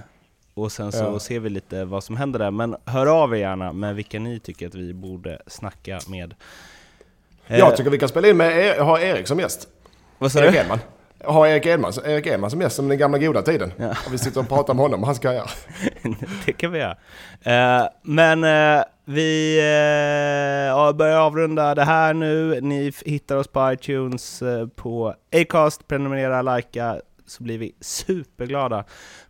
och 0.54 0.72
sen 0.72 0.92
så 0.92 0.98
ja. 0.98 1.18
ser 1.18 1.40
vi 1.40 1.50
lite 1.50 1.84
vad 1.84 2.04
som 2.04 2.16
händer 2.16 2.38
där. 2.38 2.50
Men 2.50 2.76
hör 2.84 3.06
av 3.06 3.34
er 3.34 3.38
gärna 3.38 3.72
med 3.72 3.94
vilka 3.94 4.20
ni 4.20 4.40
tycker 4.40 4.66
att 4.66 4.74
vi 4.74 4.94
borde 4.94 5.42
snacka 5.46 6.00
med. 6.08 6.34
Jag 7.46 7.68
eh, 7.68 7.74
tycker 7.74 7.90
vi 7.90 7.98
kan 7.98 8.08
spela 8.08 8.28
in 8.28 8.36
med, 8.36 8.66
er, 8.66 8.80
ha 8.80 9.00
Erik 9.00 9.26
som 9.26 9.38
gäst. 9.38 9.68
Vad 10.18 10.32
sa 10.32 10.40
du? 10.40 10.56
Edman 10.56 10.78
ha 11.24 11.48
Erik 11.48 11.66
Edman, 11.66 11.92
Erik 12.04 12.26
Edman 12.26 12.50
som 12.50 12.60
gäst 12.60 12.76
som 12.76 12.88
den 12.88 12.98
gamla 12.98 13.18
goda 13.18 13.42
tiden. 13.42 13.72
Ja. 13.76 13.90
Och 13.90 14.12
vi 14.12 14.18
sitter 14.18 14.40
och 14.40 14.48
pratar 14.48 14.72
om 14.72 14.78
honom 14.78 15.00
och 15.00 15.06
hans 15.06 15.18
karriär. 15.18 15.50
det 16.46 16.52
kan 16.52 16.72
vi 16.72 16.78
göra. 16.78 16.96
Uh, 17.82 17.88
men 18.02 18.44
uh, 18.44 18.84
vi 19.04 19.58
uh, 19.58 20.92
börjar 20.96 21.20
avrunda 21.20 21.74
det 21.74 21.84
här 21.84 22.14
nu. 22.14 22.60
Ni 22.60 22.92
hittar 23.04 23.36
oss 23.36 23.48
på 23.48 23.72
iTunes, 23.72 24.42
på 24.76 25.14
Acast, 25.32 25.88
prenumerera, 25.88 26.42
likea, 26.56 26.96
så 27.26 27.42
blir 27.42 27.58
vi 27.58 27.74
superglada. 27.80 28.84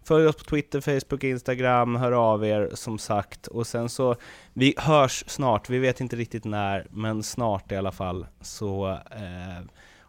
Följ 0.04 0.26
oss 0.26 0.36
på 0.36 0.44
Twitter, 0.44 0.80
Facebook, 0.80 1.24
Instagram, 1.24 1.96
hör 1.96 2.12
av 2.12 2.44
er 2.44 2.70
som 2.74 2.98
sagt. 2.98 3.46
Och 3.46 3.66
sen 3.66 3.88
så, 3.88 4.16
vi 4.52 4.74
hörs 4.76 5.24
snart, 5.26 5.70
vi 5.70 5.78
vet 5.78 6.00
inte 6.00 6.16
riktigt 6.16 6.44
när, 6.44 6.86
men 6.90 7.22
snart 7.22 7.72
i 7.72 7.76
alla 7.76 7.92
fall. 7.92 8.26
Så 8.40 8.98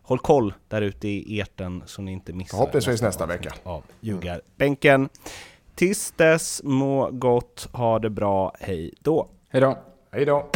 håll 0.04 0.20
koll 0.20 0.54
där 0.68 0.82
ute 0.82 1.08
i 1.08 1.40
eten 1.40 1.84
så 1.86 2.02
ni 2.02 2.12
inte 2.12 2.34
missar 2.34 2.58
Förhoppningsvis 2.58 3.02
nästa, 3.02 3.26
nästa 3.26 3.26
vecka. 3.26 3.54
Av 3.64 3.84
Ljugarbänken. 4.00 5.10
Tills 5.76 6.12
dess, 6.12 6.62
må 6.64 7.10
gott, 7.12 7.70
ha 7.74 8.00
det 8.00 8.10
bra, 8.10 8.56
hej 8.60 8.94
då! 9.00 9.30
Hej 9.50 9.62
då! 9.62 9.78
Hej 10.12 10.26
då! 10.26 10.50